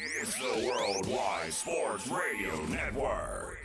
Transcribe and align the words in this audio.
It's 0.00 0.36
the 0.36 0.64
Worldwide 0.64 1.52
Sports 1.52 2.06
Radio 2.06 2.54
Network. 2.66 3.58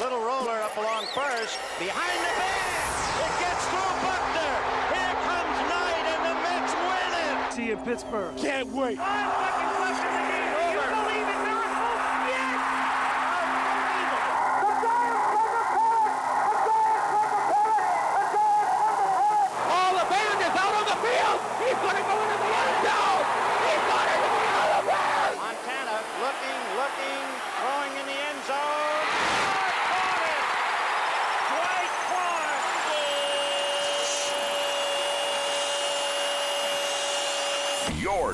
Little 0.00 0.18
roller 0.18 0.58
up 0.58 0.76
along 0.76 1.06
first. 1.14 1.56
Behind 1.78 2.18
the 2.18 2.34
bag. 2.34 2.74
It 3.22 3.34
gets 3.38 3.64
through 3.66 3.94
Buckner. 4.02 4.54
Here 4.90 5.14
comes 5.22 5.58
Knight, 5.70 6.04
and 6.10 6.22
the 6.26 6.34
Mets 6.42 6.74
win 6.74 7.10
it. 7.22 7.52
See 7.52 7.66
you 7.66 7.78
in 7.78 7.84
Pittsburgh. 7.84 8.36
Can't 8.38 8.72
wait. 8.72 8.98
Oh, 9.00 9.63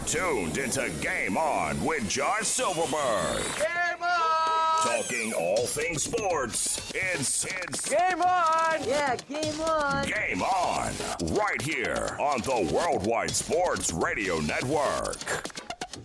You're 0.01 0.09
tuned 0.09 0.59
into 0.59 0.89
Game 1.01 1.37
On 1.37 1.83
with 1.85 2.09
Josh 2.09 2.47
Silverberg. 2.47 3.43
Game 3.57 4.03
on. 4.03 4.83
Talking 4.83 5.33
all 5.35 5.67
things 5.67 6.05
sports. 6.05 6.91
It's 6.95 7.45
it's 7.45 7.89
Game 7.89 8.23
on. 8.23 8.85
Yeah, 8.85 9.17
game 9.17 9.61
on. 9.61 10.07
Game 10.07 10.43
On 10.43 10.93
right 11.35 11.61
here 11.61 12.17
on 12.19 12.41
the 12.43 12.73
Worldwide 12.73 13.31
Sports 13.33 13.93
Radio 13.93 14.39
Network. 14.41 15.19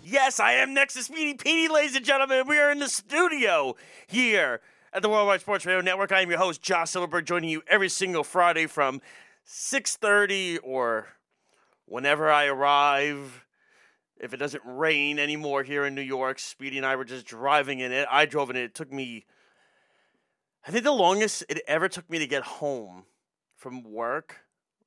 Yes, 0.04 0.40
I 0.40 0.54
am 0.54 0.74
next 0.74 0.96
to 0.96 1.04
Speedy 1.04 1.36
Petey, 1.36 1.72
ladies 1.72 1.96
and 1.96 2.06
gentlemen. 2.06 2.48
We 2.48 2.58
are 2.58 2.72
in 2.72 2.80
the 2.80 2.90
studio 2.90 3.76
here 4.08 4.62
at 4.92 5.04
the 5.04 5.10
Worldwide 5.10 5.42
Sports 5.42 5.66
Radio 5.66 5.82
Network. 5.82 6.12
I 6.12 6.22
am 6.22 6.30
your 6.30 6.40
host, 6.40 6.62
Josh 6.62 6.90
Silverberg, 6.90 7.26
joining 7.26 7.50
you 7.50 7.62
every 7.68 7.90
single 7.90 8.24
Friday 8.24 8.66
from 8.66 9.00
6.30 9.48 10.60
or 10.64 11.08
whenever 11.86 12.30
I 12.30 12.46
arrive. 12.46 13.45
If 14.26 14.34
it 14.34 14.38
doesn't 14.38 14.64
rain 14.66 15.20
anymore 15.20 15.64
here 15.64 15.86
in 15.86 15.94
New 15.94 16.02
York, 16.02 16.40
Speedy 16.40 16.78
and 16.78 16.86
I 16.86 16.96
were 16.96 17.06
just 17.06 17.26
driving 17.26 17.80
in 17.80 17.92
it. 17.92 18.08
I 18.12 18.26
drove 18.26 18.50
in 18.50 18.56
it. 18.56 18.64
It 18.64 18.76
took 18.76 18.92
me, 18.92 19.26
I 20.68 20.72
think 20.72 20.84
the 20.84 20.92
longest 20.92 21.44
it 21.48 21.62
ever 21.68 21.88
took 21.88 22.10
me 22.10 22.18
to 22.20 22.28
get 22.28 22.42
home 22.44 23.04
from 23.56 23.84
work 23.84 24.38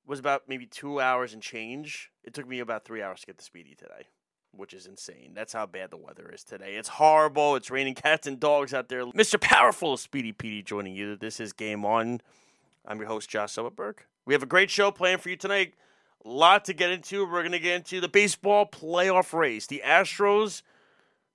was 0.05 0.19
about 0.19 0.49
maybe 0.49 0.67
two 0.67 1.01
hours 1.01 1.33
and 1.33 1.41
change. 1.41 2.11
It 2.25 2.35
took 2.35 2.49
me 2.49 2.59
about 2.59 2.85
three 2.85 3.01
hours 3.01 3.21
to 3.21 3.27
get 3.27 3.39
to 3.39 3.45
Speedy 3.45 3.75
today 3.75 4.09
which 4.53 4.75
is 4.75 4.87
insane. 4.87 5.33
That's 5.35 5.53
how 5.53 5.67
bad 5.67 5.91
the 5.91 5.97
weather 5.97 6.31
is 6.33 6.43
today. 6.43 6.75
It's 6.75 6.89
horrible. 6.89 7.55
It's 7.55 7.71
raining 7.71 7.95
cats 7.95 8.27
and 8.27 8.41
dogs 8.41 8.75
out 8.75 8.89
there. 8.89 9.05
Mr. 9.05 9.41
Powerful 9.41 9.97
Speedy 9.97 10.33
Petey 10.33 10.63
joining 10.63 10.97
you. 10.97 11.17
This 11.17 11.39
is 11.39 11.53
Game 11.53 11.85
On. 11.85 12.21
I'm 12.85 12.99
your 12.99 13.07
host, 13.07 13.31
Josh 13.31 13.53
Silverberg. 13.53 14.05
We 14.25 14.35
have 14.35 14.43
a 14.43 14.47
great 14.47 14.71
show 14.71 14.91
planned 14.91 15.21
for 15.21 15.29
you 15.29 15.37
tonight. 15.37 15.75
Lot 16.25 16.65
to 16.67 16.75
get 16.75 16.91
into. 16.91 17.25
We're 17.25 17.43
going 17.43 17.53
to 17.53 17.59
get 17.59 17.77
into 17.77 18.01
the 18.01 18.09
baseball 18.09 18.67
playoff 18.67 19.33
race. 19.33 19.67
The 19.67 19.83
Astros, 19.85 20.63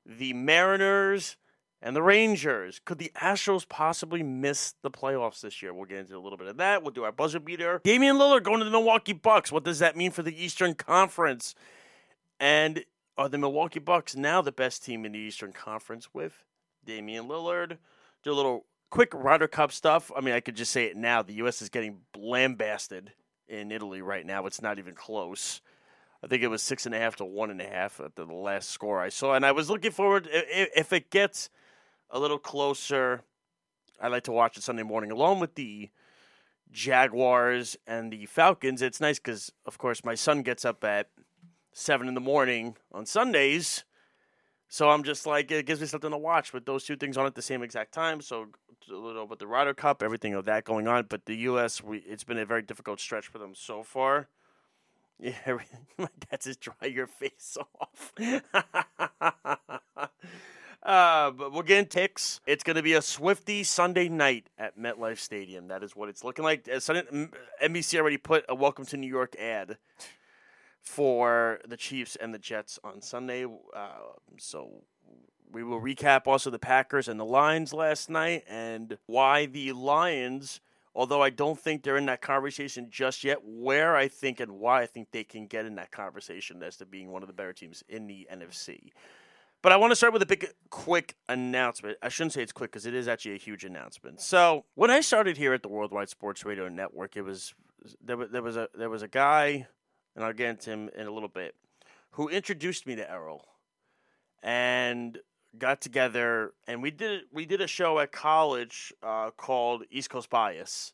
the 0.06 0.34
Mariners, 0.34 1.38
and 1.82 1.96
the 1.96 2.02
Rangers. 2.02 2.80
Could 2.84 2.98
the 2.98 3.12
Astros 3.16 3.68
possibly 3.68 4.24
miss 4.24 4.74
the 4.82 4.90
playoffs 4.92 5.42
this 5.42 5.62
year? 5.62 5.74
We'll 5.74 5.86
get 5.86 6.00
into 6.00 6.18
a 6.18 6.20
little 6.20 6.38
bit 6.38 6.48
of 6.48 6.58
that. 6.58 6.82
We'll 6.82 6.92
do 6.92 7.04
our 7.04 7.12
buzzer 7.12 7.40
beater. 7.40 7.82
Damian 7.84 8.18
Lillard 8.18 8.44
going 8.44 8.60
to 8.60 8.66
the 8.66 8.72
Milwaukee 8.72 9.14
Bucks. 9.14 9.52
What 9.52 9.64
does 9.64 9.80
that 9.80 9.98
mean 9.98 10.12
for 10.12 10.24
the 10.24 10.44
Eastern 10.44 10.76
Conference? 10.76 11.56
And 12.40 12.86
are 13.18 13.30
the 13.30 13.38
Milwaukee 13.38 13.80
Bucks 13.80 14.16
now 14.16 14.42
the 14.42 14.52
best 14.52 14.84
team 14.84 15.06
in 15.06 15.12
the 15.12 15.20
Eastern 15.20 15.52
Conference 15.52 16.10
with 16.14 16.44
Damian 16.86 17.28
Lillard? 17.28 17.78
Do 18.24 18.32
a 18.32 18.34
little 18.34 18.66
quick 18.90 19.14
Ryder 19.14 19.48
Cup 19.48 19.72
stuff. 19.72 20.12
I 20.16 20.22
mean, 20.22 20.34
I 20.34 20.40
could 20.40 20.56
just 20.56 20.72
say 20.72 20.86
it 20.86 20.96
now. 20.96 21.22
The 21.22 21.34
U.S. 21.34 21.62
is 21.62 21.70
getting 21.70 22.00
lambasted 22.18 23.12
in 23.48 23.72
Italy 23.72 24.02
right 24.02 24.26
now. 24.26 24.46
It's 24.46 24.62
not 24.62 24.80
even 24.80 24.96
close. 24.96 25.62
I 26.24 26.28
think 26.28 26.42
it 26.42 26.48
was 26.48 26.62
six 26.62 26.86
and 26.86 26.96
a 26.96 27.00
half 27.00 27.18
to 27.18 27.26
one 27.26 27.52
and 27.52 27.62
a 27.62 27.68
half 27.68 28.00
at 28.00 28.16
the 28.16 28.26
last 28.26 28.70
score 28.70 29.02
I 29.02 29.10
saw, 29.10 29.34
and 29.34 29.46
I 29.46 29.52
was 29.52 29.70
looking 29.70 29.92
forward. 29.92 30.28
If 30.32 30.94
it 30.94 31.10
gets 31.10 31.50
a 32.10 32.20
little 32.20 32.40
closer, 32.40 33.24
I 34.02 34.08
like 34.08 34.24
to 34.24 34.32
watch 34.32 34.58
it 34.58 34.64
Sunday 34.64 34.84
morning 34.84 35.12
along 35.12 35.42
with 35.42 35.56
the 35.56 35.90
Jaguars 36.72 37.76
and 37.86 38.12
the 38.12 38.26
Falcons. 38.26 38.82
It's 38.82 39.02
nice 39.02 39.20
because, 39.20 39.52
of 39.66 39.78
course, 39.78 40.06
my 40.06 40.16
son 40.16 40.42
gets 40.44 40.64
up 40.64 40.84
at 40.84 41.10
seven 41.74 42.08
in 42.08 42.14
the 42.14 42.22
morning 42.22 42.78
on 42.92 43.06
Sundays. 43.06 43.84
So 44.70 44.90
I'm 44.90 45.04
just 45.04 45.28
like 45.28 45.52
it 45.52 45.66
gives 45.66 45.82
me 45.82 45.88
something 45.88 46.10
to 46.10 46.18
watch 46.18 46.54
with 46.54 46.66
those 46.66 46.84
two 46.84 46.96
things 46.96 47.18
on 47.18 47.26
at 47.26 47.36
the 47.36 47.42
same 47.42 47.62
exact 47.62 47.94
time. 47.94 48.22
So 48.22 48.48
a 48.90 48.96
little 48.96 49.28
with 49.28 49.40
the 49.40 49.48
Ryder 49.48 49.74
Cup, 49.74 50.04
everything 50.04 50.34
of 50.34 50.46
that 50.46 50.64
going 50.64 50.88
on. 50.88 51.06
But 51.10 51.26
the 51.26 51.36
U.S. 51.38 51.84
we 51.84 52.00
it's 52.00 52.24
been 52.24 52.38
a 52.38 52.46
very 52.46 52.62
difficult 52.62 53.00
stretch 53.00 53.28
for 53.28 53.38
them 53.38 53.54
so 53.56 53.84
far. 53.84 54.28
Yeah, 55.20 55.36
everything. 55.46 55.86
My 55.98 56.10
dad 56.30 56.44
says 56.44 56.58
dry 56.58 56.88
your 56.88 57.08
face 57.08 57.56
off. 57.80 58.14
uh, 60.84 61.32
but 61.32 61.54
we're 61.54 61.64
getting 61.64 61.86
ticks. 61.86 62.42
It's 62.46 62.64
going 62.64 62.76
to 62.76 62.82
be 62.82 62.94
a 62.94 63.02
Swifty 63.02 63.64
Sunday 63.64 64.10
night 64.10 64.50
at 64.58 64.78
MetLife 64.78 65.20
Stadium. 65.20 65.68
That 65.68 65.82
is 65.82 65.96
what 65.96 66.10
it's 66.10 66.24
looking 66.26 66.44
like. 66.44 66.68
Uh, 66.68 66.80
NBC 66.80 68.00
already 68.00 68.18
put 68.18 68.44
a 68.50 68.56
Welcome 68.56 68.86
to 68.88 68.98
New 68.98 69.08
York 69.08 69.36
ad 69.40 69.78
for 70.82 71.60
the 71.66 71.78
Chiefs 71.78 72.18
and 72.18 72.34
the 72.34 72.40
Jets 72.40 72.78
on 72.84 73.02
Sunday. 73.02 73.46
Uh, 73.46 73.88
so 74.38 74.84
we 75.54 75.64
will 75.64 75.80
recap 75.80 76.28
also 76.28 76.50
the 76.50 76.60
Packers 76.60 77.08
and 77.08 77.20
the 77.20 77.26
Lions 77.26 77.74
last 77.74 78.10
night 78.10 78.44
and 78.50 78.98
why 79.06 79.46
the 79.46 79.72
Lions, 79.72 80.60
although 80.96 81.22
I 81.22 81.30
don't 81.30 81.60
think 81.60 81.84
they're 81.84 81.98
in 81.98 82.08
that 82.08 82.22
conversation 82.22 82.88
just 82.90 83.24
yet, 83.24 83.40
where 83.44 83.96
I 83.96 84.08
think 84.08 84.40
and 84.40 84.54
why 84.54 84.82
I 84.82 84.86
think 84.86 85.10
they 85.12 85.24
can 85.24 85.48
get 85.48 85.66
in 85.66 85.76
that 85.76 85.92
conversation 85.92 86.62
as 86.64 86.78
to 86.78 86.86
being 86.86 87.12
one 87.12 87.22
of 87.22 87.28
the 87.28 87.34
better 87.34 87.54
teams 87.54 87.84
in 87.88 88.08
the 88.08 88.28
NFC. 88.34 88.92
But 89.62 89.72
I 89.72 89.78
want 89.78 89.92
to 89.92 89.96
start 89.96 90.12
with 90.12 90.22
a 90.22 90.26
big, 90.26 90.46
quick 90.70 91.16
announcement. 91.30 91.98
I 92.02 92.10
shouldn't 92.10 92.34
say 92.34 92.42
it's 92.42 92.52
quick 92.52 92.72
because 92.72 92.86
it 92.86 92.94
is 92.94 93.08
actually 93.08 93.36
a 93.36 93.38
huge 93.38 93.64
announcement. 93.64 94.20
So 94.20 94.66
when 94.76 94.92
I 94.92 95.00
started 95.00 95.38
here 95.38 95.54
at 95.54 95.64
the 95.64 95.70
Worldwide 95.70 96.10
Sports 96.10 96.44
Radio 96.44 96.68
Network, 96.68 97.16
it 97.16 97.22
was 97.22 97.54
there 98.04 98.18
was 98.18 98.30
there 98.30 98.42
was 98.42 98.58
a 98.58 98.68
there 98.76 98.90
was 98.90 99.04
a 99.04 99.08
guy, 99.08 99.68
and 100.16 100.26
I'll 100.26 100.34
get 100.34 100.50
into 100.50 100.70
him 100.70 100.90
in 100.96 101.08
a 101.08 101.12
little 101.12 101.30
bit, 101.30 101.56
who 102.12 102.28
introduced 102.28 102.86
me 102.86 102.96
to 102.96 103.10
Errol, 103.10 103.46
and 104.42 105.18
got 105.58 105.82
together 105.82 106.54
and 106.68 106.82
we 106.82 106.92
did 106.92 107.22
we 107.32 107.46
did 107.46 107.62
a 107.62 107.68
show 107.68 108.00
at 108.00 108.12
college 108.12 108.94
uh, 109.04 109.30
called 109.32 109.84
East 109.92 110.10
Coast 110.10 110.30
Bias 110.30 110.94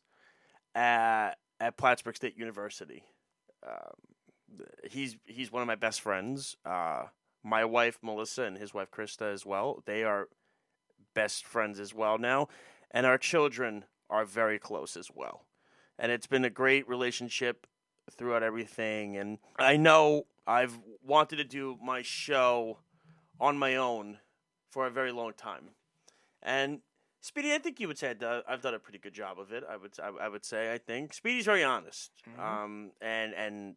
at 0.74 1.32
at 1.58 1.76
Plattsburgh 1.76 2.16
State 2.16 2.36
University. 2.36 3.04
Um, 3.66 4.64
he's 4.90 5.16
he's 5.24 5.52
one 5.52 5.62
of 5.62 5.66
my 5.66 5.76
best 5.76 6.00
friends. 6.00 6.56
Uh, 6.64 7.04
my 7.42 7.64
wife 7.64 7.98
Melissa 8.02 8.42
and 8.42 8.58
his 8.58 8.74
wife 8.74 8.90
Krista 8.90 9.32
as 9.32 9.46
well. 9.46 9.82
They 9.86 10.04
are 10.04 10.28
best 11.14 11.46
friends 11.46 11.80
as 11.80 11.94
well 11.94 12.18
now, 12.18 12.48
and 12.90 13.06
our 13.06 13.18
children 13.18 13.84
are 14.08 14.24
very 14.24 14.58
close 14.58 14.96
as 14.96 15.08
well. 15.14 15.46
And 15.98 16.10
it's 16.10 16.26
been 16.26 16.44
a 16.44 16.50
great 16.50 16.88
relationship 16.88 17.66
throughout 18.10 18.42
everything. 18.42 19.16
And 19.16 19.38
I 19.58 19.76
know 19.76 20.24
I've 20.46 20.78
wanted 21.02 21.36
to 21.36 21.44
do 21.44 21.78
my 21.82 22.02
show 22.02 22.78
on 23.38 23.58
my 23.58 23.76
own 23.76 24.18
for 24.70 24.86
a 24.86 24.90
very 24.90 25.12
long 25.12 25.32
time. 25.36 25.70
And 26.42 26.80
Speedy, 27.20 27.52
I 27.52 27.58
think 27.58 27.80
you 27.80 27.88
would 27.88 27.98
say 27.98 28.10
I've 28.10 28.18
done- 28.18 28.42
I've 28.48 28.62
done 28.62 28.72
a 28.74 28.78
pretty 28.78 28.98
good 28.98 29.12
job 29.12 29.38
of 29.38 29.52
it. 29.52 29.62
I 29.68 29.76
would 29.76 29.92
I, 30.00 30.08
I 30.24 30.28
would 30.28 30.44
say 30.44 30.72
I 30.72 30.78
think 30.78 31.12
Speedy's 31.12 31.44
very 31.44 31.62
honest, 31.62 32.10
um, 32.38 32.92
and 33.02 33.34
and 33.34 33.76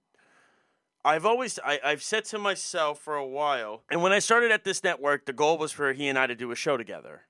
I've 1.04 1.26
always 1.26 1.60
I, 1.66 1.80
I've 1.84 2.02
said 2.02 2.24
to 2.26 2.40
myself 2.40 3.00
for 3.00 3.16
a 3.18 3.28
while, 3.28 3.84
and 3.92 4.02
when 4.02 4.14
I 4.14 4.20
started 4.20 4.52
at 4.52 4.64
this 4.64 4.82
network, 4.84 5.26
the 5.26 5.34
goal 5.34 5.58
was 5.58 5.74
for 5.74 5.92
he 5.92 6.08
and 6.08 6.18
I 6.18 6.28
to 6.28 6.36
do 6.36 6.52
a 6.52 6.56
show 6.56 6.78
together. 6.78 7.24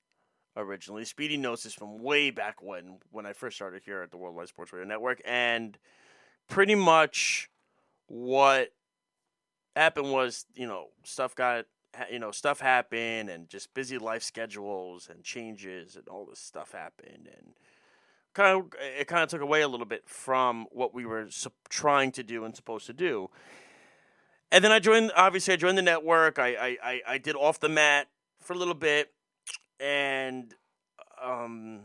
Originally, 0.56 1.04
Speedy 1.04 1.36
knows 1.38 1.64
this 1.64 1.74
from 1.74 2.04
way 2.04 2.30
back 2.30 2.62
when 2.62 3.00
when 3.10 3.26
I 3.26 3.34
first 3.34 3.56
started 3.56 3.82
here 3.84 4.04
at 4.04 4.12
the 4.12 4.18
Worldwide 4.18 4.50
Sports 4.50 4.72
Radio 4.72 4.88
Network, 4.88 5.20
and 5.26 5.80
pretty 6.48 6.76
much 6.76 7.50
what 8.06 8.72
happened 9.76 10.12
was 10.12 10.46
you 10.54 10.68
know 10.68 10.90
stuff 11.04 11.34
got 11.34 11.66
you 12.12 12.20
know 12.20 12.32
stuff 12.32 12.60
happened 12.60 13.30
and 13.30 13.50
just 13.50 13.74
busy 13.74 13.98
life 13.98 14.24
schedules 14.24 15.10
and 15.10 15.24
changes 15.24 15.96
and 15.96 16.08
all 16.08 16.26
this 16.26 16.40
stuff 16.40 16.72
happened 16.72 17.30
and 17.36 17.54
kind 18.34 18.60
of 18.60 18.80
it 18.80 19.08
kind 19.08 19.24
of 19.24 19.30
took 19.30 19.42
away 19.42 19.62
a 19.62 19.68
little 19.68 19.86
bit 19.86 20.04
from 20.08 20.66
what 20.72 20.94
we 20.94 21.06
were 21.06 21.28
sup- 21.30 21.54
trying 21.70 22.12
to 22.12 22.24
do 22.24 22.46
and 22.46 22.56
supposed 22.56 22.86
to 22.88 22.94
do. 22.94 23.30
And 24.52 24.64
then 24.64 24.72
i 24.72 24.80
joined 24.80 25.12
obviously 25.16 25.54
i 25.54 25.58
joined 25.58 25.78
the 25.78 25.84
network. 25.84 26.40
I 26.40 26.78
i 26.82 27.02
i, 27.08 27.18
did 27.18 27.36
off 27.36 27.60
the 27.60 27.70
mat 27.70 28.08
for 28.40 28.54
a 28.54 28.58
little 28.58 28.74
bit 28.74 29.12
and 29.80 30.54
um 31.22 31.82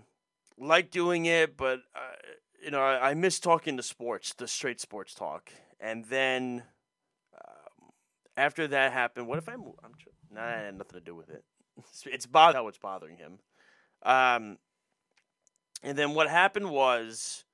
like 0.59 0.91
doing 0.91 1.27
it 1.27 1.57
but 1.57 1.81
uh, 1.95 2.17
you 2.63 2.71
know 2.71 2.81
I, 2.81 3.11
I 3.11 3.15
miss 3.15 3.39
talking 3.39 3.77
to 3.77 3.83
sports 3.83 4.35
the 4.35 4.49
straight 4.49 4.81
sports 4.81 5.15
talk. 5.15 5.53
And 5.81 6.07
then 6.07 6.65
after 8.39 8.69
that 8.69 8.93
happened, 8.93 9.27
what 9.27 9.39
if 9.39 9.49
I 9.49 9.57
move? 9.57 9.75
I'm 9.85 9.93
tr- 9.99 10.09
nah, 10.33 10.49
had 10.49 10.79
nothing 10.79 11.01
to 11.01 11.05
do 11.05 11.15
with 11.15 11.29
it. 11.29 11.45
It's, 11.79 12.05
it's 12.07 12.27
how 12.33 12.69
it's 12.69 12.79
bothering 12.79 13.17
him. 13.17 13.39
Um, 14.05 14.59
and 15.83 15.99
then 15.99 16.15
what 16.15 16.29
happened 16.29 16.71
was, 16.71 17.45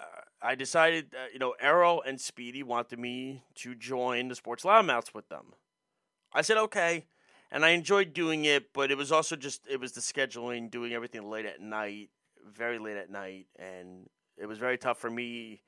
uh, 0.00 0.22
I 0.40 0.56
decided, 0.56 1.14
uh, 1.14 1.26
you 1.32 1.38
know, 1.38 1.54
Errol 1.60 2.02
and 2.06 2.20
Speedy 2.20 2.62
wanted 2.62 2.98
me 2.98 3.44
to 3.56 3.74
join 3.74 4.28
the 4.28 4.34
Sports 4.34 4.64
Loudmouths 4.64 5.14
with 5.14 5.28
them. 5.28 5.54
I 6.32 6.42
said 6.42 6.58
okay, 6.58 7.06
and 7.50 7.64
I 7.64 7.70
enjoyed 7.70 8.14
doing 8.14 8.44
it, 8.44 8.72
but 8.72 8.90
it 8.90 8.96
was 8.96 9.12
also 9.12 9.36
just 9.36 9.62
it 9.70 9.78
was 9.78 9.92
the 9.92 10.00
scheduling, 10.00 10.70
doing 10.70 10.92
everything 10.92 11.28
late 11.28 11.46
at 11.46 11.60
night, 11.60 12.10
very 12.52 12.78
late 12.78 12.96
at 12.96 13.10
night, 13.10 13.46
and 13.58 14.08
it 14.36 14.46
was 14.46 14.58
very 14.58 14.78
tough 14.78 14.98
for 14.98 15.10
me 15.10 15.62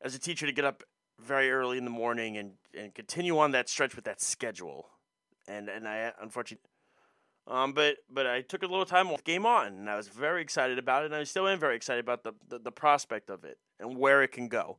as 0.00 0.14
a 0.14 0.18
teacher 0.18 0.46
to 0.46 0.52
get 0.52 0.64
up 0.64 0.82
very 1.20 1.50
early 1.50 1.78
in 1.78 1.84
the 1.84 1.90
morning 1.90 2.36
and, 2.36 2.52
and 2.74 2.94
continue 2.94 3.38
on 3.38 3.52
that 3.52 3.68
stretch 3.68 3.96
with 3.96 4.04
that 4.04 4.20
schedule. 4.20 4.88
And 5.48 5.68
and 5.68 5.86
I 5.86 6.12
unfortunately 6.20 6.68
um 7.46 7.72
but 7.72 7.98
but 8.10 8.26
I 8.26 8.40
took 8.42 8.62
a 8.62 8.66
little 8.66 8.84
time 8.84 9.08
off 9.08 9.22
game 9.22 9.46
on 9.46 9.68
and 9.68 9.88
I 9.88 9.96
was 9.96 10.08
very 10.08 10.42
excited 10.42 10.78
about 10.78 11.04
it 11.04 11.06
and 11.06 11.14
I 11.14 11.24
still 11.24 11.46
am 11.46 11.60
very 11.60 11.76
excited 11.76 12.00
about 12.00 12.24
the, 12.24 12.32
the, 12.48 12.58
the 12.58 12.72
prospect 12.72 13.30
of 13.30 13.44
it 13.44 13.58
and 13.78 13.96
where 13.96 14.22
it 14.22 14.32
can 14.32 14.48
go. 14.48 14.78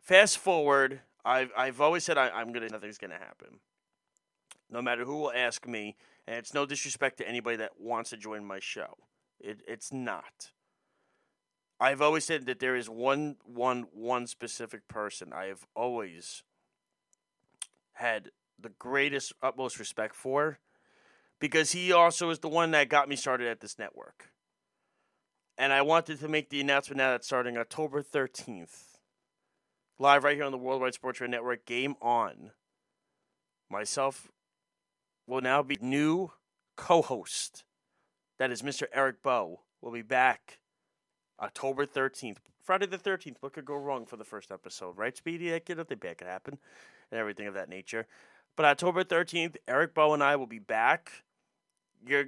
Fast 0.00 0.38
forward, 0.38 1.00
I've 1.24 1.50
I've 1.56 1.80
always 1.80 2.04
said 2.04 2.16
I, 2.16 2.30
I'm 2.30 2.52
gonna 2.52 2.68
nothing's 2.68 2.98
gonna 2.98 3.18
happen. 3.18 3.60
No 4.70 4.80
matter 4.80 5.04
who 5.04 5.16
will 5.16 5.32
ask 5.32 5.66
me, 5.66 5.96
and 6.26 6.36
it's 6.36 6.54
no 6.54 6.64
disrespect 6.64 7.18
to 7.18 7.28
anybody 7.28 7.56
that 7.56 7.72
wants 7.78 8.10
to 8.10 8.16
join 8.16 8.44
my 8.44 8.60
show. 8.60 8.96
It 9.38 9.60
it's 9.66 9.92
not. 9.92 10.52
I've 11.80 12.02
always 12.02 12.26
said 12.26 12.44
that 12.44 12.60
there 12.60 12.76
is 12.76 12.90
one 12.90 13.36
one 13.42 13.86
one 13.92 14.26
specific 14.26 14.86
person 14.86 15.32
I 15.32 15.46
have 15.46 15.64
always 15.74 16.42
had 17.94 18.30
the 18.60 18.68
greatest 18.78 19.32
utmost 19.42 19.78
respect 19.78 20.14
for 20.14 20.58
because 21.38 21.72
he 21.72 21.90
also 21.90 22.28
is 22.28 22.40
the 22.40 22.48
one 22.48 22.72
that 22.72 22.90
got 22.90 23.08
me 23.08 23.16
started 23.16 23.48
at 23.48 23.60
this 23.60 23.78
network. 23.78 24.30
And 25.56 25.72
I 25.72 25.80
wanted 25.80 26.20
to 26.20 26.28
make 26.28 26.50
the 26.50 26.60
announcement 26.60 26.98
now 26.98 27.12
that 27.12 27.24
starting 27.24 27.56
October 27.56 28.02
13th, 28.02 28.98
live 29.98 30.24
right 30.24 30.36
here 30.36 30.44
on 30.44 30.52
the 30.52 30.58
Worldwide 30.58 30.94
Sports 30.94 31.20
Radio 31.20 31.30
Network, 31.30 31.64
Game 31.64 31.96
On. 32.02 32.50
Myself 33.70 34.28
will 35.26 35.40
now 35.40 35.62
be 35.62 35.78
new 35.80 36.32
co-host. 36.76 37.64
That 38.38 38.50
is 38.50 38.62
Mr. 38.62 38.84
Eric 38.92 39.22
Bow 39.22 39.60
will 39.80 39.92
be 39.92 40.02
back 40.02 40.59
October 41.40 41.86
13th. 41.86 42.38
Friday 42.62 42.86
the 42.86 42.98
13th. 42.98 43.36
What 43.40 43.52
could 43.52 43.64
go 43.64 43.76
wrong 43.76 44.06
for 44.06 44.16
the 44.16 44.24
first 44.24 44.52
episode, 44.52 44.96
right, 44.96 45.16
Speedy? 45.16 45.50
That 45.50 45.64
could, 45.64 45.78
nothing 45.78 45.98
bad 45.98 46.18
could 46.18 46.28
happen 46.28 46.58
and 47.10 47.18
everything 47.18 47.46
of 47.46 47.54
that 47.54 47.68
nature. 47.68 48.06
But 48.56 48.66
October 48.66 49.04
13th, 49.04 49.56
Eric 49.66 49.94
Bow 49.94 50.12
and 50.12 50.22
I 50.22 50.36
will 50.36 50.46
be 50.46 50.58
back. 50.58 51.10
You're, 52.06 52.26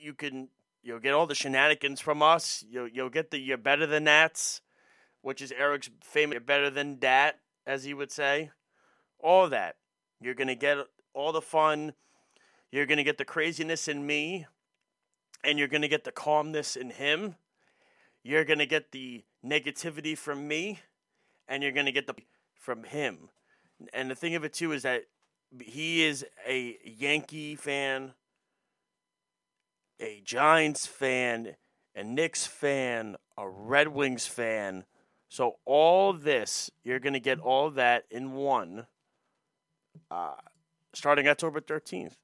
you 0.00 0.14
can 0.14 0.48
you'll 0.82 1.00
get 1.00 1.12
all 1.12 1.26
the 1.26 1.34
shenanigans 1.34 2.00
from 2.00 2.22
us. 2.22 2.64
You'll, 2.70 2.88
you'll 2.88 3.10
get 3.10 3.30
the 3.30 3.38
you're 3.38 3.58
better 3.58 3.86
than 3.86 4.04
that's, 4.04 4.60
which 5.22 5.42
is 5.42 5.52
Eric's 5.52 5.90
famous 6.02 6.34
you're 6.34 6.40
better 6.40 6.70
than 6.70 7.00
that, 7.00 7.40
as 7.66 7.84
he 7.84 7.94
would 7.94 8.10
say. 8.10 8.50
All 9.18 9.48
that. 9.48 9.76
You're 10.20 10.34
going 10.34 10.48
to 10.48 10.54
get 10.54 10.78
all 11.12 11.32
the 11.32 11.42
fun. 11.42 11.92
You're 12.70 12.86
going 12.86 12.98
to 12.98 13.04
get 13.04 13.18
the 13.18 13.24
craziness 13.24 13.88
in 13.88 14.06
me. 14.06 14.46
And 15.44 15.58
you're 15.58 15.68
going 15.68 15.82
to 15.82 15.88
get 15.88 16.04
the 16.04 16.12
calmness 16.12 16.74
in 16.74 16.90
him. 16.90 17.36
You're 18.28 18.44
going 18.44 18.58
to 18.58 18.66
get 18.66 18.92
the 18.92 19.24
negativity 19.42 20.16
from 20.16 20.46
me. 20.46 20.80
And 21.48 21.62
you're 21.62 21.72
going 21.72 21.86
to 21.86 21.92
get 21.92 22.06
the 22.06 22.14
from 22.52 22.84
him. 22.84 23.30
And 23.94 24.10
the 24.10 24.14
thing 24.14 24.34
of 24.34 24.44
it, 24.44 24.52
too, 24.52 24.72
is 24.72 24.82
that 24.82 25.04
he 25.58 26.04
is 26.04 26.26
a 26.46 26.76
Yankee 26.84 27.54
fan, 27.54 28.12
a 29.98 30.20
Giants 30.22 30.86
fan, 30.86 31.56
a 31.96 32.04
Knicks 32.04 32.46
fan, 32.46 33.16
a 33.38 33.48
Red 33.48 33.88
Wings 33.88 34.26
fan. 34.26 34.84
So 35.30 35.56
all 35.64 36.12
this, 36.12 36.70
you're 36.84 36.98
going 36.98 37.14
to 37.14 37.20
get 37.20 37.38
all 37.38 37.70
that 37.70 38.04
in 38.10 38.32
one. 38.32 38.88
Uh, 40.10 40.34
starting 40.92 41.26
October 41.28 41.62
13th. 41.62 42.16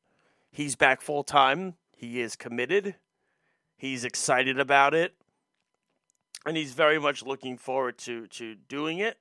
He's 0.51 0.77
back 0.77 1.01
full 1.01 1.25
time. 1.25 1.77
He 1.97 2.21
is 2.21 2.37
committed. 2.37 2.97
He's 3.79 4.05
excited 4.05 4.61
about 4.61 4.93
it. 4.93 5.15
And 6.47 6.57
he's 6.57 6.73
very 6.73 6.99
much 6.99 7.23
looking 7.23 7.57
forward 7.57 7.99
to, 7.99 8.27
to 8.29 8.55
doing 8.55 8.99
it. 8.99 9.19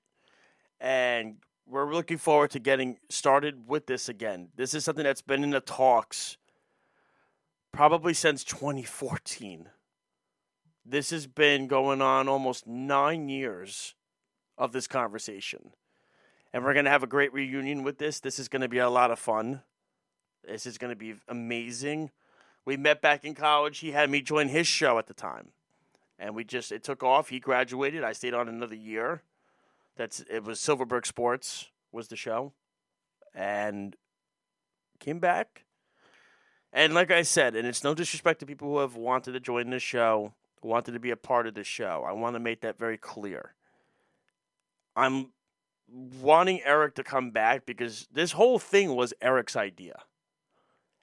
And 0.79 1.37
we're 1.65 1.93
looking 1.93 2.17
forward 2.17 2.51
to 2.51 2.59
getting 2.59 2.97
started 3.09 3.67
with 3.67 3.87
this 3.87 4.09
again. 4.09 4.49
This 4.55 4.73
is 4.73 4.83
something 4.83 5.03
that's 5.03 5.21
been 5.21 5.43
in 5.43 5.51
the 5.51 5.61
talks 5.61 6.37
probably 7.71 8.13
since 8.13 8.43
2014. 8.43 9.69
This 10.85 11.09
has 11.11 11.27
been 11.27 11.67
going 11.67 12.01
on 12.01 12.27
almost 12.27 12.67
nine 12.67 13.29
years 13.29 13.95
of 14.57 14.71
this 14.71 14.87
conversation. 14.87 15.71
And 16.53 16.63
we're 16.63 16.73
going 16.73 16.85
to 16.85 16.91
have 16.91 17.03
a 17.03 17.07
great 17.07 17.33
reunion 17.33 17.83
with 17.83 17.97
this. 17.97 18.19
This 18.19 18.37
is 18.37 18.47
going 18.47 18.61
to 18.61 18.69
be 18.69 18.77
a 18.77 18.89
lot 18.89 19.09
of 19.09 19.17
fun. 19.17 19.61
This 20.43 20.65
is 20.65 20.77
going 20.77 20.91
to 20.91 20.95
be 20.97 21.15
amazing. 21.27 22.11
We 22.65 22.77
met 22.77 23.01
back 23.01 23.25
in 23.25 23.33
college. 23.33 23.79
He 23.79 23.91
had 23.91 24.09
me 24.09 24.21
join 24.21 24.49
his 24.49 24.67
show 24.67 24.99
at 24.99 25.07
the 25.07 25.13
time. 25.13 25.49
And 26.23 26.35
we 26.35 26.45
just, 26.45 26.71
it 26.71 26.83
took 26.83 27.03
off. 27.03 27.27
He 27.27 27.41
graduated. 27.41 28.01
I 28.01 28.13
stayed 28.13 28.33
on 28.33 28.47
another 28.47 28.75
year. 28.75 29.23
That's 29.97 30.23
it 30.29 30.45
was 30.45 30.57
Silverberg 30.57 31.05
Sports 31.05 31.69
was 31.91 32.07
the 32.07 32.15
show, 32.15 32.53
and 33.35 33.97
came 35.01 35.19
back. 35.19 35.65
And 36.71 36.93
like 36.93 37.11
I 37.11 37.23
said, 37.23 37.57
and 37.57 37.67
it's 37.67 37.83
no 37.83 37.93
disrespect 37.93 38.39
to 38.39 38.45
people 38.45 38.69
who 38.69 38.79
have 38.79 38.95
wanted 38.95 39.33
to 39.33 39.41
join 39.41 39.69
this 39.69 39.83
show, 39.83 40.33
wanted 40.63 40.93
to 40.93 40.99
be 40.99 41.11
a 41.11 41.17
part 41.17 41.45
of 41.45 41.55
this 41.55 41.67
show. 41.67 42.05
I 42.07 42.13
want 42.13 42.35
to 42.37 42.39
make 42.39 42.61
that 42.61 42.79
very 42.79 42.97
clear. 42.97 43.53
I'm 44.95 45.33
wanting 46.21 46.61
Eric 46.63 46.95
to 46.95 47.03
come 47.03 47.31
back 47.31 47.65
because 47.65 48.07
this 48.13 48.31
whole 48.31 48.59
thing 48.59 48.95
was 48.95 49.13
Eric's 49.21 49.57
idea, 49.57 50.03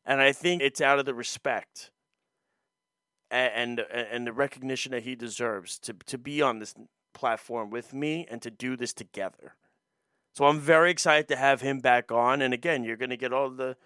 and 0.06 0.22
I 0.22 0.32
think 0.32 0.62
it's 0.62 0.80
out 0.80 0.98
of 0.98 1.04
the 1.04 1.14
respect 1.14 1.90
and 3.30 3.80
and, 3.80 4.26
the 4.26 4.32
recognition 4.32 4.92
that 4.92 5.04
he 5.04 5.14
deserves 5.14 5.78
to 5.80 5.94
to 6.06 6.18
be 6.18 6.42
on 6.42 6.58
this 6.58 6.74
platform 7.12 7.70
with 7.70 7.92
me 7.92 8.26
and 8.30 8.42
to 8.42 8.50
do 8.50 8.76
this 8.76 8.92
together. 8.92 9.54
So 10.32 10.46
I'm 10.46 10.60
very 10.60 10.90
excited 10.90 11.28
to 11.28 11.36
have 11.36 11.60
him 11.60 11.80
back 11.80 12.12
on. 12.12 12.40
And 12.40 12.54
again, 12.54 12.84
you're 12.84 12.96
going 12.96 13.10
to 13.10 13.16
get 13.16 13.32
all 13.32 13.50
the 13.50 13.76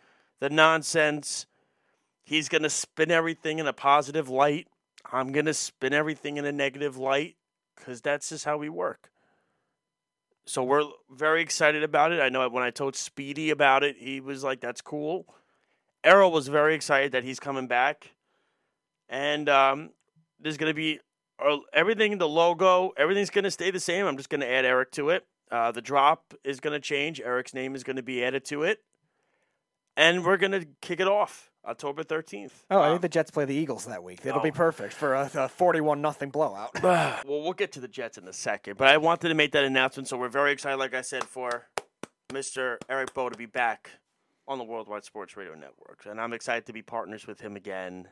the 0.41 0.51
nonsense. 0.51 1.47
He's 2.23 2.49
going 2.49 2.63
to 2.63 2.71
spin 2.71 3.11
everything 3.11 3.59
in 3.59 3.67
a 3.67 3.73
positive 3.73 4.29
light. 4.29 4.69
I'm 5.13 5.33
going 5.33 5.47
to 5.47 5.55
spin 5.55 5.93
everything 5.93 6.39
in 6.39 6.45
a 6.45 6.53
negative 6.53 6.97
light 6.97 7.37
because 7.77 8.01
that's 8.01 8.31
just 8.31 8.45
how 8.45 8.57
we 8.57 8.69
work. 8.69 9.11
So 10.47 10.63
we're 10.63 10.85
very 11.11 11.43
excited 11.43 11.83
about 11.83 12.13
it. 12.13 12.21
I 12.21 12.29
know 12.29 12.49
when 12.49 12.63
I 12.63 12.71
told 12.71 12.97
Speedy 12.97 13.51
about 13.51 13.83
it, 13.83 13.97
he 13.99 14.21
was 14.21 14.45
like, 14.45 14.61
"That's 14.61 14.81
cool." 14.81 15.27
Errol 16.03 16.31
was 16.31 16.49
very 16.49 16.75
excited 16.75 17.13
that 17.13 17.25
he's 17.25 17.41
coming 17.41 17.67
back, 17.67 18.14
and 19.09 19.49
um, 19.49 19.91
there's 20.41 20.57
going 20.57 20.71
to 20.71 20.75
be 20.75 21.01
everything. 21.73 22.19
The 22.19 22.29
logo, 22.29 22.93
everything's 22.97 23.31
going 23.31 23.45
to 23.45 23.51
stay 23.51 23.71
the 23.71 23.81
same. 23.81 24.07
I'm 24.07 24.17
just 24.17 24.29
going 24.31 24.41
to 24.41 24.51
add 24.51 24.65
Eric 24.65 24.91
to 24.93 25.11
it. 25.11 25.27
Uh, 25.51 25.71
the 25.73 25.83
drop 25.83 26.35
is 26.43 26.61
going 26.61 26.73
to 26.73 26.81
change. 26.81 27.21
Eric's 27.21 27.55
name 27.55 27.75
is 27.75 27.85
going 27.85 27.97
to 27.97 28.03
be 28.03 28.25
added 28.25 28.45
to 28.47 28.63
it, 28.63 28.81
and 29.97 30.25
we're 30.25 30.37
going 30.37 30.53
to 30.53 30.67
kick 30.81 31.01
it 31.01 31.07
off 31.07 31.51
October 31.67 32.03
13th. 32.03 32.51
Oh, 32.71 32.79
I 32.79 32.87
Um, 32.87 32.93
think 32.95 33.03
the 33.03 33.09
Jets 33.09 33.31
play 33.31 33.45
the 33.45 33.55
Eagles 33.55 33.87
that 33.87 34.03
week. 34.03 34.21
It'll 34.25 34.41
Oh. 34.41 34.43
be 34.43 34.51
perfect 34.51 34.93
for 34.95 35.15
a, 35.15 35.31
a 35.35 35.49
41 35.49 36.01
nothing 36.03 36.31
blowout. 36.31 36.71
well, 36.83 37.21
we'll 37.25 37.53
get 37.53 37.73
to 37.73 37.81
the 37.81 37.89
Jets 37.89 38.19
in 38.19 38.27
a 38.27 38.33
second, 38.33 38.77
but 38.77 38.89
I 38.89 38.97
wanted 38.97 39.29
to 39.29 39.35
make 39.35 39.53
that 39.53 39.65
announcement, 39.65 40.09
so 40.09 40.17
we're 40.17 40.29
very 40.29 40.51
excited, 40.53 40.77
like 40.79 40.95
I 40.95 41.03
said, 41.03 41.25
for 41.25 41.67
Mr. 42.31 42.79
Eric 42.89 43.15
Bowe 43.15 43.29
to 43.29 43.39
be 43.39 43.47
back 43.47 43.91
on 44.49 44.59
the 44.59 44.65
Worldwide 44.65 45.05
Sports 45.05 45.37
Radio 45.37 45.55
Network, 45.55 46.05
and 46.07 46.21
I'm 46.21 46.33
excited 46.33 46.67
to 46.67 46.73
be 46.73 46.83
partners 46.83 47.27
with 47.27 47.41
him 47.41 47.55
again, 47.57 48.09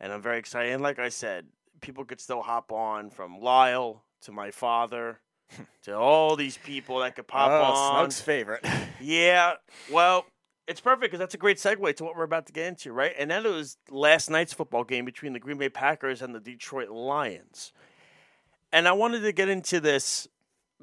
and 0.00 0.12
I'm 0.12 0.22
very 0.22 0.38
excited. 0.38 0.72
And 0.72 0.82
like 0.82 0.98
I 0.98 1.08
said, 1.08 1.46
people 1.80 2.04
could 2.04 2.20
still 2.20 2.42
hop 2.42 2.72
on 2.72 3.10
from 3.10 3.40
Lyle 3.40 4.04
to 4.22 4.32
my 4.32 4.50
father 4.50 5.20
to 5.82 5.96
all 5.96 6.36
these 6.36 6.56
people 6.58 7.00
that 7.00 7.16
could 7.16 7.26
pop 7.28 7.50
oh, 7.50 7.62
on. 7.62 8.10
Snug's 8.10 8.20
favorite. 8.20 8.64
Yeah, 9.00 9.54
well, 9.92 10.24
it's 10.66 10.80
perfect 10.80 11.02
because 11.02 11.18
that's 11.18 11.34
a 11.34 11.38
great 11.38 11.58
segue 11.58 11.96
to 11.96 12.04
what 12.04 12.16
we're 12.16 12.22
about 12.22 12.46
to 12.46 12.52
get 12.52 12.68
into, 12.68 12.92
right? 12.92 13.12
And 13.18 13.30
that 13.30 13.44
was 13.44 13.76
last 13.90 14.30
night's 14.30 14.54
football 14.54 14.84
game 14.84 15.04
between 15.04 15.34
the 15.34 15.40
Green 15.40 15.58
Bay 15.58 15.68
Packers 15.68 16.22
and 16.22 16.34
the 16.34 16.40
Detroit 16.40 16.88
Lions. 16.88 17.72
And 18.72 18.88
I 18.88 18.92
wanted 18.92 19.20
to 19.20 19.32
get 19.32 19.50
into 19.50 19.78
this 19.78 20.26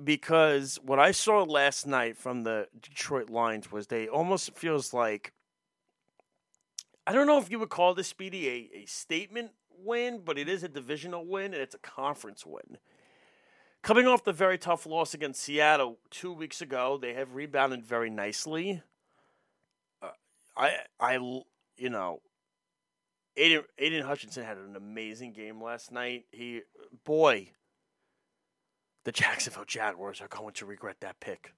because 0.04 0.80
what 0.84 1.00
I 1.00 1.12
saw 1.12 1.44
last 1.44 1.88
night 1.88 2.18
from 2.18 2.44
the 2.44 2.68
Detroit 2.80 3.30
Lions 3.30 3.72
was 3.72 3.88
they 3.88 4.08
almost 4.08 4.56
feels 4.56 4.94
like 4.94 5.34
I 7.08 7.14
don't 7.14 7.28
know 7.28 7.40
if 7.40 7.50
you 7.50 7.60
would 7.60 7.70
call 7.70 7.94
this 7.94 8.08
Speedy 8.08 8.48
a, 8.48 8.80
a 8.80 8.86
statement 8.86 9.52
win, 9.84 10.22
but 10.24 10.38
it 10.38 10.48
is 10.48 10.64
a 10.64 10.70
divisional 10.70 11.26
win 11.26 11.54
and 11.54 11.62
it's 11.62 11.76
a 11.76 11.80
conference 11.80 12.46
win. 12.46 12.78
Coming 13.82 14.06
off 14.06 14.24
the 14.24 14.34
very 14.34 14.60
tough 14.60 14.86
loss 14.86 15.16
against 15.16 15.42
Seattle 15.42 15.98
two 16.12 16.32
weeks 16.32 16.62
ago, 16.62 17.00
they 17.02 17.14
have 17.14 17.34
rebounded 17.34 17.84
very 17.84 18.12
nicely. 18.12 18.84
Uh, 20.02 20.10
I, 20.56 20.76
I, 21.00 21.14
you 21.16 21.90
know, 21.90 22.22
Aidan, 23.36 23.64
Aidan 23.80 24.06
Hutchinson 24.06 24.44
had 24.44 24.58
an 24.58 24.76
amazing 24.76 25.34
game 25.34 25.64
last 25.64 25.92
night. 25.92 26.26
He, 26.32 26.62
boy, 27.04 27.50
the 29.04 29.12
Jacksonville 29.12 29.66
Jaguars 29.66 30.22
are 30.22 30.28
going 30.28 30.54
to 30.54 30.68
regret 30.68 30.98
that 31.02 31.20
pick. 31.20 31.54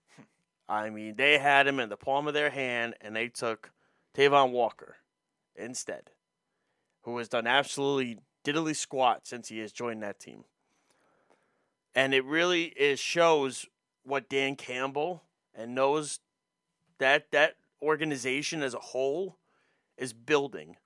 I 0.70 0.90
mean, 0.90 1.16
they 1.18 1.38
had 1.38 1.68
him 1.68 1.82
in 1.82 1.90
the 1.90 1.98
palm 1.98 2.30
of 2.30 2.34
their 2.34 2.50
hand, 2.50 2.96
and 3.02 3.14
they 3.14 3.28
took 3.28 3.72
Travon 4.16 4.52
Walker 4.52 4.96
instead, 5.56 6.12
who 7.02 7.18
has 7.18 7.30
done 7.30 7.48
absolutely 7.48 8.20
diddly 8.46 8.76
squat 8.76 9.26
since 9.26 9.50
he 9.50 9.60
has 9.60 9.72
joined 9.72 10.04
that 10.04 10.20
team. 10.20 10.44
And 11.96 12.14
it 12.14 12.26
really 12.26 12.66
is 12.66 13.00
shows 13.00 13.68
what 14.04 14.30
Dan 14.30 14.56
Campbell 14.56 15.24
and 15.54 15.76
knows 15.76 16.20
that 16.98 17.32
that 17.32 17.56
organization 17.82 18.64
as 18.64 18.74
a 18.74 18.80
whole 18.80 19.38
is 19.98 20.14
building 20.14 20.78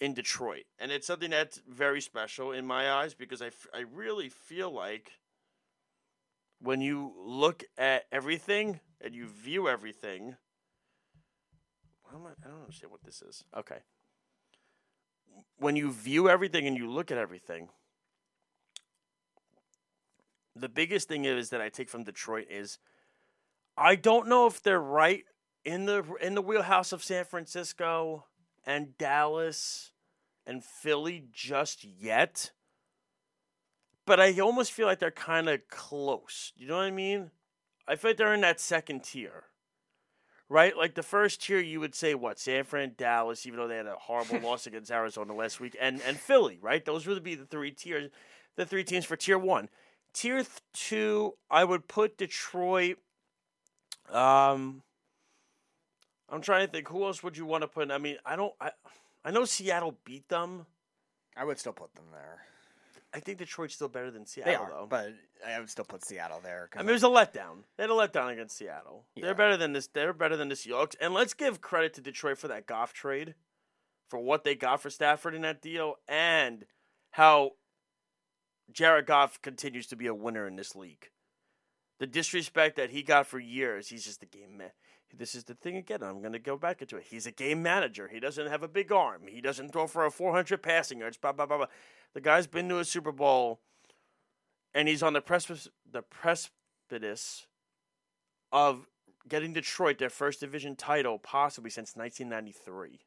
in 0.00 0.14
Detroit. 0.14 0.64
And 0.78 0.90
it's 0.90 1.06
something 1.06 1.30
that's 1.30 1.60
very 1.68 2.00
special 2.00 2.52
in 2.52 2.66
my 2.66 2.90
eyes 2.90 3.14
because 3.14 3.40
I, 3.40 3.50
I 3.72 3.84
really 3.92 4.28
feel 4.28 4.70
like 4.70 5.12
when 6.60 6.80
you 6.80 7.12
look 7.18 7.62
at 7.78 8.04
everything 8.10 8.80
and 9.00 9.14
you 9.14 9.26
view 9.26 9.68
everything, 9.68 10.36
I, 12.14 12.48
don't 12.48 12.60
understand 12.60 12.90
what 12.92 13.02
this 13.04 13.22
is. 13.22 13.44
Okay. 13.56 13.78
When 15.58 15.76
you 15.76 15.90
view 15.90 16.28
everything 16.28 16.66
and 16.66 16.76
you 16.76 16.90
look 16.90 17.10
at 17.10 17.18
everything, 17.18 17.68
the 20.54 20.68
biggest 20.68 21.08
thing 21.08 21.24
is 21.24 21.50
that 21.50 21.60
I 21.60 21.68
take 21.68 21.88
from 21.88 22.04
Detroit 22.04 22.46
is 22.50 22.78
I 23.76 23.96
don't 23.96 24.28
know 24.28 24.46
if 24.46 24.62
they're 24.62 24.80
right 24.80 25.24
in 25.64 25.86
the 25.86 26.04
in 26.20 26.34
the 26.34 26.42
wheelhouse 26.42 26.92
of 26.92 27.02
San 27.02 27.24
Francisco 27.24 28.26
and 28.64 28.96
Dallas 28.96 29.92
and 30.46 30.64
Philly 30.64 31.24
just 31.32 31.84
yet. 31.84 32.52
But 34.06 34.20
I 34.20 34.38
almost 34.38 34.72
feel 34.72 34.86
like 34.86 34.98
they're 34.98 35.10
kind 35.10 35.48
of 35.48 35.66
close. 35.68 36.52
You 36.56 36.68
know 36.68 36.76
what 36.76 36.84
I 36.84 36.90
mean? 36.90 37.30
I 37.88 37.96
feel 37.96 38.10
like 38.10 38.18
they're 38.18 38.34
in 38.34 38.42
that 38.42 38.60
second 38.60 39.02
tier. 39.04 39.44
Right? 40.48 40.76
Like 40.76 40.94
the 40.94 41.02
first 41.02 41.42
tier 41.42 41.58
you 41.58 41.80
would 41.80 41.94
say 41.94 42.14
what? 42.14 42.38
San 42.38 42.64
Fran, 42.64 42.92
Dallas, 42.96 43.46
even 43.46 43.58
though 43.58 43.68
they 43.68 43.76
had 43.76 43.86
a 43.86 43.94
horrible 43.94 44.40
loss 44.48 44.66
against 44.66 44.90
Arizona 44.90 45.34
last 45.34 45.58
week, 45.58 45.76
and 45.80 46.00
and 46.06 46.18
Philly, 46.18 46.58
right? 46.60 46.84
Those 46.84 47.06
would 47.06 47.22
be 47.22 47.34
the 47.34 47.46
three 47.46 47.70
tiers 47.70 48.10
the 48.56 48.66
three 48.66 48.84
teams 48.84 49.04
for 49.04 49.16
tier 49.16 49.38
one. 49.38 49.68
Tier 50.12 50.36
th- 50.36 50.48
two, 50.72 51.34
I 51.50 51.64
would 51.64 51.88
put 51.88 52.18
Detroit. 52.18 52.98
Um, 54.10 54.82
I'm 56.28 56.40
trying 56.40 56.66
to 56.66 56.72
think. 56.72 56.88
Who 56.88 57.04
else 57.04 57.22
would 57.22 57.36
you 57.36 57.46
want 57.46 57.62
to 57.62 57.68
put? 57.68 57.84
In? 57.84 57.90
I 57.90 57.98
mean, 57.98 58.18
I 58.24 58.36
don't. 58.36 58.52
I, 58.60 58.70
I 59.24 59.30
know 59.30 59.44
Seattle 59.44 59.96
beat 60.04 60.28
them. 60.28 60.66
I 61.36 61.44
would 61.44 61.58
still 61.58 61.72
put 61.72 61.94
them 61.94 62.04
there. 62.12 62.42
I 63.14 63.20
think 63.20 63.38
Detroit's 63.38 63.74
still 63.74 63.88
better 63.88 64.10
than 64.10 64.26
Seattle, 64.26 64.52
They 64.52 64.56
are, 64.56 64.68
though. 64.70 64.86
but 64.88 65.14
I 65.46 65.60
would 65.60 65.70
still 65.70 65.84
put 65.84 66.04
Seattle 66.04 66.40
there. 66.42 66.68
I 66.74 66.80
mean, 66.80 66.88
it 66.88 66.92
was 66.92 67.04
a 67.04 67.06
letdown. 67.06 67.62
They 67.76 67.84
had 67.84 67.90
a 67.90 67.94
letdown 67.94 68.32
against 68.32 68.56
Seattle. 68.56 69.04
Yeah. 69.14 69.26
They're 69.26 69.34
better 69.34 69.56
than 69.56 69.72
this. 69.72 69.86
They're 69.86 70.12
better 70.12 70.36
than 70.36 70.48
the 70.48 70.56
Seahawks. 70.56 70.96
And 71.00 71.14
let's 71.14 71.32
give 71.32 71.60
credit 71.60 71.94
to 71.94 72.00
Detroit 72.00 72.38
for 72.38 72.48
that 72.48 72.66
Goff 72.66 72.92
trade, 72.92 73.34
for 74.08 74.18
what 74.18 74.42
they 74.42 74.56
got 74.56 74.82
for 74.82 74.90
Stafford 74.90 75.34
in 75.34 75.42
that 75.42 75.62
deal, 75.62 75.94
and 76.08 76.64
how 77.12 77.52
Jared 78.72 79.06
Goff 79.06 79.40
continues 79.42 79.86
to 79.88 79.96
be 79.96 80.06
a 80.06 80.14
winner 80.14 80.46
in 80.46 80.56
this 80.56 80.74
league. 80.74 81.10
The 82.00 82.06
disrespect 82.08 82.76
that 82.76 82.90
he 82.90 83.02
got 83.04 83.28
for 83.28 83.38
years, 83.38 83.88
he's 83.88 84.04
just 84.04 84.22
a 84.24 84.26
game 84.26 84.56
man. 84.56 84.70
This 85.16 85.36
is 85.36 85.44
the 85.44 85.54
thing 85.54 85.76
again. 85.76 86.02
I'm 86.02 86.20
going 86.20 86.32
to 86.32 86.40
go 86.40 86.56
back 86.56 86.82
into 86.82 86.96
it. 86.96 87.04
He's 87.08 87.26
a 87.26 87.30
game 87.30 87.62
manager. 87.62 88.08
He 88.12 88.18
doesn't 88.18 88.48
have 88.48 88.64
a 88.64 88.68
big 88.68 88.90
arm. 88.90 89.22
He 89.28 89.40
doesn't 89.40 89.70
throw 89.72 89.86
for 89.86 90.04
a 90.04 90.10
400 90.10 90.60
passing 90.60 90.98
yards. 90.98 91.16
Blah 91.16 91.30
blah 91.30 91.46
blah 91.46 91.58
blah. 91.58 91.66
The 92.14 92.20
guy's 92.20 92.46
been 92.46 92.68
to 92.68 92.78
a 92.78 92.84
Super 92.84 93.12
Bowl, 93.12 93.60
and 94.72 94.88
he's 94.88 95.02
on 95.02 95.12
the 95.12 95.20
precipice, 95.20 95.68
the 95.90 96.02
precipice 96.02 97.46
of 98.52 98.86
getting 99.28 99.52
Detroit 99.52 99.98
their 99.98 100.10
first 100.10 100.40
division 100.40 100.76
title, 100.76 101.18
possibly 101.18 101.70
since 101.70 101.96
1993. 101.96 103.00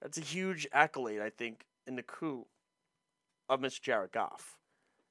That's 0.00 0.18
a 0.18 0.22
huge 0.22 0.66
accolade, 0.72 1.20
I 1.20 1.30
think, 1.30 1.66
in 1.86 1.96
the 1.96 2.02
coup 2.02 2.46
of 3.48 3.60
Mr. 3.60 3.82
Jared 3.82 4.12
Goff 4.12 4.56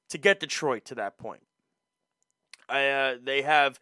to 0.08 0.18
get 0.18 0.40
Detroit 0.40 0.84
to 0.86 0.94
that 0.94 1.18
point. 1.18 1.42
I, 2.68 2.88
uh, 2.88 3.16
they 3.22 3.42
have 3.42 3.78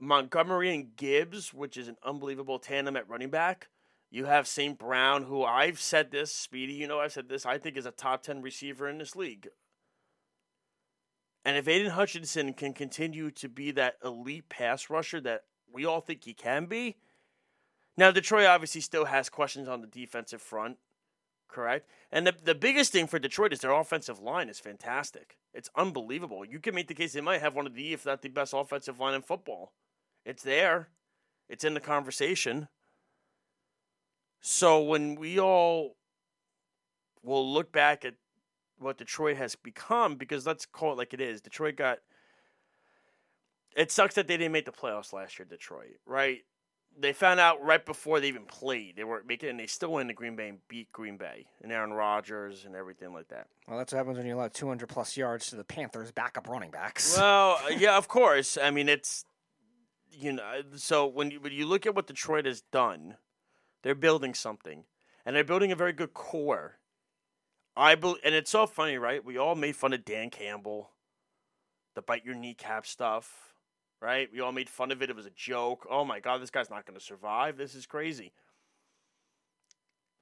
Montgomery 0.00 0.74
and 0.74 0.96
Gibbs, 0.96 1.54
which 1.54 1.76
is 1.76 1.86
an 1.86 1.96
unbelievable 2.04 2.58
tandem 2.58 2.96
at 2.96 3.08
running 3.08 3.30
back. 3.30 3.68
You 4.12 4.26
have 4.26 4.46
St. 4.46 4.78
Brown, 4.78 5.22
who 5.22 5.42
I've 5.42 5.80
said 5.80 6.10
this, 6.10 6.30
Speedy, 6.30 6.74
you 6.74 6.86
know 6.86 7.00
I've 7.00 7.12
said 7.12 7.30
this, 7.30 7.46
I 7.46 7.56
think 7.56 7.78
is 7.78 7.86
a 7.86 7.90
top 7.90 8.22
10 8.22 8.42
receiver 8.42 8.86
in 8.86 8.98
this 8.98 9.16
league. 9.16 9.48
And 11.46 11.56
if 11.56 11.66
Aidan 11.66 11.92
Hutchinson 11.92 12.52
can 12.52 12.74
continue 12.74 13.30
to 13.30 13.48
be 13.48 13.70
that 13.70 13.96
elite 14.04 14.50
pass 14.50 14.90
rusher 14.90 15.18
that 15.22 15.44
we 15.72 15.86
all 15.86 16.02
think 16.02 16.24
he 16.24 16.34
can 16.34 16.66
be, 16.66 16.98
now 17.96 18.10
Detroit 18.10 18.44
obviously 18.44 18.82
still 18.82 19.06
has 19.06 19.30
questions 19.30 19.66
on 19.66 19.80
the 19.80 19.86
defensive 19.86 20.42
front, 20.42 20.76
correct? 21.48 21.88
And 22.12 22.26
the, 22.26 22.34
the 22.44 22.54
biggest 22.54 22.92
thing 22.92 23.06
for 23.06 23.18
Detroit 23.18 23.54
is 23.54 23.60
their 23.60 23.72
offensive 23.72 24.20
line 24.20 24.50
is 24.50 24.60
fantastic. 24.60 25.38
It's 25.54 25.70
unbelievable. 25.74 26.44
You 26.44 26.60
can 26.60 26.74
make 26.74 26.88
the 26.88 26.94
case 26.94 27.14
they 27.14 27.22
might 27.22 27.40
have 27.40 27.54
one 27.54 27.66
of 27.66 27.74
the, 27.74 27.94
if 27.94 28.04
not 28.04 28.20
the 28.20 28.28
best 28.28 28.52
offensive 28.54 29.00
line 29.00 29.14
in 29.14 29.22
football. 29.22 29.72
It's 30.26 30.42
there. 30.42 30.90
It's 31.48 31.64
in 31.64 31.72
the 31.72 31.80
conversation. 31.80 32.68
So 34.42 34.82
when 34.82 35.14
we 35.14 35.38
all 35.38 35.96
will 37.22 37.50
look 37.50 37.72
back 37.72 38.04
at 38.04 38.14
what 38.78 38.98
Detroit 38.98 39.36
has 39.36 39.54
become, 39.54 40.16
because 40.16 40.44
let's 40.44 40.66
call 40.66 40.92
it 40.92 40.98
like 40.98 41.14
it 41.14 41.20
is, 41.20 41.40
Detroit 41.40 41.76
got. 41.76 41.98
It 43.76 43.90
sucks 43.90 44.16
that 44.16 44.26
they 44.26 44.36
didn't 44.36 44.52
make 44.52 44.66
the 44.66 44.72
playoffs 44.72 45.12
last 45.14 45.38
year, 45.38 45.46
Detroit, 45.48 45.96
right? 46.04 46.40
They 46.98 47.14
found 47.14 47.40
out 47.40 47.64
right 47.64 47.86
before 47.86 48.20
they 48.20 48.28
even 48.28 48.44
played 48.44 48.96
they 48.96 49.04
weren't 49.04 49.26
making 49.26 49.46
it, 49.46 49.50
and 49.50 49.60
they 49.60 49.66
still 49.66 49.92
went 49.92 50.08
to 50.08 50.14
Green 50.14 50.36
Bay 50.36 50.48
and 50.48 50.58
beat 50.68 50.92
Green 50.92 51.16
Bay 51.16 51.46
and 51.62 51.72
Aaron 51.72 51.92
Rodgers 51.92 52.64
and 52.66 52.74
everything 52.74 53.14
like 53.14 53.28
that. 53.28 53.46
Well, 53.66 53.78
that's 53.78 53.92
what 53.92 53.98
happens 53.98 54.18
when 54.18 54.26
you 54.26 54.34
allow 54.34 54.48
200 54.48 54.88
plus 54.88 55.16
yards 55.16 55.46
to 55.50 55.56
the 55.56 55.64
Panthers' 55.64 56.10
backup 56.10 56.48
running 56.48 56.70
backs. 56.70 57.16
Well, 57.16 57.60
uh, 57.64 57.68
yeah, 57.70 57.96
of 57.96 58.08
course. 58.08 58.58
I 58.60 58.70
mean, 58.70 58.88
it's 58.90 59.24
you 60.10 60.32
know, 60.32 60.62
so 60.74 61.06
when 61.06 61.30
you 61.30 61.40
when 61.40 61.52
you 61.52 61.64
look 61.64 61.86
at 61.86 61.94
what 61.94 62.08
Detroit 62.08 62.44
has 62.44 62.60
done, 62.72 63.16
they're 63.82 63.94
building 63.94 64.34
something, 64.34 64.84
and 65.24 65.34
they're 65.34 65.44
building 65.44 65.72
a 65.72 65.76
very 65.76 65.92
good 65.92 66.14
core. 66.14 66.78
I 67.76 67.94
bel 67.94 68.16
and 68.24 68.34
it's 68.34 68.50
so 68.50 68.66
funny, 68.66 68.98
right? 68.98 69.24
We 69.24 69.38
all 69.38 69.54
made 69.54 69.76
fun 69.76 69.92
of 69.92 70.04
Dan 70.04 70.30
Campbell, 70.30 70.90
the 71.94 72.02
bite 72.02 72.24
your 72.24 72.34
kneecap 72.34 72.86
stuff, 72.86 73.54
right? 74.00 74.28
We 74.32 74.40
all 74.40 74.52
made 74.52 74.68
fun 74.68 74.90
of 74.90 75.02
it. 75.02 75.10
It 75.10 75.16
was 75.16 75.26
a 75.26 75.30
joke. 75.30 75.86
Oh 75.90 76.04
my 76.04 76.20
god, 76.20 76.42
this 76.42 76.50
guy's 76.50 76.70
not 76.70 76.86
going 76.86 76.98
to 76.98 77.04
survive. 77.04 77.56
This 77.56 77.74
is 77.74 77.86
crazy. 77.86 78.32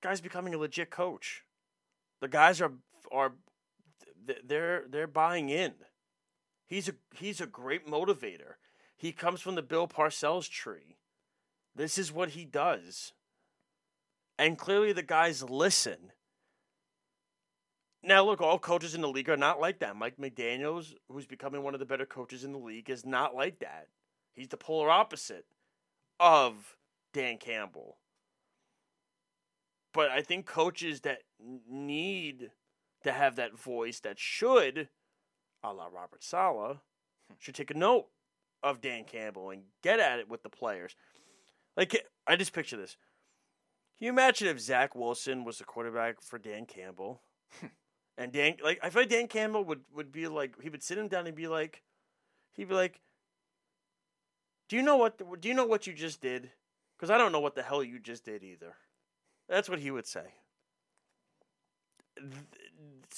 Guy's 0.02 0.20
becoming 0.20 0.54
a 0.54 0.58
legit 0.58 0.90
coach. 0.90 1.44
The 2.20 2.28
guys 2.28 2.60
are 2.60 2.72
are 3.10 3.32
they're 4.44 4.84
they're 4.88 5.06
buying 5.06 5.48
in. 5.48 5.74
He's 6.66 6.88
a 6.88 6.92
he's 7.14 7.40
a 7.40 7.46
great 7.46 7.86
motivator. 7.86 8.54
He 8.96 9.12
comes 9.12 9.40
from 9.40 9.54
the 9.54 9.62
Bill 9.62 9.88
Parcells 9.88 10.48
tree. 10.48 10.98
This 11.74 11.98
is 11.98 12.12
what 12.12 12.30
he 12.30 12.44
does. 12.44 13.12
And 14.40 14.56
clearly 14.56 14.94
the 14.94 15.02
guys 15.02 15.42
listen. 15.42 16.12
Now 18.02 18.24
look, 18.24 18.40
all 18.40 18.58
coaches 18.58 18.94
in 18.94 19.02
the 19.02 19.08
league 19.08 19.28
are 19.28 19.36
not 19.36 19.60
like 19.60 19.80
that. 19.80 19.96
Mike 19.96 20.16
McDaniels, 20.16 20.94
who's 21.12 21.26
becoming 21.26 21.62
one 21.62 21.74
of 21.74 21.80
the 21.80 21.84
better 21.84 22.06
coaches 22.06 22.42
in 22.42 22.52
the 22.52 22.58
league, 22.58 22.88
is 22.88 23.04
not 23.04 23.34
like 23.34 23.58
that. 23.58 23.88
He's 24.32 24.48
the 24.48 24.56
polar 24.56 24.88
opposite 24.88 25.44
of 26.18 26.78
Dan 27.12 27.36
Campbell. 27.36 27.98
But 29.92 30.08
I 30.08 30.22
think 30.22 30.46
coaches 30.46 31.02
that 31.02 31.18
need 31.68 32.50
to 33.04 33.12
have 33.12 33.36
that 33.36 33.58
voice 33.58 34.00
that 34.00 34.18
should, 34.18 34.88
a 35.62 35.74
la 35.74 35.88
Robert 35.92 36.24
Saleh, 36.24 36.78
should 37.38 37.54
take 37.54 37.70
a 37.70 37.74
note 37.74 38.06
of 38.62 38.80
Dan 38.80 39.04
Campbell 39.04 39.50
and 39.50 39.64
get 39.82 40.00
at 40.00 40.18
it 40.18 40.30
with 40.30 40.42
the 40.42 40.48
players. 40.48 40.96
Like 41.76 42.06
I 42.26 42.36
just 42.36 42.54
picture 42.54 42.78
this. 42.78 42.96
Can 44.00 44.06
you 44.06 44.12
imagine 44.12 44.48
if 44.48 44.58
Zach 44.58 44.94
Wilson 44.94 45.44
was 45.44 45.58
the 45.58 45.64
quarterback 45.64 46.22
for 46.22 46.38
Dan 46.38 46.64
Campbell? 46.64 47.20
and 48.16 48.32
Dan 48.32 48.54
like 48.64 48.80
I 48.82 48.88
feel 48.88 49.02
like 49.02 49.10
Dan 49.10 49.28
Campbell 49.28 49.62
would, 49.64 49.82
would 49.92 50.10
be 50.10 50.26
like 50.26 50.54
he 50.62 50.70
would 50.70 50.82
sit 50.82 50.96
him 50.96 51.08
down 51.08 51.26
and 51.26 51.36
be 51.36 51.48
like 51.48 51.82
he'd 52.54 52.70
be 52.70 52.74
like 52.74 53.02
Do 54.70 54.76
you 54.76 54.82
know 54.82 54.96
what 54.96 55.18
do 55.42 55.48
you 55.50 55.54
know 55.54 55.66
what 55.66 55.86
you 55.86 55.92
just 55.92 56.22
did? 56.22 56.50
Cuz 56.98 57.10
I 57.10 57.18
don't 57.18 57.30
know 57.30 57.40
what 57.40 57.54
the 57.54 57.62
hell 57.62 57.84
you 57.84 57.98
just 57.98 58.24
did 58.24 58.42
either. 58.42 58.74
That's 59.50 59.68
what 59.68 59.80
he 59.80 59.90
would 59.90 60.06
say. 60.06 60.32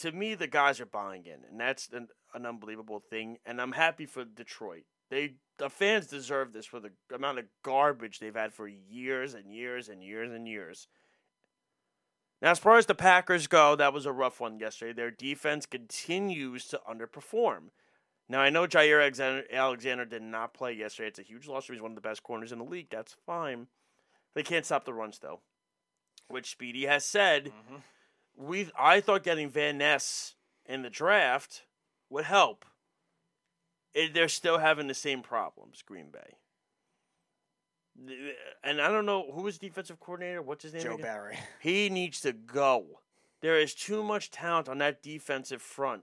to 0.01 0.11
me, 0.11 0.35
the 0.35 0.49
guys 0.49 0.81
are 0.81 0.87
buying 0.87 1.27
in, 1.27 1.45
and 1.49 1.61
that's 1.61 1.91
an, 1.93 2.09
an 2.35 2.45
unbelievable 2.45 2.99
thing. 2.99 3.39
And 3.47 3.61
I'm 3.61 3.73
happy 3.73 4.07
for 4.07 4.25
Detroit. 4.25 4.85
They 5.11 5.35
the 5.63 5.71
fans 5.71 6.09
deserve 6.09 6.53
this 6.53 6.67
for 6.67 6.81
the 6.81 6.91
amount 7.15 7.39
of 7.39 7.45
garbage 7.63 8.19
they've 8.19 8.35
had 8.35 8.53
for 8.53 8.67
years 8.67 9.33
and 9.33 9.55
years 9.55 9.89
and 9.89 10.03
years 10.03 10.33
and 10.33 10.49
years. 10.49 10.89
Now, 12.41 12.51
as 12.51 12.59
far 12.59 12.79
as 12.79 12.87
the 12.87 12.97
Packers 12.97 13.47
go, 13.47 13.77
that 13.77 13.93
was 13.93 14.05
a 14.05 14.11
rough 14.11 14.41
one 14.41 14.59
yesterday. 14.59 14.93
Their 14.93 15.13
defense 15.13 15.65
continues 15.65 16.67
to 16.67 16.81
underperform. 16.91 17.71
Now, 18.29 18.41
I 18.41 18.51
know 18.51 18.67
Jaire 18.67 19.45
Alexander, 19.53 20.05
did 20.05 20.23
not 20.23 20.53
play 20.53 20.73
yesterday. 20.73 21.11
It's 21.11 21.21
a 21.21 21.23
huge 21.23 21.47
loss. 21.47 21.69
He's 21.69 21.81
one 21.81 21.93
of 21.93 21.95
the 21.95 22.01
best 22.01 22.25
corners 22.25 22.51
in 22.51 22.59
the 22.59 22.65
league. 22.65 22.89
That's 22.91 23.15
fine. 23.25 23.69
They 24.35 24.43
can't 24.43 24.67
stop 24.67 24.85
the 24.85 24.93
runs, 24.93 25.21
though, 25.21 25.43
which 26.27 26.51
Speedy 26.51 26.87
has 26.87 27.05
said. 27.05 27.53
Mm-hmm. 27.53 28.47
We 28.49 28.69
I 28.77 29.01
thought 29.01 29.23
getting 29.23 29.49
Van 29.49 29.79
Ness 29.79 30.35
in 30.67 30.83
the 30.83 30.91
draft 30.91 31.67
would 32.11 32.25
help. 32.25 32.65
It, 33.95 34.15
they're 34.15 34.29
still 34.29 34.59
having 34.59 34.87
the 34.87 34.95
same 34.95 35.23
problems, 35.23 35.83
Green 35.83 36.11
Bay. 36.11 36.37
Eh, 38.09 38.33
and 38.65 38.81
I 38.81 38.89
don't 38.89 39.07
know 39.07 39.31
who 39.33 39.47
is 39.47 39.59
defensive 39.59 40.01
coordinator. 40.01 40.43
What's 40.43 40.63
his 40.65 40.73
name? 40.73 40.83
Joe 40.83 40.93
again? 40.95 41.03
Barry. 41.05 41.39
He 41.61 41.89
needs 41.91 42.21
to 42.23 42.33
go. 42.33 43.01
There 43.41 43.59
is 43.59 43.75
too 43.75 44.03
much 44.03 44.31
talent 44.31 44.69
on 44.69 44.79
that 44.79 45.03
defensive 45.03 45.61
front 45.61 46.03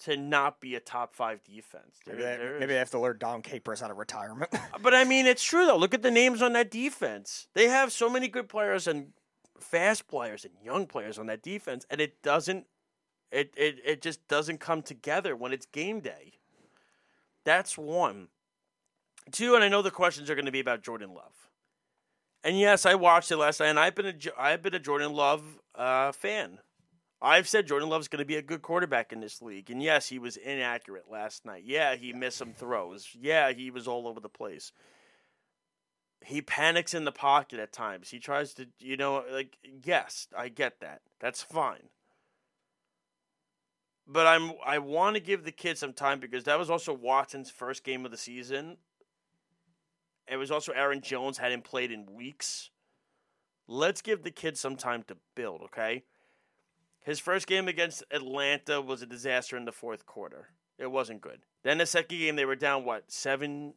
to 0.00 0.16
not 0.16 0.60
be 0.60 0.74
a 0.74 0.80
top 0.80 1.14
five 1.14 1.44
defense. 1.44 1.98
There- 2.04 2.16
Maybe 2.16 2.24
they, 2.24 2.58
maybe 2.60 2.72
they 2.72 2.78
have 2.78 2.90
to 2.90 2.98
lure 2.98 3.14
Dom 3.14 3.42
Capers 3.42 3.82
out 3.82 3.90
of 3.90 3.98
retirement. 3.98 4.50
But 4.82 4.94
I 4.94 5.04
mean, 5.04 5.26
it's 5.26 5.42
true 5.42 5.66
though. 5.66 5.76
Look 5.76 5.94
at 5.94 6.02
the 6.02 6.10
names 6.10 6.42
on 6.42 6.52
that 6.54 6.70
defense. 6.70 7.46
They 7.54 7.68
have 7.68 7.92
so 7.92 8.10
many 8.10 8.26
good 8.28 8.48
players 8.48 8.86
and 8.88 9.12
fast 9.60 10.08
players 10.08 10.44
and 10.44 10.52
young 10.64 10.86
players 10.86 11.18
on 11.18 11.26
that 11.26 11.42
defense, 11.42 11.86
and 11.90 12.00
it 12.00 12.20
doesn't. 12.22 12.66
It 13.30 13.54
it 13.56 13.78
it 13.84 14.02
just 14.02 14.26
doesn't 14.28 14.58
come 14.58 14.82
together 14.82 15.36
when 15.36 15.52
it's 15.52 15.66
game 15.66 16.00
day. 16.00 16.34
That's 17.44 17.76
one. 17.78 18.28
Two, 19.32 19.54
and 19.54 19.64
I 19.64 19.68
know 19.68 19.82
the 19.82 19.90
questions 19.90 20.28
are 20.28 20.34
going 20.34 20.46
to 20.46 20.52
be 20.52 20.60
about 20.60 20.82
Jordan 20.82 21.14
Love. 21.14 21.48
And 22.42 22.58
yes, 22.58 22.84
I 22.84 22.94
watched 22.94 23.30
it 23.30 23.38
last 23.38 23.60
night, 23.60 23.68
and 23.68 23.80
I've 23.80 23.94
been 23.94 24.06
a 24.06 24.14
I've 24.38 24.62
been 24.62 24.74
a 24.74 24.78
Jordan 24.78 25.14
Love 25.14 25.42
uh, 25.74 26.12
fan. 26.12 26.58
I've 27.22 27.48
said 27.48 27.66
Jordan 27.66 27.88
Love's 27.88 28.08
going 28.08 28.18
to 28.18 28.26
be 28.26 28.36
a 28.36 28.42
good 28.42 28.60
quarterback 28.60 29.10
in 29.10 29.20
this 29.20 29.40
league, 29.40 29.70
and 29.70 29.82
yes, 29.82 30.08
he 30.08 30.18
was 30.18 30.36
inaccurate 30.36 31.10
last 31.10 31.46
night. 31.46 31.62
Yeah, 31.64 31.96
he 31.96 32.12
missed 32.12 32.36
some 32.36 32.52
throws. 32.52 33.08
Yeah, 33.18 33.52
he 33.52 33.70
was 33.70 33.88
all 33.88 34.06
over 34.06 34.20
the 34.20 34.28
place. 34.28 34.72
He 36.22 36.42
panics 36.42 36.92
in 36.92 37.06
the 37.06 37.12
pocket 37.12 37.58
at 37.58 37.72
times. 37.72 38.10
He 38.10 38.18
tries 38.18 38.52
to, 38.54 38.66
you 38.78 38.98
know, 38.98 39.24
like 39.32 39.56
yes, 39.84 40.28
I 40.36 40.50
get 40.50 40.80
that. 40.80 41.00
That's 41.18 41.42
fine. 41.42 41.88
But 44.06 44.26
I'm 44.26 44.52
I 44.64 44.78
want 44.78 45.16
to 45.16 45.20
give 45.20 45.44
the 45.44 45.52
kid 45.52 45.78
some 45.78 45.92
time 45.92 46.20
because 46.20 46.44
that 46.44 46.58
was 46.58 46.70
also 46.70 46.92
Watson's 46.92 47.50
first 47.50 47.84
game 47.84 48.04
of 48.04 48.10
the 48.10 48.18
season. 48.18 48.76
It 50.26 50.36
was 50.36 50.50
also 50.50 50.72
Aaron 50.72 51.00
Jones 51.00 51.38
hadn't 51.38 51.64
played 51.64 51.90
in 51.90 52.06
weeks. 52.14 52.70
Let's 53.66 54.02
give 54.02 54.22
the 54.22 54.30
kid 54.30 54.58
some 54.58 54.76
time 54.76 55.02
to 55.04 55.16
build, 55.34 55.62
okay? 55.62 56.04
His 57.00 57.20
first 57.20 57.46
game 57.46 57.68
against 57.68 58.02
Atlanta 58.10 58.80
was 58.80 59.02
a 59.02 59.06
disaster 59.06 59.56
in 59.56 59.64
the 59.64 59.72
fourth 59.72 60.06
quarter. 60.06 60.48
It 60.78 60.90
wasn't 60.90 61.20
good. 61.20 61.40
Then 61.62 61.78
the 61.78 61.86
second 61.86 62.18
game 62.18 62.36
they 62.36 62.44
were 62.44 62.56
down 62.56 62.84
what 62.84 63.10
seven? 63.10 63.74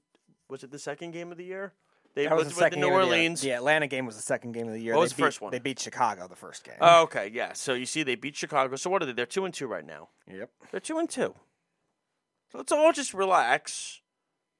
Was 0.50 0.64
it 0.64 0.72
the 0.72 0.80
second 0.80 1.12
game 1.12 1.32
of 1.32 1.38
the 1.38 1.44
year? 1.46 1.74
They 2.18 2.26
That 2.26 2.36
was 2.36 2.48
the 2.48 2.54
second 2.56 2.80
the 2.82 2.88
New 2.88 2.92
game 2.94 3.00
of 3.02 3.10
the 3.10 3.16
year. 3.16 3.22
Orleans. 3.22 3.42
The 3.42 3.52
Atlanta 3.52 3.86
game 3.88 4.08
was 4.08 4.16
the 4.16 4.24
second 4.24 4.54
game 4.54 4.68
of 4.68 4.74
the 4.74 4.80
year. 4.82 4.96
What 4.96 5.02
They 5.02 5.04
was 5.04 5.12
the 5.12 5.18
beat- 5.18 5.24
first 5.26 5.42
one? 5.42 5.52
They 5.52 5.60
beat 5.60 5.80
Chicago 5.80 6.28
the 6.28 6.36
first 6.36 6.64
game. 6.64 6.74
Oh, 6.82 7.04
okay, 7.04 7.30
yeah. 7.32 7.54
So 7.54 7.76
you 7.76 7.86
see, 7.86 8.02
they 8.02 8.16
beat 8.16 8.36
Chicago. 8.36 8.76
So 8.76 8.90
what 8.90 9.04
are 9.04 9.06
they? 9.06 9.12
They're 9.14 9.28
two 9.28 9.46
and 9.46 9.54
two 9.54 9.68
right 9.68 9.86
now. 9.86 10.10
yep. 10.28 10.50
They're 10.72 10.80
two 10.80 10.98
and 10.98 11.08
two. 11.08 11.36
So 12.52 12.58
let's 12.58 12.72
all 12.72 12.92
just 12.92 13.14
relax, 13.14 14.02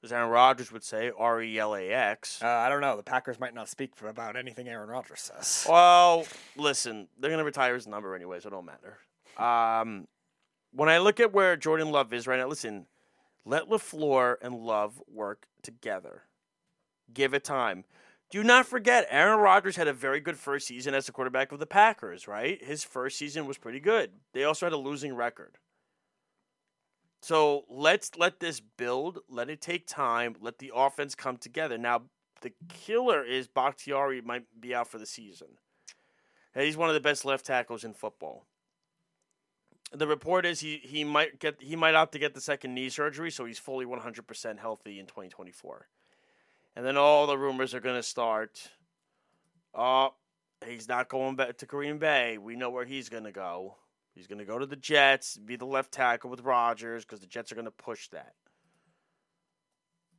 as 0.04 0.12
Aaron 0.12 0.30
Rodgers 0.30 0.70
would 0.70 0.84
say, 0.84 1.10
R 1.18 1.42
E 1.42 1.58
L 1.58 1.74
A 1.74 1.88
X. 1.90 2.40
Uh, 2.40 2.46
I 2.46 2.68
don't 2.68 2.80
know. 2.80 2.96
The 2.96 3.02
Packers 3.02 3.40
might 3.40 3.54
not 3.54 3.68
speak 3.68 3.96
for 3.96 4.08
about 4.08 4.36
anything 4.36 4.68
Aaron 4.68 4.88
Rodgers 4.88 5.20
says. 5.20 5.66
Well, 5.68 6.26
listen, 6.56 7.08
they're 7.18 7.30
gonna 7.30 7.42
retire 7.44 7.74
his 7.74 7.88
number 7.88 8.14
anyway, 8.14 8.38
so 8.38 8.46
it 8.48 8.50
don't 8.52 8.66
matter. 8.66 8.98
Um, 9.36 10.06
when 10.72 10.88
I 10.88 10.98
look 10.98 11.18
at 11.18 11.32
where 11.32 11.56
Jordan 11.56 11.90
Love 11.90 12.12
is 12.12 12.28
right 12.28 12.38
now, 12.38 12.46
listen, 12.46 12.86
let 13.44 13.68
Lafleur 13.68 14.36
and 14.40 14.54
Love 14.54 15.02
work 15.12 15.46
together. 15.62 16.22
Give 17.12 17.34
it 17.34 17.44
time. 17.44 17.84
Do 18.30 18.44
not 18.44 18.66
forget, 18.66 19.06
Aaron 19.08 19.40
Rodgers 19.40 19.76
had 19.76 19.88
a 19.88 19.92
very 19.92 20.20
good 20.20 20.36
first 20.36 20.66
season 20.66 20.94
as 20.94 21.06
the 21.06 21.12
quarterback 21.12 21.50
of 21.50 21.58
the 21.58 21.66
Packers. 21.66 22.28
Right, 22.28 22.62
his 22.62 22.84
first 22.84 23.16
season 23.16 23.46
was 23.46 23.58
pretty 23.58 23.80
good. 23.80 24.10
They 24.34 24.44
also 24.44 24.66
had 24.66 24.72
a 24.72 24.76
losing 24.76 25.14
record. 25.14 25.56
So 27.20 27.64
let's 27.68 28.16
let 28.16 28.40
this 28.40 28.60
build. 28.60 29.20
Let 29.28 29.50
it 29.50 29.60
take 29.60 29.86
time. 29.86 30.36
Let 30.40 30.58
the 30.58 30.72
offense 30.74 31.14
come 31.14 31.36
together. 31.36 31.76
Now, 31.78 32.02
the 32.42 32.52
killer 32.68 33.24
is 33.24 33.48
Bakhtiari 33.48 34.20
might 34.20 34.44
be 34.60 34.74
out 34.74 34.88
for 34.88 34.98
the 34.98 35.06
season. 35.06 35.48
And 36.54 36.64
he's 36.64 36.76
one 36.76 36.88
of 36.88 36.94
the 36.94 37.00
best 37.00 37.24
left 37.24 37.46
tackles 37.46 37.82
in 37.82 37.94
football. 37.94 38.44
The 39.90 40.06
report 40.06 40.44
is 40.44 40.60
he, 40.60 40.80
he 40.84 41.02
might 41.02 41.40
get 41.40 41.56
he 41.60 41.74
might 41.74 41.94
opt 41.94 42.12
to 42.12 42.18
get 42.18 42.34
the 42.34 42.40
second 42.40 42.74
knee 42.74 42.90
surgery, 42.90 43.30
so 43.30 43.46
he's 43.46 43.58
fully 43.58 43.86
one 43.86 44.00
hundred 44.00 44.26
percent 44.26 44.60
healthy 44.60 45.00
in 45.00 45.06
twenty 45.06 45.30
twenty 45.30 45.50
four. 45.50 45.88
And 46.78 46.86
then 46.86 46.96
all 46.96 47.26
the 47.26 47.36
rumors 47.36 47.74
are 47.74 47.80
gonna 47.80 48.04
start. 48.04 48.70
Oh, 49.74 50.14
he's 50.64 50.88
not 50.88 51.08
going 51.08 51.34
back 51.34 51.56
to 51.56 51.66
Green 51.66 51.98
Bay. 51.98 52.38
We 52.38 52.54
know 52.54 52.70
where 52.70 52.84
he's 52.84 53.08
gonna 53.08 53.32
go. 53.32 53.74
He's 54.14 54.28
gonna 54.28 54.44
go 54.44 54.60
to 54.60 54.64
the 54.64 54.76
Jets, 54.76 55.36
be 55.36 55.56
the 55.56 55.66
left 55.66 55.90
tackle 55.90 56.30
with 56.30 56.42
Rodgers, 56.42 57.04
because 57.04 57.18
the 57.18 57.26
Jets 57.26 57.50
are 57.50 57.56
gonna 57.56 57.72
push 57.72 58.06
that. 58.10 58.34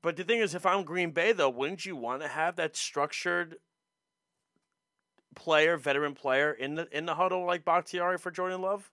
But 0.02 0.17
the 0.17 0.26
thing 0.26 0.39
is, 0.39 0.54
if 0.54 0.65
I'm 0.65 0.84
Green 0.84 1.12
Bay, 1.12 1.32
though, 1.32 1.50
wouldn't 1.50 1.86
you 1.86 1.95
want 1.95 2.24
to 2.24 2.28
have 2.28 2.58
that 2.58 2.76
structured 2.76 3.56
player, 5.38 5.78
veteran 5.78 6.13
player 6.13 6.52
in 6.52 6.76
the 6.76 6.89
in 6.91 7.06
the 7.06 7.15
huddle 7.15 7.45
like 7.45 7.63
Bakhtiari 7.63 8.17
for 8.17 8.32
Jordan 8.32 8.62
Love? 8.62 8.91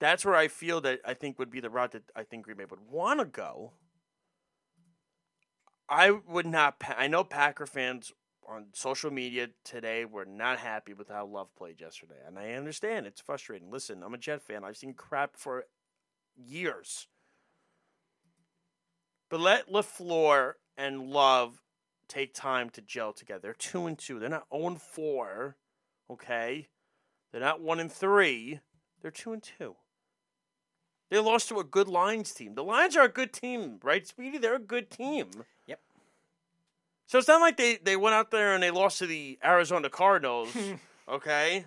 That's 0.00 0.24
where 0.24 0.34
I 0.34 0.48
feel 0.48 0.80
that 0.80 1.00
I 1.04 1.12
think 1.12 1.38
would 1.38 1.50
be 1.50 1.60
the 1.60 1.68
route 1.68 1.92
that 1.92 2.04
I 2.16 2.22
think 2.22 2.46
Green 2.46 2.56
Bay 2.56 2.64
would 2.64 2.88
want 2.88 3.20
to 3.20 3.26
go. 3.26 3.74
I 5.88 6.10
would 6.10 6.46
not. 6.46 6.82
I 6.96 7.06
know 7.06 7.24
Packer 7.24 7.66
fans 7.66 8.12
on 8.46 8.66
social 8.72 9.10
media 9.10 9.48
today 9.64 10.04
were 10.04 10.24
not 10.24 10.58
happy 10.58 10.94
with 10.94 11.08
how 11.08 11.26
Love 11.26 11.54
played 11.56 11.80
yesterday, 11.80 12.16
and 12.26 12.38
I 12.38 12.52
understand 12.52 13.06
it's 13.06 13.20
frustrating. 13.20 13.70
Listen, 13.70 14.02
I'm 14.02 14.14
a 14.14 14.18
Jet 14.18 14.42
fan. 14.42 14.64
I've 14.64 14.76
seen 14.76 14.94
crap 14.94 15.36
for 15.36 15.64
years. 16.36 17.06
But 19.30 19.40
let 19.40 19.70
LaFleur 19.70 20.54
and 20.76 21.10
Love 21.10 21.62
take 22.08 22.32
time 22.32 22.70
to 22.70 22.80
gel 22.80 23.12
together. 23.12 23.40
They're 23.42 23.54
two 23.54 23.86
and 23.86 23.98
two. 23.98 24.18
They're 24.18 24.30
not 24.30 24.46
0 24.52 24.66
and 24.66 24.80
four. 24.80 25.56
Okay? 26.10 26.68
They're 27.30 27.40
not 27.40 27.60
one 27.60 27.80
and 27.80 27.92
three. 27.92 28.60
They're 29.02 29.10
two 29.10 29.32
and 29.32 29.42
two. 29.42 29.76
They 31.10 31.18
lost 31.18 31.48
to 31.48 31.58
a 31.58 31.64
good 31.64 31.88
Lions 31.88 32.32
team. 32.32 32.54
The 32.54 32.64
Lions 32.64 32.96
are 32.96 33.04
a 33.04 33.08
good 33.08 33.32
team, 33.32 33.78
right, 33.82 34.06
Speedy? 34.06 34.38
They're 34.38 34.56
a 34.56 34.60
good 34.60 34.90
team. 34.90 35.28
So 37.08 37.18
it's 37.18 37.26
not 37.26 37.40
like 37.40 37.56
they, 37.56 37.78
they 37.82 37.96
went 37.96 38.14
out 38.14 38.30
there 38.30 38.54
and 38.54 38.62
they 38.62 38.70
lost 38.70 38.98
to 38.98 39.06
the 39.06 39.38
Arizona 39.44 39.90
Cardinals, 39.90 40.56
okay? 41.08 41.64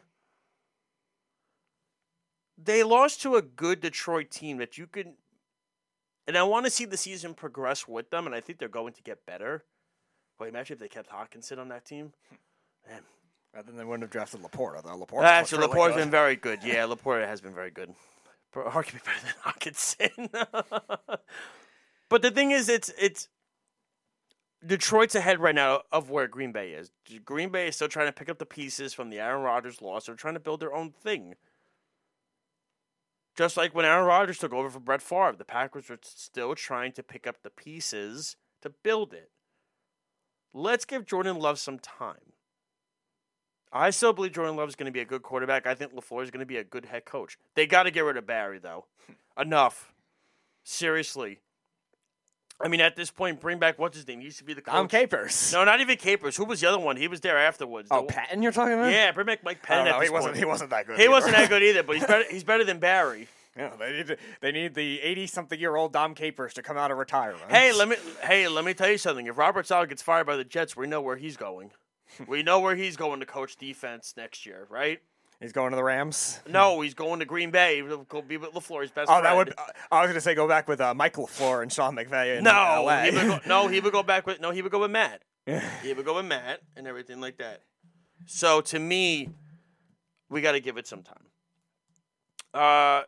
They 2.63 2.83
lost 2.83 3.21
to 3.23 3.35
a 3.35 3.41
good 3.41 3.81
Detroit 3.81 4.29
team 4.29 4.57
that 4.57 4.77
you 4.77 4.87
could 4.87 5.13
and 6.27 6.37
I 6.37 6.43
want 6.43 6.65
to 6.65 6.71
see 6.71 6.85
the 6.85 6.97
season 6.97 7.33
progress 7.33 7.87
with 7.87 8.09
them, 8.09 8.25
and 8.25 8.35
I 8.35 8.39
think 8.39 8.59
they're 8.59 8.69
going 8.69 8.93
to 8.93 9.01
get 9.01 9.25
better. 9.25 9.65
But 10.37 10.47
imagine 10.47 10.75
if 10.75 10.79
they 10.79 10.87
kept 10.87 11.09
Hockenson 11.09 11.59
on 11.59 11.69
that 11.69 11.83
team. 11.85 12.13
Man, 12.87 13.01
And 13.53 13.67
then 13.67 13.75
they 13.75 13.83
wouldn't 13.83 14.03
have 14.03 14.11
drafted 14.11 14.41
Laporta, 14.41 14.83
though. 14.83 14.95
Laporta. 14.95 15.23
Actually, 15.23 15.67
Laporta's 15.67 15.95
been 15.95 16.11
very 16.11 16.35
good. 16.35 16.59
Yeah, 16.63 16.85
Laporta 16.85 17.27
has 17.27 17.41
been 17.41 17.53
very 17.53 17.71
good. 17.71 17.93
But 18.53 18.67
Hard 18.67 18.85
can 18.85 18.99
be 18.99 19.03
better 19.03 19.25
than 19.25 19.33
Hockenson. 19.41 20.29
but 22.09 22.21
the 22.21 22.31
thing 22.31 22.51
is, 22.51 22.69
it's 22.69 22.91
it's 22.99 23.27
Detroit's 24.65 25.15
ahead 25.15 25.39
right 25.39 25.55
now 25.55 25.81
of 25.91 26.09
where 26.09 26.27
Green 26.27 26.51
Bay 26.51 26.71
is. 26.71 26.91
Green 27.25 27.49
Bay 27.49 27.67
is 27.67 27.75
still 27.75 27.87
trying 27.87 28.07
to 28.07 28.11
pick 28.11 28.29
up 28.29 28.37
the 28.37 28.45
pieces 28.45 28.93
from 28.93 29.09
the 29.09 29.19
Aaron 29.19 29.41
Rodgers 29.41 29.81
loss. 29.81 30.05
They're 30.05 30.15
trying 30.15 30.35
to 30.35 30.39
build 30.39 30.59
their 30.59 30.73
own 30.73 30.91
thing. 30.91 31.35
Just 33.35 33.57
like 33.57 33.73
when 33.73 33.85
Aaron 33.85 34.05
Rodgers 34.05 34.37
took 34.37 34.53
over 34.53 34.69
for 34.69 34.79
Brett 34.79 35.01
Favre, 35.01 35.35
the 35.37 35.45
Packers 35.45 35.89
were 35.89 35.99
still 36.03 36.53
trying 36.53 36.91
to 36.93 37.03
pick 37.03 37.25
up 37.25 37.41
the 37.41 37.49
pieces 37.49 38.35
to 38.61 38.69
build 38.69 39.13
it. 39.13 39.31
Let's 40.53 40.85
give 40.85 41.05
Jordan 41.05 41.39
Love 41.39 41.57
some 41.57 41.79
time. 41.79 42.33
I 43.73 43.89
still 43.89 44.11
believe 44.11 44.33
Jordan 44.33 44.57
Love 44.57 44.67
is 44.67 44.75
going 44.75 44.87
to 44.87 44.91
be 44.91 44.99
a 44.99 45.05
good 45.05 45.23
quarterback. 45.23 45.65
I 45.65 45.75
think 45.75 45.93
LaFleur 45.93 46.23
is 46.23 46.31
going 46.31 46.41
to 46.41 46.45
be 46.45 46.57
a 46.57 46.63
good 46.63 46.85
head 46.85 47.05
coach. 47.05 47.37
They 47.55 47.65
got 47.65 47.83
to 47.83 47.91
get 47.91 48.01
rid 48.01 48.17
of 48.17 48.27
Barry, 48.27 48.59
though. 48.59 48.85
Enough. 49.39 49.93
Seriously. 50.63 51.39
I 52.63 52.67
mean, 52.67 52.81
at 52.81 52.95
this 52.95 53.11
point, 53.11 53.39
bring 53.39 53.59
back 53.59 53.77
what's 53.79 53.95
his 53.97 54.07
name? 54.07 54.19
He 54.19 54.25
used 54.25 54.37
to 54.39 54.43
be 54.43 54.53
the 54.53 54.61
coach. 54.61 54.73
Dom 54.73 54.87
Capers. 54.87 55.51
No, 55.53 55.63
not 55.63 55.81
even 55.81 55.97
Capers. 55.97 56.35
Who 56.37 56.45
was 56.45 56.61
the 56.61 56.67
other 56.67 56.79
one? 56.79 56.95
He 56.97 57.07
was 57.07 57.21
there 57.21 57.37
afterwards. 57.37 57.87
Oh, 57.91 58.01
The- 58.01 58.13
Patton, 58.13 58.41
you're 58.43 58.51
talking 58.51 58.73
about? 58.73 58.91
Yeah, 58.91 59.11
bring 59.11 59.25
back 59.27 59.43
Mike 59.43 59.61
Patton. 59.63 59.85
Penn. 59.85 59.85
don't 59.85 59.87
at 59.87 59.91
know. 59.97 59.99
He 60.01 60.05
this 60.07 60.11
wasn't. 60.13 60.37
He 60.37 60.45
wasn't 60.45 60.69
that 60.71 60.87
good. 60.87 60.97
He 60.97 61.03
either. 61.03 61.11
wasn't 61.11 61.35
that 61.35 61.49
good 61.49 61.63
either, 61.63 61.83
but 61.83 61.95
he's 61.95 62.05
better. 62.05 62.25
He's 62.29 62.43
better 62.43 62.63
than 62.63 62.79
Barry. 62.79 63.27
Yeah, 63.57 63.71
they 63.77 63.91
need. 63.91 64.07
to, 64.07 64.17
They 64.39 64.51
need 64.53 64.75
the 64.75 65.01
eighty-something-year-old 65.01 65.91
Dom 65.91 66.15
Capers 66.15 66.53
to 66.53 66.61
come 66.63 66.77
out 66.77 66.89
of 66.89 66.97
retirement. 66.97 67.43
Hey, 67.51 67.73
let 67.73 67.89
me. 67.89 67.97
Hey, 68.23 68.47
let 68.47 68.63
me 68.63 68.73
tell 68.73 68.89
you 68.89 68.97
something. 68.97 69.27
If 69.27 69.37
Robert 69.37 69.67
Saleh 69.67 69.89
gets 69.89 70.01
fired 70.01 70.25
by 70.25 70.37
the 70.37 70.45
Jets, 70.45 70.77
we 70.77 70.87
know 70.87 71.01
where 71.01 71.17
he's 71.17 71.35
going. 71.35 71.71
we 72.27 72.43
know 72.43 72.61
where 72.61 72.75
he's 72.77 72.95
going 72.95 73.19
to 73.19 73.25
coach 73.25 73.57
defense 73.57 74.13
next 74.15 74.45
year, 74.45 74.67
right? 74.69 75.01
He's 75.41 75.51
going 75.53 75.71
to 75.71 75.75
the 75.75 75.83
Rams. 75.83 76.39
No, 76.47 76.81
he's 76.81 76.93
going 76.93 77.19
to 77.19 77.25
Green 77.25 77.49
Bay. 77.49 77.77
He'll 77.77 78.21
be 78.21 78.37
with 78.37 78.51
Lafleur's 78.51 78.91
best 78.91 79.09
Oh, 79.09 79.19
friend. 79.19 79.25
that 79.25 79.35
would. 79.35 79.53
I 79.91 80.01
was 80.01 80.07
going 80.07 80.13
to 80.13 80.21
say 80.21 80.35
go 80.35 80.47
back 80.47 80.67
with 80.67 80.79
uh, 80.79 80.93
Mike 80.93 81.15
LaFleur 81.15 81.63
and 81.63 81.73
Sean 81.73 81.95
McVay 81.95 82.37
in 82.37 82.43
no, 82.43 82.51
LA. 82.85 83.03
he 83.05 83.11
would 83.11 83.27
go, 83.27 83.39
no, 83.47 83.67
he 83.67 83.79
would 83.79 83.91
go 83.91 84.03
back 84.03 84.27
with 84.27 84.39
no, 84.39 84.51
he 84.51 84.61
would 84.61 84.71
go 84.71 84.79
with 84.79 84.91
Matt. 84.91 85.23
he 85.83 85.93
would 85.93 86.05
go 86.05 86.15
with 86.17 86.25
Matt 86.25 86.61
and 86.77 86.85
everything 86.87 87.19
like 87.19 87.37
that. 87.37 87.63
So 88.27 88.61
to 88.61 88.77
me, 88.77 89.29
we 90.29 90.41
got 90.41 90.51
to 90.51 90.59
give 90.59 90.77
it 90.77 90.85
some 90.85 91.01
time. 91.01 91.25
Uh, 92.53 93.03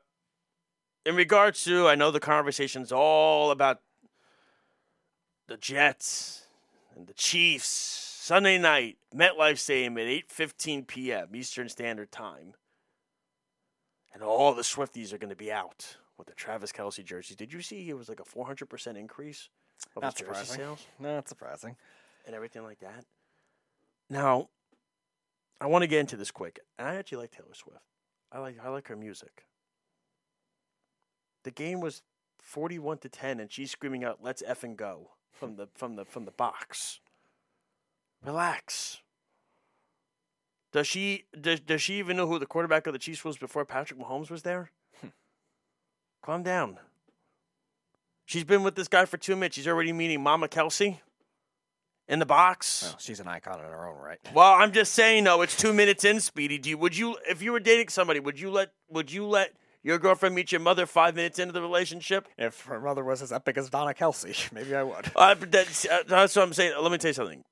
in 1.05 1.15
regards 1.15 1.63
to, 1.65 1.87
I 1.87 1.93
know 1.93 2.09
the 2.09 2.19
conversation's 2.19 2.91
all 2.91 3.51
about 3.51 3.81
the 5.47 5.57
Jets 5.57 6.47
and 6.95 7.05
the 7.05 7.13
Chiefs. 7.13 8.09
Sunday 8.23 8.57
night, 8.57 8.95
MetLife 9.13 9.57
Stadium 9.57 9.97
at 9.97 10.05
8:15 10.05 10.87
p.m. 10.87 11.35
Eastern 11.35 11.67
Standard 11.67 12.09
Time, 12.09 12.53
and 14.13 14.23
all 14.23 14.53
the 14.53 14.61
Swifties 14.61 15.11
are 15.11 15.17
going 15.17 15.29
to 15.29 15.35
be 15.35 15.51
out 15.51 15.97
with 16.17 16.27
the 16.27 16.33
Travis 16.33 16.71
Kelce 16.71 17.03
jerseys. 17.03 17.35
Did 17.35 17.51
you 17.51 17.61
see 17.61 17.89
it 17.89 17.97
was 17.97 18.07
like 18.07 18.21
a 18.21 18.23
400 18.23 18.69
percent 18.69 18.97
increase 18.97 19.49
of 19.97 20.03
Not 20.03 20.17
his 20.17 20.25
jersey 20.25 20.45
surprising. 20.45 20.55
sales 20.55 20.87
Not 21.01 21.27
surprising. 21.27 21.75
and 22.25 22.33
everything 22.33 22.63
like 22.63 22.79
that? 22.79 23.03
Now, 24.09 24.47
I 25.59 25.67
want 25.67 25.81
to 25.81 25.87
get 25.87 25.99
into 25.99 26.15
this 26.15 26.31
quick. 26.31 26.61
And 26.79 26.87
I 26.87 26.95
actually 26.95 27.17
like 27.17 27.31
Taylor 27.31 27.53
Swift. 27.53 27.83
I 28.31 28.39
like 28.39 28.55
I 28.63 28.69
like 28.69 28.87
her 28.87 28.95
music. 28.95 29.43
The 31.43 31.51
game 31.51 31.81
was 31.81 32.03
41 32.41 32.99
to 32.99 33.09
10 33.09 33.41
and 33.41 33.51
she's 33.51 33.71
screaming 33.71 34.05
out 34.05 34.19
let's 34.21 34.41
effing 34.43 34.77
go 34.77 35.09
from 35.33 35.57
the 35.57 35.67
from 35.75 35.97
the 35.97 36.05
from 36.05 36.23
the 36.23 36.31
box. 36.31 37.01
Relax. 38.25 38.99
Does 40.71 40.87
she 40.87 41.25
does, 41.39 41.59
does 41.59 41.81
she 41.81 41.99
even 41.99 42.17
know 42.17 42.27
who 42.27 42.39
the 42.39 42.45
quarterback 42.45 42.87
of 42.87 42.93
the 42.93 42.99
Chiefs 42.99 43.23
was 43.23 43.37
before 43.37 43.63
Patrick 43.63 43.99
Mahomes 43.99 44.31
was 44.31 44.41
there? 44.41 44.71
Calm 46.23 46.41
down. 46.41 46.79
She's 48.25 48.45
been 48.45 48.63
with 48.63 48.75
this 48.75 48.87
guy 48.87 49.05
for 49.05 49.17
2 49.17 49.35
minutes. 49.35 49.55
She's 49.55 49.67
already 49.67 49.91
meeting 49.91 50.23
Mama 50.23 50.47
Kelce 50.47 50.99
in 52.07 52.19
the 52.19 52.25
box. 52.25 52.83
Well, 52.83 52.95
she's 52.97 53.19
an 53.19 53.27
icon 53.27 53.59
in 53.59 53.65
her 53.65 53.87
own 53.87 53.97
right. 53.97 54.19
Well, 54.33 54.53
I'm 54.53 54.71
just 54.71 54.93
saying 54.93 55.25
though, 55.25 55.41
it's 55.41 55.55
two 55.55 55.73
minutes 55.73 56.05
in, 56.05 56.19
Speedy. 56.19 56.57
Do 56.57 56.69
you, 56.69 56.77
would 56.77 56.97
you, 56.97 57.17
if 57.29 57.41
you 57.41 57.51
were 57.51 57.59
dating 57.59 57.89
somebody, 57.89 58.19
would 58.19 58.39
you 58.39 58.49
let 58.49 58.71
would 58.89 59.11
you 59.11 59.25
let 59.27 59.51
your 59.83 59.99
girlfriend 59.99 60.33
meet 60.33 60.51
your 60.51 60.61
mother 60.61 60.85
five 60.85 61.15
minutes 61.15 61.39
into 61.39 61.51
the 61.51 61.61
relationship? 61.61 62.27
If 62.37 62.65
her 62.65 62.79
mother 62.79 63.03
was 63.03 63.21
as 63.21 63.31
epic 63.31 63.57
as 63.57 63.69
Donna 63.69 63.93
Kelce, 63.93 64.51
maybe 64.53 64.73
I 64.73 64.83
would. 64.83 65.11
Uh, 65.15 65.35
that's, 65.39 65.85
uh, 65.85 66.03
that's 66.07 66.35
what 66.35 66.43
I'm 66.43 66.53
saying. 66.53 66.73
Let 66.81 66.91
me 66.91 66.97
tell 66.97 67.09
you 67.09 67.13
something. 67.13 67.43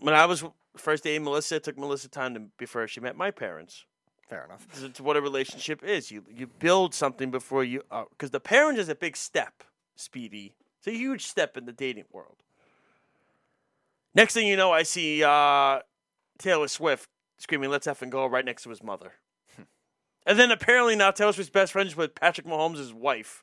When 0.00 0.14
I 0.14 0.26
was 0.26 0.44
first 0.76 1.04
dating 1.04 1.24
Melissa, 1.24 1.56
it 1.56 1.64
took 1.64 1.78
Melissa 1.78 2.08
time 2.08 2.34
to, 2.34 2.40
before 2.58 2.86
she 2.88 3.00
met 3.00 3.16
my 3.16 3.30
parents. 3.30 3.84
Fair 4.28 4.44
enough. 4.44 4.66
It's 4.82 5.00
what 5.00 5.16
a 5.16 5.20
relationship 5.20 5.82
is. 5.82 6.10
You 6.10 6.24
you 6.32 6.46
build 6.46 6.94
something 6.94 7.30
before 7.30 7.64
you, 7.64 7.82
because 8.10 8.30
the 8.30 8.40
parent 8.40 8.78
is 8.78 8.88
a 8.88 8.94
big 8.94 9.16
step, 9.16 9.64
Speedy. 9.96 10.54
It's 10.78 10.86
a 10.86 10.92
huge 10.92 11.26
step 11.26 11.56
in 11.56 11.66
the 11.66 11.72
dating 11.72 12.04
world. 12.12 12.36
Next 14.14 14.34
thing 14.34 14.46
you 14.46 14.56
know, 14.56 14.72
I 14.72 14.84
see 14.84 15.22
uh, 15.24 15.80
Taylor 16.38 16.68
Swift 16.68 17.08
screaming 17.38 17.70
"Let's 17.70 17.88
effing 17.88 18.10
go" 18.10 18.24
right 18.26 18.44
next 18.44 18.62
to 18.62 18.70
his 18.70 18.84
mother, 18.84 19.14
and 20.24 20.38
then 20.38 20.52
apparently 20.52 20.94
now 20.94 21.10
Taylor 21.10 21.32
Swift's 21.32 21.50
best 21.50 21.72
friend 21.72 21.88
is 21.88 21.96
with 21.96 22.14
Patrick 22.14 22.46
Mahomes' 22.46 22.92
wife 22.94 23.42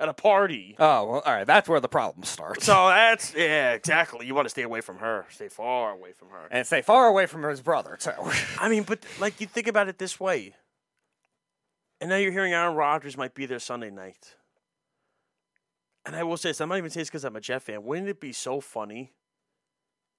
at 0.00 0.08
a 0.08 0.14
party. 0.14 0.74
Oh 0.78 1.04
well, 1.04 1.22
all 1.24 1.32
right. 1.32 1.46
That's 1.46 1.68
where 1.68 1.78
the 1.78 1.88
problem 1.88 2.24
starts. 2.24 2.64
So 2.64 2.88
that's 2.88 3.34
yeah, 3.34 3.72
exactly. 3.72 4.26
You 4.26 4.34
want 4.34 4.46
to 4.46 4.50
stay 4.50 4.62
away 4.62 4.80
from 4.80 4.98
her. 4.98 5.26
Stay 5.30 5.48
far 5.48 5.92
away 5.92 6.12
from 6.12 6.30
her. 6.30 6.48
and 6.50 6.66
stay 6.66 6.82
far 6.82 7.06
away 7.06 7.26
from 7.26 7.42
his 7.42 7.60
brother 7.60 7.96
too. 8.00 8.10
I 8.58 8.68
mean, 8.68 8.82
but 8.82 9.04
like 9.20 9.40
you 9.40 9.46
think 9.46 9.68
about 9.68 9.88
it 9.88 9.98
this 9.98 10.18
way. 10.18 10.54
And 12.00 12.08
now 12.08 12.16
you're 12.16 12.32
hearing 12.32 12.54
Aaron 12.54 12.74
Rodgers 12.74 13.16
might 13.18 13.34
be 13.34 13.44
there 13.44 13.58
Sunday 13.58 13.90
night. 13.90 14.36
And 16.06 16.16
I 16.16 16.22
will 16.22 16.38
say 16.38 16.48
this, 16.48 16.60
I'm 16.62 16.70
not 16.70 16.78
even 16.78 16.88
saying 16.88 17.02
this 17.02 17.10
because 17.10 17.24
I'm 17.24 17.36
a 17.36 17.42
Jet 17.42 17.60
fan. 17.60 17.84
Wouldn't 17.84 18.08
it 18.08 18.20
be 18.20 18.32
so 18.32 18.60
funny 18.60 19.12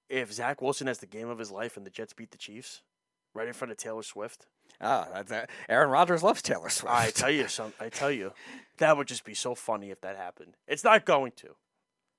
if 0.08 0.32
Zach 0.32 0.62
Wilson 0.62 0.86
has 0.86 0.98
the 0.98 1.06
game 1.06 1.28
of 1.28 1.40
his 1.40 1.50
life 1.50 1.76
and 1.76 1.84
the 1.84 1.90
Jets 1.90 2.12
beat 2.12 2.30
the 2.30 2.38
Chiefs 2.38 2.82
right 3.34 3.46
in 3.46 3.52
front 3.52 3.72
of 3.72 3.78
Taylor 3.78 4.02
Swift? 4.02 4.46
Ah, 4.80 5.06
that's 5.14 5.30
it. 5.30 5.48
Aaron 5.68 5.90
Rodgers 5.90 6.22
loves 6.22 6.42
Taylor 6.42 6.68
Swift. 6.68 6.92
I 6.94 7.10
tell 7.10 7.30
you 7.30 7.48
some 7.48 7.72
I 7.80 7.88
tell 7.88 8.10
you. 8.10 8.32
That 8.78 8.96
would 8.96 9.06
just 9.06 9.24
be 9.24 9.34
so 9.34 9.54
funny 9.54 9.90
if 9.90 10.00
that 10.00 10.16
happened. 10.16 10.56
It's 10.66 10.82
not 10.84 11.04
going 11.04 11.32
to. 11.36 11.54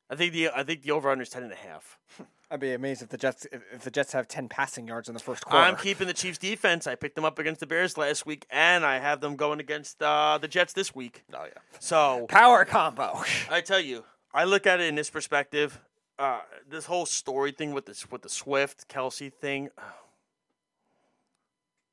I 0.10 0.16
think 0.16 0.34
the 0.34 0.50
I 0.50 0.64
think 0.64 0.84
the 0.84 0.92
over 0.92 1.10
under 1.10 1.24
is 1.24 1.30
ten 1.30 1.44
and 1.44 1.52
a 1.52 1.56
half. 1.56 1.98
I'd 2.52 2.60
be 2.60 2.72
amazed 2.72 3.02
if 3.02 3.10
the 3.10 3.18
Jets 3.18 3.48
if, 3.52 3.82
the 3.82 3.90
Jets 3.90 4.14
have 4.14 4.28
ten 4.28 4.48
passing 4.48 4.88
yards 4.88 5.08
in 5.08 5.14
the 5.16 5.20
first 5.20 5.44
quarter. 5.44 5.66
I'm 5.66 5.76
keeping 5.76 6.08
the 6.08 6.14
Chiefs 6.14 6.38
defense. 6.38 6.86
I 6.86 6.94
picked 6.96 7.16
them 7.16 7.26
up 7.26 7.40
against 7.40 7.60
the 7.62 7.66
Bears 7.66 7.98
last 7.98 8.26
week, 8.26 8.46
and 8.52 8.86
I 8.86 9.00
have 9.00 9.22
them 9.22 9.36
going 9.36 9.60
against 9.60 10.02
uh, 10.04 10.38
the 10.40 10.48
Jets 10.48 10.74
this 10.74 10.94
week. 10.94 11.24
oh 11.34 11.46
yeah, 11.46 11.60
So 11.80 12.28
power 12.30 12.64
combo. 12.64 13.24
I 13.50 13.62
tell 13.62 13.80
you, 13.80 14.04
I 14.34 14.44
look 14.44 14.68
at 14.68 14.80
it 14.80 14.88
in 14.88 14.96
this 14.96 15.10
perspective. 15.10 15.82
Uh, 16.20 16.42
this 16.70 16.86
whole 16.86 17.08
story 17.08 17.52
thing 17.52 17.74
with 17.74 17.88
this 17.88 18.10
with 18.12 18.22
the 18.22 18.30
Swift 18.30 18.88
Kelce 18.88 19.34
thing. 19.34 19.70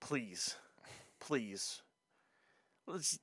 Please, 0.00 0.56
please. 1.20 1.82
Let's, 2.86 3.18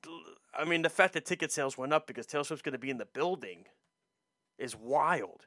I 0.58 0.64
mean, 0.64 0.82
the 0.82 0.88
fact 0.88 1.14
that 1.14 1.26
ticket 1.26 1.52
sales 1.52 1.76
went 1.76 1.92
up 1.92 2.06
because 2.06 2.26
Taylor 2.26 2.44
Swift's 2.44 2.62
going 2.62 2.72
to 2.72 2.78
be 2.78 2.90
in 2.90 2.98
the 2.98 3.04
building 3.06 3.64
is 4.58 4.74
wild. 4.74 5.46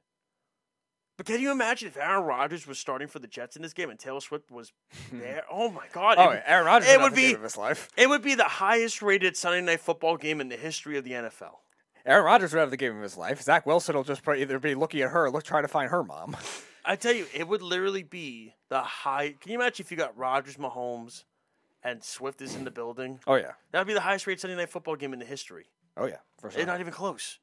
But 1.18 1.26
can 1.26 1.40
you 1.42 1.52
imagine 1.52 1.88
if 1.88 1.98
Aaron 1.98 2.24
Rodgers 2.24 2.66
was 2.68 2.80
starting 2.80 3.08
for 3.08 3.20
the 3.20 3.28
Jets 3.28 3.56
in 3.56 3.62
this 3.62 3.74
game 3.74 3.90
and 3.90 4.00
Taylor 4.00 4.22
Swift 4.22 4.50
was 4.52 4.72
there? 5.12 5.44
Oh 5.52 5.70
my 5.70 5.86
God! 5.94 6.16
Oh, 6.20 6.30
It- 6.32 6.44
Aaron 6.46 6.66
Rodgers 6.66 6.90
it 6.90 6.98
would 6.98 7.04
would 7.04 7.12
have 7.12 7.16
the 7.16 7.28
be 7.30 7.34
of 7.36 7.44
his 7.44 7.58
life. 7.58 7.90
it 7.98 8.10
would 8.10 8.22
be 8.22 8.36
the 8.36 8.44
highest 8.44 9.02
rated 9.02 9.36
Sunday 9.38 9.62
night 9.62 9.82
football 9.82 10.18
game 10.18 10.40
in 10.42 10.50
the 10.50 10.56
history 10.58 10.98
of 10.98 11.04
the 11.04 11.12
NFL. 11.12 11.56
Aaron 12.06 12.26
Rodgers 12.26 12.54
would 12.54 12.60
have 12.60 12.72
the 12.72 12.78
game 12.78 12.96
of 12.96 13.04
his 13.04 13.18
life. 13.18 13.42
Zach 13.42 13.66
Wilson 13.68 13.96
will 13.96 14.04
just 14.04 14.28
either 14.28 14.58
be 14.60 14.74
looking 14.74 15.02
at 15.02 15.12
her 15.12 15.26
or 15.26 15.30
look 15.32 15.44
trying 15.44 15.64
to 15.64 15.68
find 15.68 15.90
her 15.92 16.04
mom. 16.04 16.36
I 16.86 16.96
tell 16.96 17.14
you, 17.14 17.26
it 17.34 17.48
would 17.48 17.62
literally 17.62 18.04
be 18.04 18.54
the 18.70 18.82
high. 18.82 19.36
Can 19.40 19.52
you 19.52 19.58
imagine 19.58 19.86
if 19.86 19.92
you 19.92 19.98
got 19.98 20.18
Rodgers, 20.18 20.58
Mahomes, 20.58 21.24
and 21.84 22.04
Swift 22.04 22.42
is 22.42 22.56
in 22.56 22.64
the 22.64 22.72
building? 22.72 23.20
Oh 23.28 23.36
yeah, 23.36 23.52
That 23.72 23.80
would 23.80 23.88
be 23.88 23.94
the 23.94 24.02
highest 24.02 24.28
rated 24.28 24.42
Sunday 24.42 24.56
night 24.58 24.70
football 24.70 24.96
game 24.96 25.14
in 25.14 25.20
the 25.20 25.26
history. 25.26 25.66
oh 25.98 26.06
yeah, 26.06 26.18
for 26.40 26.48
eh, 26.48 26.52
sure. 26.52 26.62
It's 26.62 26.68
not 26.68 26.80
even 26.80 26.94
close. 26.94 27.40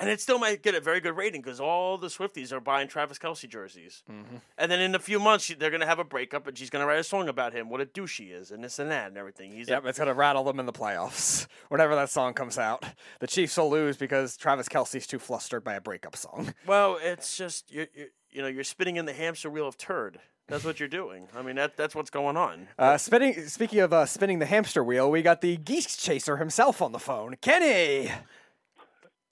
And 0.00 0.08
it 0.08 0.20
still 0.20 0.38
might 0.38 0.62
get 0.62 0.74
a 0.74 0.80
very 0.80 0.98
good 1.00 1.14
rating 1.16 1.42
because 1.42 1.60
all 1.60 1.98
the 1.98 2.06
Swifties 2.08 2.52
are 2.52 2.60
buying 2.60 2.88
Travis 2.88 3.18
Kelce 3.18 3.46
jerseys. 3.48 4.02
Mm-hmm. 4.10 4.36
And 4.56 4.72
then 4.72 4.80
in 4.80 4.94
a 4.94 4.98
few 4.98 5.20
months, 5.20 5.44
she- 5.44 5.54
they're 5.54 5.70
going 5.70 5.82
to 5.82 5.86
have 5.86 5.98
a 5.98 6.04
breakup 6.04 6.46
and 6.46 6.56
she's 6.56 6.70
going 6.70 6.82
to 6.82 6.86
write 6.86 6.98
a 7.00 7.04
song 7.04 7.28
about 7.28 7.52
him, 7.52 7.68
what 7.68 7.82
a 7.82 7.84
douche 7.84 8.18
he 8.18 8.24
is, 8.32 8.50
and 8.50 8.64
this 8.64 8.78
and 8.78 8.90
that 8.90 9.08
and 9.08 9.18
everything. 9.18 9.52
He's 9.52 9.68
a- 9.68 9.72
Yep, 9.72 9.84
it's 9.86 9.98
gonna 9.98 10.14
rattle 10.14 10.42
them 10.44 10.58
in 10.58 10.64
the 10.66 10.72
playoffs 10.72 11.46
whenever 11.68 11.94
that 11.94 12.08
song 12.10 12.32
comes 12.32 12.56
out. 12.58 12.84
The 13.20 13.26
Chiefs 13.26 13.56
will 13.58 13.70
lose 13.70 13.96
because 13.98 14.36
Travis 14.38 14.68
Kelce's 14.68 15.06
too 15.06 15.18
flustered 15.18 15.62
by 15.62 15.74
a 15.74 15.80
breakup 15.80 16.16
song. 16.16 16.54
well, 16.66 16.98
it's 17.00 17.36
just, 17.36 17.70
you're, 17.70 17.86
you're, 17.94 18.06
you 18.30 18.40
know, 18.42 18.48
you're 18.48 18.64
spinning 18.64 18.96
in 18.96 19.04
the 19.04 19.12
hamster 19.12 19.50
wheel 19.50 19.68
of 19.68 19.76
turd. 19.76 20.18
That's 20.48 20.64
what 20.64 20.80
you're 20.80 20.88
doing. 20.88 21.28
I 21.36 21.42
mean, 21.42 21.54
that, 21.56 21.76
that's 21.76 21.94
what's 21.94 22.10
going 22.10 22.36
on. 22.36 22.66
Uh, 22.76 22.96
spinning. 22.98 23.46
Speaking 23.46 23.78
of 23.80 23.92
uh, 23.92 24.04
spinning 24.06 24.40
the 24.40 24.46
hamster 24.46 24.82
wheel, 24.82 25.08
we 25.08 25.22
got 25.22 25.42
the 25.42 25.56
geese 25.56 25.96
chaser 25.96 26.38
himself 26.38 26.82
on 26.82 26.90
the 26.90 26.98
phone, 26.98 27.36
Kenny. 27.40 28.10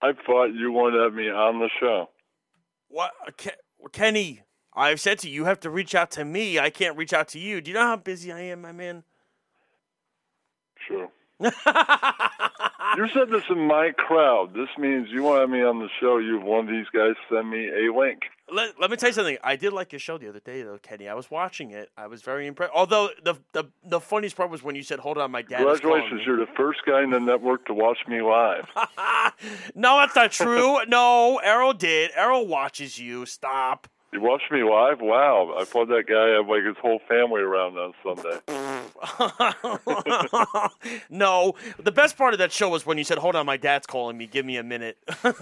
I 0.00 0.12
thought 0.26 0.46
you 0.54 0.70
wanted 0.72 0.98
to 0.98 1.02
have 1.04 1.14
me 1.14 1.28
on 1.28 1.58
the 1.58 1.68
show. 1.80 2.08
What, 2.88 3.12
uh, 3.26 3.30
Ke- 3.32 3.90
Kenny? 3.92 4.42
I've 4.74 5.00
said 5.00 5.18
to 5.20 5.28
you, 5.28 5.34
you 5.34 5.44
have 5.46 5.60
to 5.60 5.70
reach 5.70 5.94
out 5.94 6.10
to 6.12 6.24
me. 6.24 6.58
I 6.58 6.70
can't 6.70 6.96
reach 6.96 7.12
out 7.12 7.28
to 7.28 7.38
you. 7.38 7.60
Do 7.60 7.70
you 7.70 7.74
know 7.74 7.86
how 7.86 7.96
busy 7.96 8.30
I 8.30 8.40
am, 8.40 8.62
my 8.62 8.70
man? 8.70 9.02
Sure. 10.86 11.08
you 11.40 13.08
said 13.12 13.30
this 13.30 13.44
in 13.50 13.66
my 13.66 13.90
crowd. 13.96 14.54
This 14.54 14.68
means 14.78 15.08
you 15.10 15.24
wanted 15.24 15.50
me 15.50 15.62
on 15.62 15.80
the 15.80 15.88
show. 16.00 16.18
You 16.18 16.38
have 16.38 16.46
one 16.46 16.68
of 16.68 16.70
these 16.70 16.86
guys 16.92 17.14
send 17.28 17.50
me 17.50 17.68
a 17.68 17.92
link. 17.92 18.22
Let, 18.52 18.80
let 18.80 18.90
me 18.90 18.96
tell 18.96 19.10
you 19.10 19.12
something. 19.12 19.38
I 19.42 19.56
did 19.56 19.72
like 19.72 19.92
your 19.92 19.98
show 19.98 20.18
the 20.18 20.28
other 20.28 20.40
day, 20.40 20.62
though, 20.62 20.78
Kenny. 20.78 21.08
I 21.08 21.14
was 21.14 21.30
watching 21.30 21.70
it. 21.70 21.90
I 21.96 22.06
was 22.06 22.22
very 22.22 22.46
impressed. 22.46 22.72
Although 22.74 23.10
the 23.22 23.34
the 23.52 23.64
the 23.84 24.00
funniest 24.00 24.36
part 24.36 24.50
was 24.50 24.62
when 24.62 24.74
you 24.74 24.82
said, 24.82 25.00
"Hold 25.00 25.18
on, 25.18 25.30
my 25.30 25.42
dad." 25.42 25.58
Congratulations, 25.58 26.20
me." 26.20 26.24
you're 26.26 26.38
the 26.38 26.52
first 26.56 26.80
guy 26.86 27.02
in 27.02 27.10
the 27.10 27.20
network 27.20 27.66
to 27.66 27.74
watch 27.74 27.98
me 28.08 28.22
live. 28.22 28.66
no, 29.74 29.98
that's 29.98 30.16
not 30.16 30.32
true. 30.32 30.78
no, 30.86 31.38
Errol 31.42 31.74
did. 31.74 32.10
Errol 32.14 32.46
watches 32.46 32.98
you. 32.98 33.26
Stop. 33.26 33.88
You 34.10 34.22
watched 34.22 34.50
me 34.50 34.62
live? 34.62 35.00
Wow. 35.00 35.54
I 35.58 35.64
thought 35.64 35.88
that 35.88 36.06
guy 36.06 36.28
had 36.28 36.46
like 36.46 36.64
his 36.64 36.76
whole 36.80 37.00
family 37.08 37.42
around 37.42 37.76
on 37.76 37.92
Sunday. 38.02 38.38
no, 41.10 41.54
the 41.78 41.92
best 41.92 42.16
part 42.16 42.32
of 42.32 42.38
that 42.38 42.50
show 42.50 42.70
was 42.70 42.86
when 42.86 42.96
you 42.98 43.04
said, 43.04 43.18
"Hold 43.18 43.36
on, 43.36 43.46
my 43.46 43.56
dad's 43.56 43.86
calling 43.86 44.16
me. 44.16 44.26
Give 44.26 44.44
me 44.46 44.56
a 44.56 44.62
minute." 44.62 44.96
I 45.22 45.32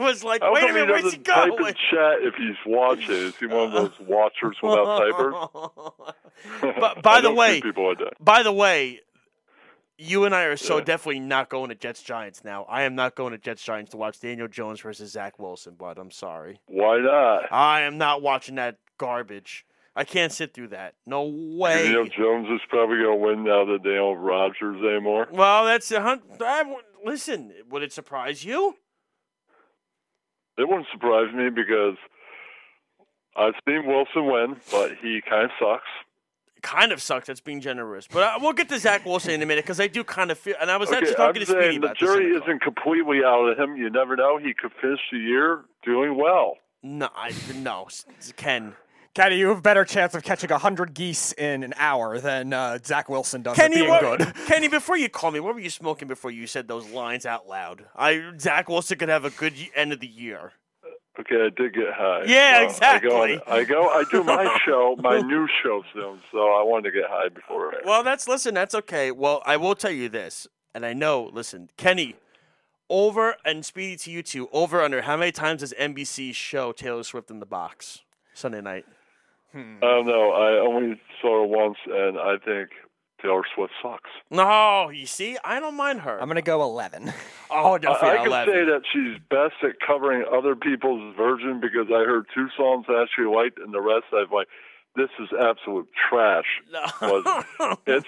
was 0.00 0.24
like, 0.24 0.42
How 0.42 0.52
"Wait 0.52 0.64
a 0.64 0.72
minute, 0.72 0.86
he 0.86 0.92
where's 0.92 1.12
he 1.12 1.18
doesn't 1.18 1.24
type 1.24 1.52
in 1.60 1.74
chat 1.90 2.22
if 2.22 2.34
he's 2.34 2.56
watching? 2.66 3.14
Is 3.14 3.36
he 3.36 3.46
one 3.46 3.68
of 3.68 3.72
those 3.72 4.00
watchers 4.00 4.56
without 4.62 5.00
typers? 5.00 5.48
But 6.80 7.02
by 7.02 7.20
the 7.20 7.32
know 7.32 7.40
a 7.40 7.60
few 7.60 7.72
way, 7.72 7.94
by 8.20 8.42
the 8.42 8.52
way, 8.52 9.00
you 9.98 10.24
and 10.24 10.34
I 10.34 10.44
are 10.44 10.56
so 10.56 10.78
Yeah. 10.78 10.84
definitely 10.84 11.20
not 11.20 11.48
going 11.48 11.68
to 11.68 11.74
Jets 11.74 12.02
Giants 12.02 12.42
now. 12.44 12.64
I 12.68 12.82
am 12.82 12.94
not 12.94 13.14
going 13.14 13.32
to 13.32 13.38
Jets 13.38 13.62
Giants 13.64 13.90
to 13.92 13.96
watch 13.96 14.20
Daniel 14.20 14.48
Jones 14.48 14.80
versus 14.80 15.12
Zach 15.12 15.38
Wilson, 15.38 15.76
but 15.78 15.98
I'm 15.98 16.10
sorry. 16.10 16.60
Why 16.66 16.98
not? 16.98 17.52
I 17.52 17.82
am 17.82 17.96
not 17.98 18.22
watching 18.22 18.56
that 18.56 18.78
garbage. 18.98 19.64
I 19.96 20.02
can't 20.02 20.32
sit 20.32 20.52
through 20.54 20.68
that. 20.68 20.94
No 21.06 21.22
way. 21.24 21.84
Daniel 21.84 22.06
Jones 22.06 22.48
is 22.50 22.60
probably 22.68 22.96
going 22.98 23.18
to 23.20 23.24
win 23.26 23.44
now 23.44 23.64
that 23.66 23.84
they 23.84 23.94
don't 23.94 24.16
have 24.16 24.24
Rodgers 24.24 24.82
anymore. 24.82 25.28
Well, 25.30 25.64
that's 25.66 25.90
a 25.92 26.00
hun- 26.00 26.22
I 26.40 26.58
w- 26.64 26.78
Listen, 27.04 27.52
would 27.68 27.82
it 27.84 27.92
surprise 27.92 28.44
you? 28.44 28.76
It 30.58 30.66
wouldn't 30.68 30.86
surprise 30.92 31.32
me 31.34 31.50
because 31.50 31.96
I've 33.36 33.54
seen 33.68 33.86
Wilson 33.86 34.26
win, 34.26 34.56
but 34.70 34.92
he 35.02 35.20
kind 35.28 35.44
of 35.44 35.50
sucks. 35.60 35.88
Kind 36.64 36.92
of 36.92 37.02
sucks. 37.02 37.26
That's 37.26 37.40
being 37.40 37.60
generous. 37.60 38.08
But 38.10 38.22
uh, 38.22 38.38
we'll 38.40 38.54
get 38.54 38.68
to 38.70 38.78
Zach 38.78 39.04
Wilson 39.04 39.32
in 39.32 39.42
a 39.42 39.46
minute 39.46 39.64
because 39.64 39.78
I 39.80 39.86
do 39.86 40.02
kind 40.02 40.30
of 40.30 40.38
feel. 40.38 40.54
And 40.60 40.70
I 40.70 40.78
was 40.78 40.88
Okay, 40.88 40.96
actually 40.96 41.10
I'm 41.12 41.16
talking 41.16 41.40
to 41.40 41.46
Speedy 41.46 41.60
saying 41.60 41.80
the 41.82 41.86
about 41.88 42.00
this. 42.00 42.08
jury 42.08 42.26
isn't 42.34 42.62
completely 42.62 43.18
out 43.24 43.44
of 43.44 43.58
him. 43.58 43.76
You 43.76 43.90
never 43.90 44.16
know. 44.16 44.38
He 44.38 44.54
could 44.54 44.72
finish 44.80 45.00
the 45.12 45.18
year 45.18 45.60
doing 45.84 46.16
well. 46.16 46.56
No, 46.82 47.08
I 47.14 47.32
no, 47.56 47.84
S- 47.84 48.06
Ken. 48.36 48.74
Kenny, 49.14 49.36
you 49.36 49.48
have 49.48 49.58
a 49.58 49.62
better 49.62 49.84
chance 49.84 50.14
of 50.14 50.24
catching 50.24 50.50
hundred 50.50 50.92
geese 50.92 51.32
in 51.32 51.62
an 51.62 51.72
hour 51.76 52.18
than 52.18 52.52
uh, 52.52 52.78
Zach 52.84 53.08
Wilson 53.08 53.42
does 53.42 53.54
Kenny, 53.56 53.76
at 53.76 53.80
being 53.80 53.88
what, 53.90 54.18
good. 54.18 54.34
Kenny, 54.46 54.66
before 54.68 54.96
you 54.96 55.08
call 55.08 55.30
me, 55.30 55.38
what 55.40 55.54
were 55.54 55.60
you 55.60 55.70
smoking 55.70 56.08
before 56.08 56.30
you 56.32 56.46
said 56.48 56.66
those 56.66 56.88
lines 56.90 57.24
out 57.24 57.46
loud? 57.46 57.84
I 57.94 58.32
Zach 58.40 58.68
Wilson 58.68 58.98
could 58.98 59.08
have 59.10 59.24
a 59.24 59.30
good 59.30 59.54
end 59.76 59.92
of 59.92 60.00
the 60.00 60.08
year. 60.08 60.52
Okay, 61.20 61.36
I 61.46 61.48
did 61.50 61.74
get 61.74 61.92
high. 61.92 62.24
Yeah, 62.26 62.58
Uh, 62.62 62.64
exactly. 62.64 63.10
I 63.10 63.36
go, 63.36 63.42
I 63.46 63.64
go, 63.64 63.88
I 63.88 64.04
do 64.10 64.24
my 64.24 64.58
show, 64.66 64.96
my 64.98 65.20
new 65.20 65.46
show 65.62 65.82
soon, 65.92 66.20
so 66.32 66.38
I 66.38 66.62
wanted 66.64 66.90
to 66.90 67.00
get 67.00 67.08
high 67.08 67.28
before. 67.28 67.72
it. 67.72 67.82
Well, 67.84 68.02
that's 68.02 68.26
listen, 68.26 68.52
that's 68.54 68.74
okay. 68.74 69.10
Well, 69.12 69.40
I 69.46 69.56
will 69.56 69.76
tell 69.76 69.92
you 69.92 70.08
this, 70.08 70.48
and 70.74 70.84
I 70.84 70.92
know. 70.92 71.30
Listen, 71.32 71.70
Kenny, 71.76 72.16
over 72.90 73.36
and 73.44 73.64
Speedy 73.64 73.96
to 73.98 74.10
you 74.10 74.22
two. 74.24 74.48
Over 74.52 74.82
under 74.82 75.02
how 75.02 75.16
many 75.16 75.30
times 75.30 75.60
does 75.60 75.72
NBC 75.78 76.34
show 76.34 76.72
Taylor 76.72 77.04
Swift 77.04 77.30
in 77.30 77.38
the 77.38 77.46
box 77.46 78.00
Sunday 78.32 78.60
night? 78.60 78.84
I 79.54 79.58
don't 79.80 80.06
know. 80.06 80.32
I 80.32 80.58
only 80.58 81.00
saw 81.22 81.42
her 81.42 81.46
once, 81.46 81.78
and 81.88 82.18
I 82.18 82.38
think 82.44 82.70
Taylor 83.22 83.42
Swift 83.54 83.72
sucks. 83.82 84.10
No, 84.30 84.90
you 84.90 85.06
see, 85.06 85.38
I 85.44 85.60
don't 85.60 85.76
mind 85.76 86.00
her. 86.00 86.20
I'm 86.20 86.28
gonna 86.28 86.42
go 86.42 86.62
eleven. 86.62 87.12
oh, 87.50 87.74
I, 87.74 87.78
definitely 87.78 88.08
I 88.08 88.16
can 88.18 88.26
11. 88.26 88.54
say 88.54 88.64
that 88.64 88.82
she's 88.92 89.18
best 89.30 89.54
at 89.62 89.80
covering 89.86 90.24
other 90.32 90.54
people's 90.56 91.14
version 91.16 91.60
because 91.60 91.86
I 91.88 92.04
heard 92.04 92.26
two 92.34 92.48
songs 92.56 92.86
I 92.88 93.02
actually 93.02 93.34
liked, 93.34 93.58
and 93.58 93.72
the 93.72 93.80
rest 93.80 94.04
I've 94.12 94.32
like, 94.32 94.48
this 94.96 95.10
is 95.18 95.28
absolute 95.38 95.88
trash. 96.08 96.44
Was 97.00 97.44
it's 97.86 98.06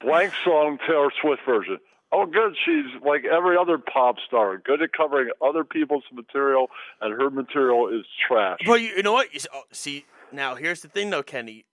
blank 0.00 0.32
song 0.44 0.78
Taylor 0.86 1.10
Swift 1.20 1.42
version. 1.44 1.78
Oh, 2.10 2.24
good. 2.24 2.56
She's 2.64 2.86
like 3.04 3.24
every 3.24 3.56
other 3.56 3.76
pop 3.76 4.16
star, 4.26 4.56
good 4.58 4.80
at 4.80 4.92
covering 4.92 5.28
other 5.46 5.62
people's 5.64 6.04
material, 6.12 6.68
and 7.00 7.20
her 7.20 7.28
material 7.30 7.88
is 7.88 8.06
trash. 8.26 8.60
But 8.66 8.80
you, 8.80 8.88
you 8.96 9.02
know 9.02 9.12
what? 9.12 9.34
You, 9.34 9.40
oh, 9.52 9.64
see, 9.72 10.06
now 10.32 10.54
here's 10.54 10.80
the 10.80 10.88
thing, 10.88 11.10
though, 11.10 11.22
Kenny. 11.22 11.66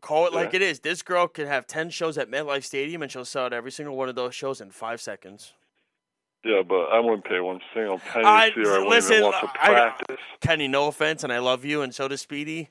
Call 0.00 0.26
it 0.26 0.32
like 0.32 0.54
it 0.54 0.62
is. 0.62 0.80
This 0.80 1.02
girl 1.02 1.26
can 1.26 1.46
have 1.46 1.66
ten 1.66 1.90
shows 1.90 2.16
at 2.18 2.30
MetLife 2.30 2.64
Stadium, 2.64 3.02
and 3.02 3.10
she'll 3.10 3.24
sell 3.24 3.46
out 3.46 3.52
every 3.52 3.72
single 3.72 3.96
one 3.96 4.08
of 4.08 4.14
those 4.14 4.34
shows 4.34 4.60
in 4.60 4.70
five 4.70 5.00
seconds. 5.00 5.54
Yeah, 6.44 6.62
but 6.66 6.84
I 6.92 7.00
wouldn't 7.00 7.24
pay 7.24 7.40
one 7.40 7.60
single 7.74 7.98
penny 7.98 8.24
I- 8.24 8.50
to 8.50 8.54
see 8.54 8.60
her. 8.60 8.66
I 8.68 8.72
wouldn't 8.74 8.90
listen, 8.90 9.12
even 9.16 9.24
watch 9.26 9.42
a 9.42 9.48
I- 9.60 9.66
practice. 9.68 10.16
Kenny, 10.40 10.68
no 10.68 10.86
offense, 10.86 11.24
and 11.24 11.32
I 11.32 11.40
love 11.40 11.64
you, 11.64 11.82
and 11.82 11.92
so 11.94 12.06
does 12.06 12.20
Speedy. 12.20 12.70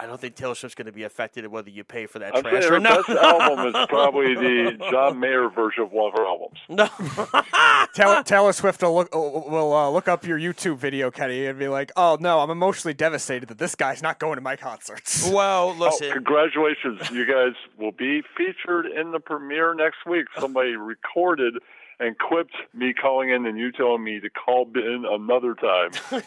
I 0.00 0.06
don't 0.06 0.18
think 0.18 0.34
Taylor 0.34 0.54
Swift's 0.54 0.74
going 0.74 0.86
to 0.86 0.92
be 0.92 1.02
affected 1.02 1.46
whether 1.48 1.68
you 1.68 1.84
pay 1.84 2.06
for 2.06 2.20
that 2.20 2.34
I'm 2.34 2.42
trash 2.42 2.62
saying 2.62 2.72
or 2.72 2.80
not. 2.80 3.06
best 3.06 3.18
album 3.22 3.66
is 3.66 3.74
probably 3.88 4.34
the 4.34 4.78
John 4.90 5.20
Mayer 5.20 5.50
version 5.50 5.82
of 5.82 5.92
one 5.92 6.10
of 6.10 6.18
her 6.18 6.24
albums. 6.26 6.58
no. 6.70 6.88
Taylor, 7.94 8.22
Taylor 8.22 8.52
Swift 8.54 8.82
will 8.82 8.94
look 8.94 9.14
will 9.14 9.74
uh, 9.74 9.90
look 9.90 10.08
up 10.08 10.24
your 10.24 10.38
YouTube 10.38 10.78
video, 10.78 11.10
Kenny, 11.10 11.44
and 11.46 11.58
be 11.58 11.68
like, 11.68 11.92
"Oh 11.96 12.16
no, 12.18 12.40
I'm 12.40 12.50
emotionally 12.50 12.94
devastated 12.94 13.48
that 13.50 13.58
this 13.58 13.74
guy's 13.74 14.02
not 14.02 14.18
going 14.18 14.36
to 14.36 14.40
my 14.40 14.56
concerts." 14.56 15.28
well, 15.32 15.76
Oh, 15.80 15.98
congratulations. 16.12 17.10
You 17.10 17.26
guys 17.26 17.52
will 17.78 17.92
be 17.92 18.22
featured 18.36 18.86
in 18.86 19.12
the 19.12 19.20
premiere 19.20 19.74
next 19.74 20.06
week. 20.06 20.26
Somebody 20.38 20.76
recorded 20.76 21.54
and 22.00 22.18
clipped 22.18 22.56
me 22.74 22.92
calling 22.94 23.28
in 23.28 23.46
and 23.46 23.58
you 23.58 23.70
telling 23.70 24.02
me 24.02 24.18
to 24.20 24.30
call 24.30 24.66
in 24.74 25.04
another 25.08 25.54
time. 25.54 25.90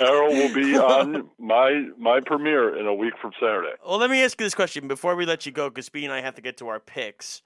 Errol 0.00 0.32
will 0.32 0.52
be 0.52 0.76
on 0.76 1.30
my 1.38 1.88
my 1.96 2.20
premiere 2.20 2.76
in 2.76 2.86
a 2.86 2.94
week 2.94 3.14
from 3.22 3.30
Saturday. 3.40 3.72
well, 3.86 3.98
let 3.98 4.10
me 4.10 4.22
ask 4.22 4.38
you 4.38 4.44
this 4.44 4.54
question 4.54 4.88
before 4.88 5.14
we 5.16 5.24
let 5.24 5.46
you 5.46 5.52
go, 5.52 5.70
because 5.70 5.86
Speedy 5.86 6.06
and 6.06 6.12
I 6.12 6.20
have 6.20 6.34
to 6.34 6.42
get 6.42 6.56
to 6.58 6.68
our 6.68 6.80
picks. 6.80 7.42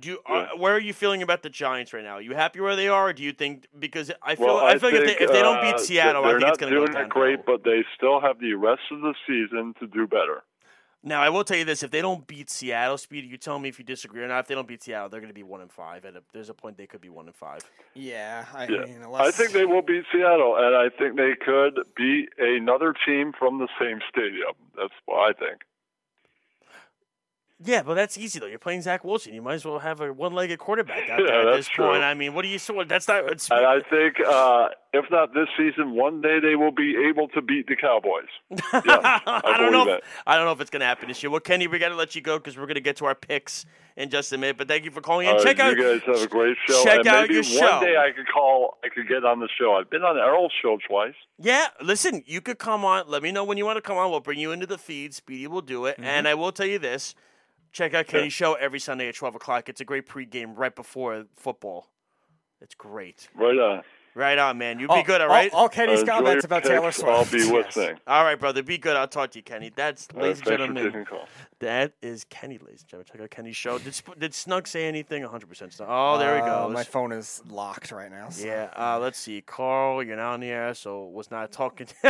Do 0.00 0.10
you, 0.10 0.18
uh, 0.26 0.48
where 0.58 0.74
are 0.74 0.80
you 0.80 0.92
feeling 0.92 1.22
about 1.22 1.42
the 1.42 1.48
Giants 1.48 1.94
right 1.94 2.04
now? 2.04 2.16
Are 2.16 2.20
you 2.20 2.34
happy 2.34 2.60
where 2.60 2.76
they 2.76 2.88
are, 2.88 3.08
or 3.08 3.12
do 3.14 3.22
you 3.22 3.32
think 3.32 3.66
because 3.78 4.12
I 4.22 4.34
feel 4.34 4.46
Well, 4.46 4.58
I 4.58 4.78
feel 4.78 4.90
like 4.90 5.00
if 5.00 5.18
they, 5.18 5.24
if 5.24 5.32
they 5.32 5.40
don't 5.40 5.56
uh, 5.58 5.72
beat 5.72 5.80
Seattle, 5.80 6.22
I 6.24 6.28
they're 6.28 6.40
think 6.40 6.52
it's 6.52 6.60
not 6.60 6.68
going 6.68 6.72
to 6.72 6.78
go 6.78 6.86
doing 6.86 6.90
it 6.90 7.08
downhill. 7.08 7.08
great, 7.08 7.46
but 7.46 7.64
they 7.64 7.84
still 7.96 8.20
have 8.20 8.38
the 8.38 8.52
rest 8.54 8.82
of 8.92 9.00
the 9.00 9.14
season 9.26 9.74
to 9.80 9.86
do 9.86 10.06
better. 10.06 10.42
Now 11.02 11.22
I 11.22 11.28
will 11.28 11.44
tell 11.44 11.56
you 11.56 11.64
this: 11.64 11.82
if 11.82 11.90
they 11.90 12.02
don't 12.02 12.26
beat 12.26 12.50
Seattle, 12.50 12.98
Speedy, 12.98 13.28
you 13.28 13.36
tell 13.36 13.58
me 13.58 13.68
if 13.68 13.78
you 13.78 13.84
disagree 13.84 14.22
or 14.22 14.28
not. 14.28 14.40
If 14.40 14.46
they 14.48 14.54
don't 14.54 14.66
beat 14.66 14.82
Seattle, 14.82 15.08
they're 15.08 15.20
going 15.20 15.30
to 15.30 15.34
be 15.34 15.44
one 15.44 15.60
and 15.60 15.70
five. 15.70 16.04
At 16.04 16.16
a, 16.16 16.22
there's 16.32 16.48
a 16.48 16.54
point 16.54 16.76
they 16.76 16.86
could 16.86 17.00
be 17.00 17.08
one 17.08 17.26
and 17.26 17.34
five. 17.36 17.60
Yeah, 17.94 18.44
I 18.52 18.66
Yeah. 18.66 18.84
mean, 18.84 19.02
unless 19.02 19.22
I 19.22 19.30
think 19.30 19.52
they 19.52 19.64
will 19.64 19.82
beat 19.82 20.04
Seattle, 20.12 20.56
and 20.56 20.74
I 20.74 20.88
think 20.88 21.16
they 21.16 21.34
could 21.36 21.78
beat 21.96 22.30
another 22.38 22.94
team 23.06 23.32
from 23.38 23.58
the 23.58 23.68
same 23.80 24.00
stadium. 24.08 24.54
That's 24.76 24.92
what 25.06 25.18
I 25.18 25.32
think. 25.38 25.62
Yeah, 27.60 27.82
but 27.82 27.94
that's 27.94 28.16
easy 28.16 28.38
though. 28.38 28.46
You're 28.46 28.58
playing 28.60 28.82
Zach 28.82 29.02
Wilson. 29.04 29.34
You 29.34 29.42
might 29.42 29.54
as 29.54 29.64
well 29.64 29.80
have 29.80 30.00
a 30.00 30.12
one-legged 30.12 30.60
quarterback 30.60 31.10
out 31.10 31.18
Yeah, 31.20 31.26
there 31.26 31.40
at 31.40 31.44
that's 31.46 31.56
this 31.56 31.76
point. 31.76 31.94
true. 31.94 32.02
I 32.02 32.14
mean, 32.14 32.32
what 32.34 32.42
do 32.42 32.48
you? 32.48 32.58
So 32.58 32.84
that's 32.84 33.08
not. 33.08 33.24
It's, 33.32 33.50
And 33.50 33.66
I 33.66 33.80
think, 33.80 34.16
uh, 34.24 34.68
if 34.92 35.06
not 35.10 35.34
this 35.34 35.48
season, 35.56 35.96
one 35.96 36.20
day 36.20 36.38
they 36.40 36.54
will 36.54 36.70
be 36.70 36.94
able 37.08 37.26
to 37.28 37.42
beat 37.42 37.66
the 37.66 37.74
Cowboys. 37.74 38.28
Yeah, 38.50 38.58
I, 39.26 39.40
I 39.44 39.58
don't 39.58 39.72
know. 39.72 39.88
If, 39.94 40.00
I 40.24 40.36
don't 40.36 40.44
know 40.44 40.52
if 40.52 40.60
it's 40.60 40.70
going 40.70 40.80
to 40.80 40.86
happen 40.86 41.08
this 41.08 41.20
year. 41.22 41.30
Well, 41.30 41.40
Kenny, 41.40 41.66
we 41.66 41.80
got 41.80 41.88
to 41.88 41.96
let 41.96 42.14
you 42.14 42.20
go 42.20 42.38
because 42.38 42.56
we're 42.56 42.66
going 42.66 42.76
to 42.76 42.80
get 42.80 42.96
to 42.98 43.06
our 43.06 43.14
picks 43.16 43.66
in 43.96 44.08
just 44.08 44.32
a 44.32 44.38
minute. 44.38 44.56
But 44.56 44.68
thank 44.68 44.84
you 44.84 44.92
for 44.92 45.00
calling 45.00 45.26
in. 45.26 45.32
All 45.32 45.38
right, 45.38 45.44
check 45.44 45.58
out. 45.58 45.76
you 45.76 45.82
guys 45.82 46.00
have 46.06 46.22
a 46.22 46.28
great 46.28 46.56
show. 46.66 46.84
check 46.84 47.00
and 47.00 47.08
out 47.08 47.22
maybe 47.22 47.34
your 47.34 47.42
one 47.42 47.52
show. 47.52 47.80
day 47.80 47.96
I 47.96 48.12
could 48.16 48.28
call. 48.32 48.78
I 48.84 48.88
could 48.88 49.08
get 49.08 49.24
on 49.24 49.40
the 49.40 49.48
show. 49.58 49.74
I've 49.74 49.90
been 49.90 50.02
on 50.04 50.16
Errol's 50.16 50.52
show 50.62 50.78
twice. 50.88 51.14
Yeah, 51.40 51.66
listen, 51.82 52.22
you 52.24 52.40
could 52.40 52.58
come 52.60 52.84
on. 52.84 53.08
Let 53.08 53.22
me 53.24 53.32
know 53.32 53.42
when 53.42 53.58
you 53.58 53.66
want 53.66 53.78
to 53.78 53.82
come 53.82 53.96
on. 53.96 54.10
We'll 54.12 54.20
bring 54.20 54.38
you 54.38 54.52
into 54.52 54.66
the 54.66 54.78
feed. 54.78 55.12
Speedy 55.12 55.48
will 55.48 55.60
do 55.60 55.86
it. 55.86 55.96
Mm-hmm. 55.96 56.04
And 56.04 56.28
I 56.28 56.34
will 56.34 56.52
tell 56.52 56.66
you 56.66 56.78
this 56.78 57.14
check 57.78 57.94
out 57.94 58.06
Kenny's 58.06 58.32
show 58.32 58.54
every 58.54 58.80
Sunday 58.80 59.08
at 59.08 59.14
12 59.14 59.36
o'clock. 59.36 59.68
It's 59.68 59.80
a 59.80 59.84
great 59.84 60.06
pregame 60.06 60.52
right 60.56 60.74
before 60.74 61.24
football. 61.36 61.88
It's 62.60 62.74
great. 62.74 63.28
Right 63.34 63.56
on. 63.58 63.82
Right 64.16 64.36
on, 64.36 64.58
man. 64.58 64.80
You 64.80 64.88
all, 64.88 64.96
be 64.96 65.04
good, 65.04 65.20
all 65.20 65.28
right? 65.28 65.52
All, 65.52 65.60
all 65.60 65.68
Kenny's 65.68 66.00
Enjoy 66.00 66.12
comments 66.12 66.44
about 66.44 66.64
picks. 66.64 66.74
Taylor 66.74 66.90
Swift. 66.90 67.08
I'll 67.08 67.24
be 67.26 67.38
Yes. 67.38 67.76
listening. 67.76 68.00
All 68.08 68.24
right, 68.24 68.34
brother. 68.40 68.64
Be 68.64 68.76
good. 68.76 68.96
I'll 68.96 69.06
talk 69.06 69.30
to 69.30 69.38
you, 69.38 69.44
Kenny. 69.44 69.70
That's, 69.76 70.08
All 70.12 70.18
right, 70.20 70.24
ladies 70.24 70.38
and 70.40 70.46
thanks 70.48 70.60
for 70.64 70.72
gentlemen, 70.74 71.04
call. 71.04 71.28
that 71.60 71.92
is 72.02 72.24
Kenny, 72.24 72.58
ladies 72.58 72.80
and 72.80 72.88
gentlemen. 72.88 73.06
Check 73.12 73.20
out 73.20 73.30
Kenny's 73.30 73.56
show. 73.56 73.78
Did, 73.78 73.94
Sp- 73.94 74.18
did 74.18 74.34
Snug 74.34 74.66
say 74.66 74.88
anything? 74.88 75.22
100% 75.22 75.72
Snug. 75.72 75.88
Oh, 75.88 76.18
there 76.18 76.34
he 76.34 76.42
Uh, 76.42 76.64
goes. 76.66 76.74
My 76.74 76.82
phone 76.82 77.12
is 77.12 77.40
locked 77.48 77.92
right 77.92 78.10
now. 78.10 78.28
so- 78.30 78.44
Yeah, 78.44 78.70
uh, 78.76 78.98
let's 79.00 79.20
see. 79.20 79.40
Carl, 79.40 80.02
you're 80.02 80.16
not 80.16 80.32
on 80.34 80.40
the 80.40 80.48
air, 80.50 80.74
so 80.74 81.04
was 81.04 81.30
not 81.30 81.52
talking. 81.52 81.86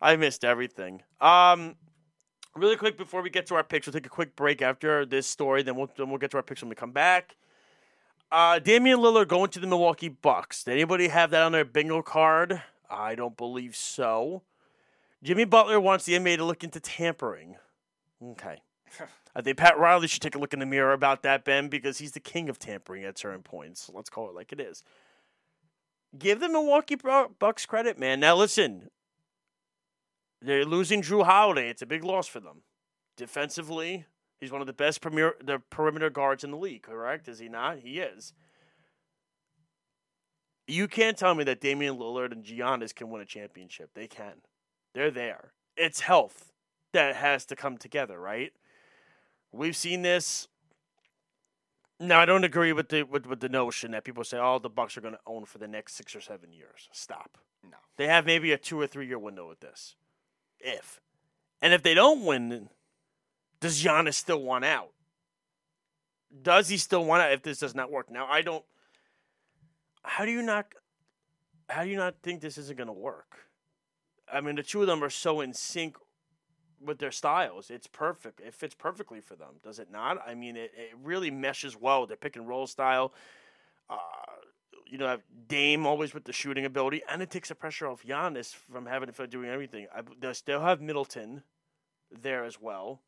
I 0.00 0.16
missed 0.16 0.44
everything. 0.44 1.02
Um, 1.20 1.74
really 2.54 2.76
quick 2.76 2.96
before 2.96 3.22
we 3.22 3.30
get 3.30 3.46
to 3.46 3.54
our 3.54 3.64
picks, 3.64 3.86
we'll 3.86 3.92
take 3.92 4.06
a 4.06 4.10
quick 4.10 4.36
break 4.36 4.62
after 4.62 5.04
this 5.06 5.26
story. 5.26 5.62
Then 5.62 5.76
we'll 5.76 5.90
then 5.96 6.08
we'll 6.08 6.18
get 6.18 6.30
to 6.32 6.36
our 6.36 6.42
picks 6.42 6.62
when 6.62 6.68
we 6.68 6.74
come 6.74 6.92
back. 6.92 7.36
Uh, 8.30 8.58
Damian 8.58 8.98
Lillard 8.98 9.28
going 9.28 9.50
to 9.50 9.60
the 9.60 9.66
Milwaukee 9.66 10.08
Bucks. 10.08 10.64
Did 10.64 10.72
anybody 10.72 11.08
have 11.08 11.30
that 11.30 11.42
on 11.42 11.52
their 11.52 11.64
bingo 11.64 12.02
card? 12.02 12.62
I 12.90 13.14
don't 13.14 13.36
believe 13.36 13.74
so. 13.74 14.42
Jimmy 15.22 15.44
Butler 15.44 15.80
wants 15.80 16.04
the 16.04 16.12
NBA 16.12 16.36
to 16.36 16.44
look 16.44 16.62
into 16.62 16.78
tampering. 16.78 17.56
Okay. 18.22 18.60
I 19.34 19.40
think 19.40 19.56
Pat 19.56 19.78
Riley 19.78 20.08
should 20.08 20.22
take 20.22 20.34
a 20.34 20.38
look 20.38 20.52
in 20.52 20.60
the 20.60 20.66
mirror 20.66 20.92
about 20.92 21.22
that, 21.22 21.44
Ben, 21.44 21.68
because 21.68 21.98
he's 21.98 22.12
the 22.12 22.20
king 22.20 22.48
of 22.48 22.58
tampering 22.58 23.04
at 23.04 23.18
certain 23.18 23.42
points. 23.42 23.90
Let's 23.92 24.10
call 24.10 24.28
it 24.28 24.34
like 24.34 24.52
it 24.52 24.60
is. 24.60 24.82
Give 26.18 26.40
the 26.40 26.48
Milwaukee 26.48 26.96
Bucks 26.96 27.66
credit, 27.66 27.98
man. 27.98 28.20
Now 28.20 28.36
listen, 28.36 28.90
they're 30.40 30.64
losing 30.64 31.02
Jrue 31.02 31.24
Holiday. 31.24 31.68
It's 31.68 31.82
a 31.82 31.86
big 31.86 32.04
loss 32.04 32.26
for 32.26 32.40
them. 32.40 32.62
Defensively, 33.16 34.06
he's 34.40 34.52
one 34.52 34.60
of 34.60 34.66
the 34.66 34.72
best 34.72 35.00
premier 35.00 35.34
the 35.42 35.60
perimeter 35.70 36.10
guards 36.10 36.44
in 36.44 36.50
the 36.50 36.56
league. 36.56 36.82
Correct? 36.82 37.28
Is 37.28 37.38
he 37.38 37.48
not? 37.48 37.78
He 37.78 37.98
is. 37.98 38.32
You 40.66 40.86
can't 40.86 41.16
tell 41.16 41.34
me 41.34 41.44
that 41.44 41.60
Damian 41.60 41.96
Lillard 41.96 42.30
and 42.32 42.44
Giannis 42.44 42.94
can 42.94 43.08
win 43.10 43.22
a 43.22 43.26
championship. 43.26 43.90
They 43.94 44.06
can. 44.06 44.34
They're 44.94 45.10
there. 45.10 45.52
it's 45.76 46.00
health 46.00 46.52
that 46.92 47.16
has 47.16 47.44
to 47.46 47.56
come 47.56 47.76
together, 47.78 48.18
right? 48.18 48.52
We've 49.52 49.76
seen 49.76 50.02
this. 50.02 50.48
Now, 52.00 52.20
I 52.20 52.26
don't 52.26 52.44
agree 52.44 52.72
with 52.72 52.90
the 52.90 53.02
with, 53.02 53.26
with 53.26 53.40
the 53.40 53.48
notion 53.48 53.90
that 53.92 54.04
people 54.04 54.24
say, 54.24 54.38
"Oh, 54.38 54.58
the 54.58 54.68
Bucks 54.70 54.96
are 54.96 55.00
going 55.00 55.14
to 55.14 55.20
own 55.26 55.44
for 55.46 55.58
the 55.58 55.66
next 55.68 55.94
six 55.94 56.14
or 56.14 56.20
seven 56.20 56.52
years." 56.52 56.88
Stop. 56.92 57.38
No. 57.64 57.78
They 57.96 58.06
have 58.06 58.24
maybe 58.24 58.52
a 58.52 58.58
two 58.58 58.80
or 58.80 58.86
three 58.86 59.06
year 59.06 59.18
window 59.18 59.48
with 59.48 59.60
this, 59.60 59.96
if, 60.60 61.00
and 61.60 61.72
if 61.72 61.82
they 61.82 61.94
don't 61.94 62.24
win, 62.24 62.68
does 63.60 63.82
Giannis 63.82 64.14
still 64.14 64.42
want 64.42 64.64
out? 64.64 64.92
Does 66.42 66.68
he 66.68 66.76
still 66.76 67.04
want 67.04 67.22
out 67.22 67.32
if 67.32 67.42
this 67.42 67.58
does 67.58 67.74
not 67.74 67.90
work? 67.90 68.10
Now, 68.10 68.26
I 68.26 68.42
don't. 68.42 68.64
How 70.02 70.24
do 70.24 70.30
you 70.30 70.42
not? 70.42 70.66
How 71.68 71.84
do 71.84 71.90
you 71.90 71.96
not 71.96 72.16
think 72.22 72.40
this 72.40 72.58
isn't 72.58 72.76
going 72.76 72.86
to 72.86 72.92
work? 72.92 73.38
I 74.32 74.40
mean, 74.40 74.56
the 74.56 74.62
two 74.62 74.80
of 74.80 74.86
them 74.86 75.02
are 75.02 75.10
so 75.10 75.40
in 75.40 75.54
sync 75.54 75.96
with 76.80 76.98
their 76.98 77.10
styles. 77.10 77.70
It's 77.70 77.86
perfect. 77.86 78.40
It 78.40 78.54
fits 78.54 78.74
perfectly 78.74 79.20
for 79.20 79.36
them, 79.36 79.54
does 79.62 79.78
it 79.78 79.90
not? 79.90 80.18
I 80.26 80.34
mean, 80.34 80.56
it, 80.56 80.72
it 80.76 80.94
really 81.02 81.30
meshes 81.30 81.76
well 81.76 82.00
with 82.02 82.08
their 82.08 82.16
pick 82.16 82.36
and 82.36 82.46
roll 82.46 82.66
style. 82.66 83.12
Uh, 83.90 83.96
you 84.88 84.98
know, 84.98 85.06
have 85.06 85.22
Dame 85.48 85.86
always 85.86 86.14
with 86.14 86.24
the 86.24 86.32
shooting 86.32 86.64
ability, 86.64 87.02
and 87.08 87.22
it 87.22 87.30
takes 87.30 87.48
the 87.48 87.54
pressure 87.54 87.86
off 87.86 88.02
Giannis 88.02 88.54
from 88.54 88.86
having 88.86 89.10
to 89.10 89.26
doing 89.26 89.48
everything. 89.48 89.86
I, 89.94 90.02
they 90.20 90.32
still 90.32 90.60
have 90.60 90.80
Middleton 90.80 91.42
there 92.10 92.44
as 92.44 92.60
well, 92.60 93.02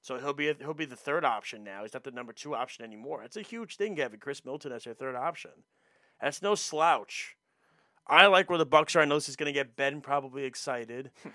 so 0.00 0.18
he'll 0.18 0.32
be 0.32 0.52
he'll 0.60 0.74
be 0.74 0.84
the 0.84 0.96
third 0.96 1.24
option 1.24 1.62
now. 1.62 1.82
He's 1.82 1.94
not 1.94 2.04
the 2.04 2.10
number 2.10 2.32
two 2.32 2.54
option 2.54 2.84
anymore. 2.84 3.22
It's 3.22 3.36
a 3.36 3.42
huge 3.42 3.76
thing, 3.76 3.94
Gavin. 3.94 4.20
Khris 4.20 4.44
Middleton 4.44 4.72
as 4.72 4.86
your 4.86 4.94
third 4.94 5.16
option. 5.16 5.50
That's 6.20 6.42
no 6.42 6.54
slouch. 6.54 7.36
I 8.06 8.26
like 8.26 8.48
where 8.48 8.58
the 8.58 8.66
Bucks 8.66 8.96
are. 8.96 9.00
I 9.00 9.04
know 9.04 9.14
this 9.14 9.28
is 9.28 9.36
going 9.36 9.46
to 9.46 9.52
get 9.52 9.76
Ben 9.76 10.00
probably 10.00 10.44
excited. 10.44 11.10
Hmm. 11.22 11.28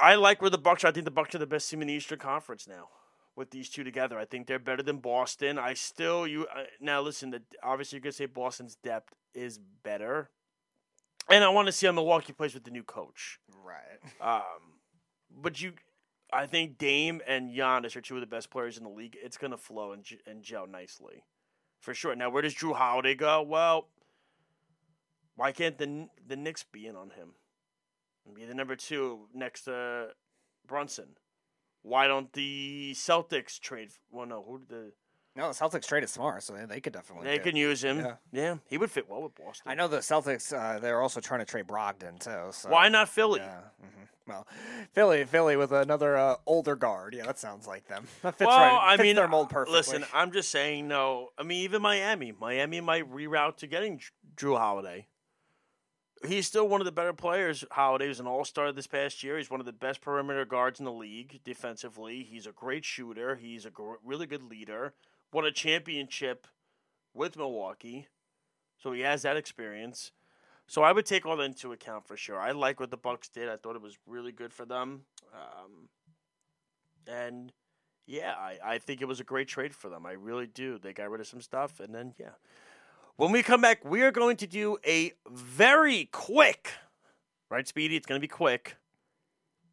I 0.00 0.14
like 0.14 0.40
where 0.40 0.50
the 0.50 0.58
Bucks 0.58 0.84
are. 0.84 0.88
I 0.88 0.92
think 0.92 1.04
the 1.04 1.10
Bucks 1.10 1.34
are 1.34 1.38
the 1.38 1.46
best 1.46 1.68
team 1.68 1.82
in 1.82 1.88
the 1.88 1.94
Eastern 1.94 2.18
Conference 2.18 2.68
now. 2.68 2.88
With 3.40 3.52
these 3.52 3.70
two 3.70 3.84
together, 3.84 4.18
I 4.18 4.26
think 4.26 4.46
they're 4.46 4.58
better 4.58 4.82
than 4.82 4.98
Boston. 4.98 5.58
I 5.58 5.72
still 5.72 6.26
you 6.26 6.46
uh, 6.54 6.64
now 6.78 7.00
listen. 7.00 7.30
The, 7.30 7.40
obviously, 7.62 7.96
you're 7.96 8.02
gonna 8.02 8.12
say 8.12 8.26
Boston's 8.26 8.74
depth 8.74 9.14
is 9.34 9.58
better, 9.82 10.28
and 11.26 11.42
I 11.42 11.48
want 11.48 11.64
to 11.64 11.72
see 11.72 11.86
how 11.86 11.92
Milwaukee 11.92 12.34
plays 12.34 12.52
with 12.52 12.64
the 12.64 12.70
new 12.70 12.82
coach. 12.82 13.40
Right. 13.64 13.98
Um, 14.20 14.74
but 15.34 15.62
you, 15.62 15.72
I 16.30 16.44
think 16.44 16.76
Dame 16.76 17.22
and 17.26 17.50
Giannis 17.50 17.96
are 17.96 18.02
two 18.02 18.16
of 18.16 18.20
the 18.20 18.26
best 18.26 18.50
players 18.50 18.76
in 18.76 18.84
the 18.84 18.90
league. 18.90 19.16
It's 19.18 19.38
gonna 19.38 19.56
flow 19.56 19.92
and, 19.92 20.04
and 20.26 20.42
gel 20.42 20.66
nicely, 20.66 21.24
for 21.80 21.94
sure. 21.94 22.14
Now, 22.14 22.28
where 22.28 22.42
does 22.42 22.54
Jrue 22.54 22.74
Holiday 22.74 23.14
go? 23.14 23.40
Well, 23.40 23.88
why 25.34 25.52
can't 25.52 25.78
the 25.78 26.10
the 26.28 26.36
Knicks 26.36 26.62
be 26.70 26.86
in 26.86 26.94
on 26.94 27.08
him? 27.08 27.30
Be 28.34 28.44
the 28.44 28.52
number 28.52 28.76
two 28.76 29.28
next 29.32 29.62
to 29.62 30.08
Brunson. 30.66 31.16
Why 31.82 32.06
don't 32.06 32.32
the 32.32 32.92
Celtics 32.94 33.58
trade? 33.58 33.90
Well, 34.10 34.26
no, 34.26 34.42
who 34.46 34.58
did 34.58 34.68
the 34.68 34.92
No, 35.36 35.52
the 35.52 35.54
Celtics 35.54 35.86
traded 35.86 36.08
Smart, 36.10 36.42
so 36.42 36.52
they, 36.54 36.64
they 36.66 36.80
could 36.80 36.92
definitely. 36.92 37.26
they 37.26 37.38
can 37.38 37.56
use 37.56 37.82
him? 37.82 37.98
Yeah. 38.00 38.14
Yeah. 38.32 38.56
he 38.68 38.76
would 38.78 38.90
fit 38.90 39.08
well 39.08 39.22
with 39.22 39.34
Boston. 39.34 39.70
I 39.70 39.74
know 39.74 39.88
the 39.88 39.98
Celtics. 39.98 40.52
Uh, 40.52 40.78
they're 40.78 41.00
also 41.00 41.20
trying 41.20 41.40
to 41.40 41.46
trade 41.46 41.66
Brogdon 41.66 42.18
too. 42.18 42.52
So. 42.52 42.68
Why 42.68 42.88
not 42.88 43.08
Philly? 43.08 43.40
Yeah. 43.40 43.60
hmm 43.80 44.04
Well, 44.26 44.46
Philly, 44.92 45.24
Philly 45.24 45.56
with 45.56 45.72
another 45.72 46.16
uh, 46.16 46.36
older 46.46 46.76
guard. 46.76 47.14
Yeah, 47.14 47.24
that 47.26 47.38
sounds 47.38 47.66
like 47.66 47.86
them. 47.88 48.06
That 48.22 48.36
fits 48.36 48.48
well, 48.48 48.58
right. 48.58 48.92
I 48.92 48.96
fits 48.96 49.02
mean, 49.04 49.16
their 49.16 49.26
mold 49.28 49.48
perfectly. 49.50 49.78
listen, 49.78 50.04
I'm 50.12 50.32
just 50.32 50.50
saying. 50.50 50.86
No, 50.86 51.30
I 51.38 51.42
mean 51.42 51.62
even 51.62 51.80
Miami. 51.82 52.32
Miami 52.38 52.80
might 52.80 53.10
reroute 53.10 53.56
to 53.58 53.66
getting 53.66 54.00
Jrue 54.36 54.58
Holiday. 54.58 55.06
He's 56.26 56.46
still 56.46 56.68
one 56.68 56.82
of 56.82 56.84
the 56.84 56.92
better 56.92 57.14
players. 57.14 57.64
Holiday 57.70 58.08
was 58.08 58.20
an 58.20 58.26
All 58.26 58.44
Star 58.44 58.72
this 58.72 58.86
past 58.86 59.22
year. 59.22 59.38
He's 59.38 59.50
one 59.50 59.60
of 59.60 59.66
the 59.66 59.72
best 59.72 60.02
perimeter 60.02 60.44
guards 60.44 60.78
in 60.78 60.84
the 60.84 60.92
league 60.92 61.40
defensively. 61.44 62.22
He's 62.22 62.46
a 62.46 62.52
great 62.52 62.84
shooter. 62.84 63.36
He's 63.36 63.64
a 63.64 63.70
gr- 63.70 63.94
really 64.04 64.26
good 64.26 64.42
leader. 64.42 64.92
Won 65.32 65.46
a 65.46 65.50
championship 65.50 66.46
with 67.14 67.36
Milwaukee, 67.36 68.08
so 68.76 68.92
he 68.92 69.00
has 69.00 69.22
that 69.22 69.36
experience. 69.36 70.12
So 70.66 70.82
I 70.82 70.92
would 70.92 71.06
take 71.06 71.24
all 71.24 71.36
that 71.38 71.44
into 71.44 71.72
account 71.72 72.06
for 72.06 72.16
sure. 72.16 72.38
I 72.38 72.50
like 72.50 72.78
what 72.78 72.90
the 72.90 72.96
Bucks 72.96 73.28
did. 73.28 73.48
I 73.48 73.56
thought 73.56 73.74
it 73.74 73.82
was 73.82 73.98
really 74.06 74.30
good 74.30 74.52
for 74.52 74.64
them. 74.64 75.02
Um, 75.32 75.88
and 77.06 77.52
yeah, 78.06 78.34
I, 78.38 78.58
I 78.62 78.78
think 78.78 79.00
it 79.00 79.08
was 79.08 79.20
a 79.20 79.24
great 79.24 79.48
trade 79.48 79.74
for 79.74 79.88
them. 79.88 80.04
I 80.04 80.12
really 80.12 80.46
do. 80.46 80.78
They 80.78 80.92
got 80.92 81.10
rid 81.10 81.20
of 81.20 81.26
some 81.26 81.40
stuff, 81.40 81.80
and 81.80 81.94
then 81.94 82.14
yeah. 82.18 82.34
When 83.20 83.32
we 83.32 83.42
come 83.42 83.60
back, 83.60 83.84
we 83.84 84.00
are 84.00 84.10
going 84.10 84.38
to 84.38 84.46
do 84.46 84.78
a 84.82 85.12
very 85.30 86.08
quick, 86.10 86.70
right, 87.50 87.68
Speedy? 87.68 87.94
It's 87.94 88.06
going 88.06 88.18
to 88.18 88.22
be 88.22 88.26
quick. 88.26 88.76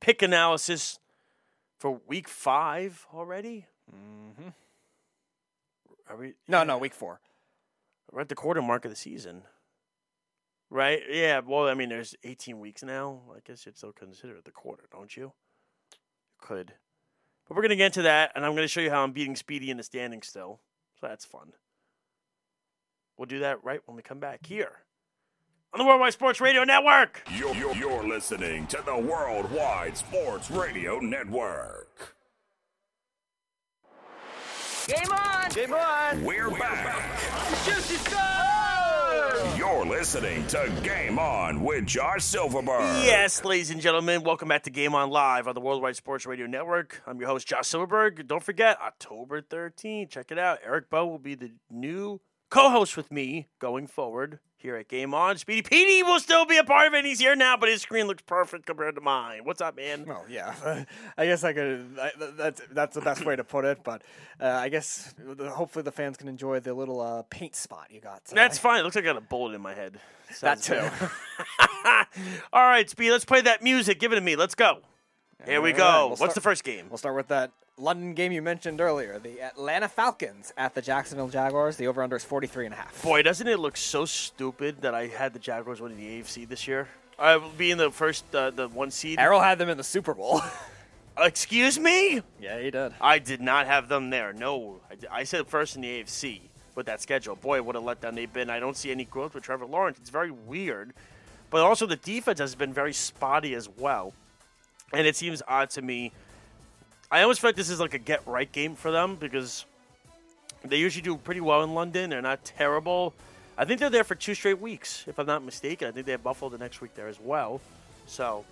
Pick 0.02 0.22
analysis 0.22 1.00
for 1.80 2.02
week 2.08 2.28
five 2.28 3.08
already. 3.14 3.66
Mm-hmm. 3.90 4.50
Are 6.10 6.18
we? 6.18 6.34
No, 6.50 6.66
no, 6.66 6.78
week 6.78 6.94
four. 6.94 7.22
We're 8.12 8.20
at 8.20 8.28
the 8.28 8.36
quarter 8.36 8.62
mark 8.62 8.84
of 8.84 8.92
the 8.92 8.98
season. 8.98 9.44
Right? 10.70 11.04
Yeah. 11.10 11.40
Well, 11.40 11.70
I 11.70 11.74
mean, 11.74 11.88
there's 11.88 12.16
18 12.26 12.60
weeks 12.60 12.84
now. 12.84 13.22
I 13.34 13.40
guess 13.48 13.66
you'd 13.66 13.78
still 13.78 13.94
consider 13.94 14.36
it 14.36 14.44
the 14.44 14.52
quarter, 14.52 14.90
don't 14.92 15.16
you? 15.16 15.32
Could. 16.42 16.74
But 17.48 17.56
we're 17.56 17.64
going 17.64 17.70
to 17.70 17.78
get 17.78 17.86
into 17.86 18.02
that, 18.02 18.34
and 18.36 18.44
I'm 18.44 18.52
going 18.52 18.66
to 18.66 18.68
show 18.68 18.82
you 18.82 18.92
how 18.92 19.04
I'm 19.04 19.14
beating 19.14 19.38
Speedy 19.38 19.72
in 19.72 19.78
the 19.78 19.84
standings 19.84 20.28
still. 20.28 20.60
So 21.00 21.08
that's 21.08 21.24
fun. 21.24 21.54
We'll 23.18 23.26
do 23.26 23.40
that 23.40 23.64
right 23.64 23.82
when 23.86 23.96
we 23.96 24.04
come 24.04 24.20
back 24.20 24.46
here 24.46 24.72
on 25.74 25.80
the 25.80 25.86
Worldwide 25.86 26.14
Sports 26.14 26.40
Radio 26.40 26.64
Network. 26.64 27.24
You're, 27.36 27.56
you're, 27.56 27.76
you're 27.76 28.08
listening 28.08 28.68
to 28.68 28.82
the 28.86 28.96
Worldwide 28.98 29.98
Sports 29.98 30.52
Radio 30.52 31.00
Network. 31.00 32.16
Game 34.88 35.12
on! 35.12 35.50
Game 35.50 35.74
on! 35.74 36.24
We're 36.24 36.50
back. 36.52 37.20
Juicy 37.66 37.96
score! 37.96 39.58
You're 39.58 39.86
listening 39.86 40.46
to 40.48 40.72
Game 40.84 41.18
On 41.20 41.62
with 41.62 41.88
Josh 41.88 42.24
Silverberg. 42.24 43.04
Yes, 43.04 43.44
ladies 43.44 43.72
and 43.72 43.82
gentlemen, 43.82 44.24
welcome 44.24 44.48
back 44.48 44.64
to 44.64 44.70
Game 44.70 44.94
On 44.94 45.10
Live 45.10 45.48
on 45.48 45.56
the 45.56 45.62
Worldwide 45.62 45.96
Sports 45.96 46.26
Radio 46.26 46.46
Network. 46.46 47.02
I'm 47.08 47.20
your 47.20 47.28
host, 47.28 47.48
Josh 47.48 47.68
Silverberg. 47.68 48.28
Don't 48.28 48.44
forget, 48.44 48.80
October 48.80 49.42
13th, 49.42 50.12
check 50.12 50.32
it 50.32 50.38
out. 50.38 50.60
Eric 50.64 50.90
Bowe 50.90 51.08
will 51.08 51.20
be 51.20 51.36
the 51.36 51.52
new 51.72 52.22
co 52.50 52.70
host 52.70 52.98
with 52.98 53.12
me 53.12 53.48
going 53.60 53.88
forward 53.88 54.40
here 54.60 54.76
at 54.76 54.88
Game 54.88 55.14
On. 55.14 55.38
Speedy 55.38 55.62
Petey 55.62 56.02
will 56.04 56.20
still 56.20 56.46
be 56.46 56.58
a 56.58 56.64
part 56.64 56.88
of 56.88 56.94
it. 56.96 57.06
He's 57.06 57.20
here 57.20 57.36
now, 57.36 57.56
but 57.58 57.70
his 57.70 57.82
screen 57.82 58.08
looks 58.08 58.24
perfect 58.24 58.66
compared 58.66 58.96
to 58.96 59.02
mine. 59.02 59.42
What's 59.44 59.62
up, 59.62 59.76
man? 59.76 60.06
Well, 60.08 60.26
yeah, 60.28 60.84
I 61.18 61.26
guess 61.26 61.44
I 61.44 61.54
could. 61.54 61.86
I, 62.02 62.12
that's 62.38 62.62
that's 62.72 62.96
the 62.96 63.02
best 63.02 63.24
way 63.26 63.36
to 63.36 63.44
put 63.44 63.66
it. 63.66 63.84
But 63.84 64.02
uh, 64.40 64.46
I 64.48 64.70
guess 64.70 65.14
hopefully 65.50 65.84
the 65.84 65.92
fans 65.92 66.18
can 66.18 66.28
enjoy 66.28 66.60
the 66.60 66.74
little 66.74 67.00
uh, 67.02 67.24
paint 67.30 67.56
spot 67.56 67.88
you 67.92 68.02
got. 68.02 68.26
Today. 68.26 68.42
That's 68.42 68.58
fine. 68.58 68.80
It 68.80 68.84
looks 68.84 68.96
like 68.96 69.06
I 69.06 69.08
got 69.08 69.18
a 69.18 69.22
bullet 69.22 69.54
in 69.54 69.62
my 69.62 69.74
head. 69.74 70.00
that 70.42 70.60
Sounds 70.60 70.66
too. 71.00 71.08
All 72.54 72.64
right, 72.68 72.90
Speedy, 72.90 73.12
let's 73.12 73.26
play 73.26 73.42
that 73.42 73.62
music. 73.64 74.00
Give 74.00 74.12
it 74.12 74.16
to 74.16 74.22
me. 74.22 74.36
Let's 74.36 74.56
go. 74.56 74.80
Here 75.46 75.62
we 75.62 75.72
All 75.74 75.78
go. 75.78 75.84
right, 75.84 76.00
we'll 76.00 76.10
What's 76.10 76.20
start- 76.22 76.36
the 76.36 76.42
first 76.42 76.64
game? 76.64 76.88
We'll 76.90 76.98
start 76.98 77.16
with 77.16 77.28
that 77.28 77.52
London 77.78 78.16
game 78.16 78.32
you 78.32 78.42
mentioned 78.42 78.82
earlier, 78.82 79.20
the 79.20 79.40
Atlanta 79.42 79.88
Falcons 79.88 80.52
at 80.58 80.74
the 80.74 80.82
Jacksonville 80.82 81.30
Jaguars. 81.30 81.78
The 81.78 81.88
over/under 81.88 82.16
is 82.16 82.24
43 82.24 82.66
and 82.66 82.74
a 82.74 82.78
half. 82.78 83.04
Boy, 83.04 83.22
doesn't 83.22 83.48
it 83.48 83.60
look 83.60 83.78
so 83.78 84.06
stupid 84.06 84.82
that 84.82 84.96
I 84.96 85.08
had 85.08 85.34
the 85.34 85.40
Jaguars 85.40 85.80
winning 85.80 85.98
the 85.98 86.20
AFC 86.20 86.48
this 86.48 86.68
year? 86.68 86.88
I 87.20 87.38
being 87.58 87.78
the 87.78 87.92
first, 87.92 88.34
uh, 88.34 88.50
the 88.50 88.68
one 88.68 88.90
seed. 88.90 89.20
Errol 89.20 89.42
had 89.42 89.60
them 89.60 89.70
in 89.70 89.78
the 89.78 89.84
Super 89.84 90.16
Bowl. 90.16 90.42
Excuse 91.20 91.80
me? 91.80 92.22
yeah, 92.40 92.60
he 92.60 92.70
did. 92.72 92.94
I 93.02 93.20
did 93.20 93.42
not 93.42 93.66
have 93.68 93.90
them 93.90 94.10
there. 94.10 94.34
No, 94.34 94.82
I, 94.90 95.20
I 95.20 95.24
said 95.24 95.48
first 95.48 95.76
in 95.76 95.82
the 95.82 96.04
AFC 96.04 96.42
with 96.76 96.86
that 96.88 97.02
schedule. 97.02 97.36
Boy, 97.36 97.62
what 97.62 97.76
a 97.76 97.82
letdown 97.82 98.16
they've 98.16 98.32
been. 98.32 98.50
I 98.50 98.60
don't 98.60 98.78
see 98.78 98.92
any 98.92 99.06
growth 99.06 99.34
with 99.34 99.44
Trevor 99.44 99.66
Lawrence. 99.66 99.98
It's 100.00 100.12
very 100.12 100.32
weird. 100.32 100.94
But 101.50 101.62
also, 101.62 101.86
the 101.86 101.96
defense 101.96 102.40
has 102.40 102.56
been 102.56 102.74
very 102.74 102.94
spotty 102.94 103.56
as 103.56 103.70
well. 103.70 104.14
And 104.94 105.08
it 105.08 105.16
seems 105.16 105.42
odd 105.48 105.70
to 105.72 105.82
me. 105.82 106.12
I 107.10 107.22
almost 107.22 107.40
feel 107.40 107.50
like 107.50 107.56
this 107.56 107.70
is 107.70 107.80
like 107.80 107.94
a 107.94 108.00
get 108.00 108.26
right 108.28 108.52
game 108.52 108.76
for 108.76 108.92
them 108.92 109.16
because 109.16 109.66
they 110.64 110.78
usually 110.78 111.02
do 111.02 111.16
pretty 111.16 111.42
well 111.42 111.64
in 111.64 111.74
London. 111.74 112.10
They're 112.10 112.22
not 112.22 112.44
terrible. 112.44 113.14
I 113.58 113.66
think 113.66 113.80
they're 113.80 113.90
there 113.90 114.04
for 114.04 114.16
two 114.16 114.36
straight 114.36 114.60
weeks, 114.60 115.06
if 115.08 115.18
I'm 115.18 115.26
not 115.26 115.44
mistaken. 115.44 115.88
I 115.88 115.92
think 115.92 116.06
they 116.06 116.12
have 116.12 116.24
Buffalo 116.24 116.50
the 116.50 116.58
next 116.58 116.82
week 116.82 116.96
there 116.96 117.08
as 117.08 117.20
well. 117.20 117.62
So 118.06 118.44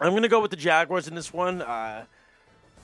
I'm 0.00 0.10
going 0.10 0.22
to 0.22 0.28
go 0.28 0.40
with 0.40 0.50
the 0.50 0.56
Jaguars 0.56 1.08
in 1.08 1.14
this 1.14 1.32
one. 1.32 1.62
Uh, 1.62 2.04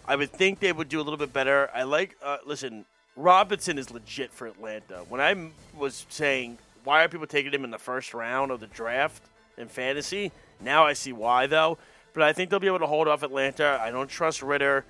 I 0.08 0.16
would 0.16 0.30
think 0.30 0.58
they 0.60 0.72
would 0.72 0.88
do 0.88 1.00
a 1.00 1.02
little 1.02 1.18
bit 1.18 1.32
better. 1.32 1.70
I 1.74 1.82
like, 1.82 2.16
uh, 2.22 2.38
listen, 2.46 2.86
Robinson 3.16 3.78
is 3.78 3.90
legit 3.90 4.32
for 4.32 4.46
Atlanta. 4.46 5.04
When 5.08 5.20
I 5.20 5.50
was 5.76 6.06
saying, 6.08 6.58
why 6.84 7.04
are 7.04 7.08
people 7.08 7.26
taking 7.26 7.52
him 7.52 7.64
in 7.64 7.70
the 7.70 7.78
first 7.78 8.14
round 8.14 8.50
of 8.50 8.60
the 8.60 8.66
draft 8.66 9.22
in 9.58 9.68
fantasy? 9.68 10.32
Now 10.60 10.86
I 10.86 10.94
see 10.94 11.12
why, 11.12 11.46
though. 11.46 11.78
But 12.12 12.22
I 12.24 12.32
think 12.32 12.50
they'll 12.50 12.60
be 12.60 12.66
able 12.66 12.80
to 12.80 12.86
hold 12.86 13.08
off 13.08 13.22
Atlanta. 13.22 13.78
I 13.80 13.90
don't 13.90 14.08
trust 14.08 14.42
Ridder, 14.42 14.84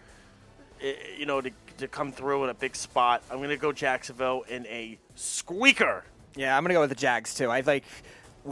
eh, 0.83 0.95
you 1.19 1.27
know, 1.27 1.41
to, 1.41 1.51
to 1.79 1.89
come 1.89 2.13
through 2.13 2.45
in 2.45 2.51
a 2.51 2.55
big 2.55 2.75
spot. 2.75 3.23
I'm 3.31 3.39
going 3.39 3.51
to 3.51 3.57
go 3.57 3.73
Jacksonville 3.73 4.45
in 4.49 4.67
a 4.67 4.99
squeaker. 5.15 6.05
Yeah, 6.37 6.57
I'm 6.57 6.63
gonna 6.63 6.75
go 6.75 6.81
with 6.81 6.91
the 6.91 6.97
Jags 6.97 7.35
too. 7.35 7.51
I 7.51 7.61
like 7.61 7.85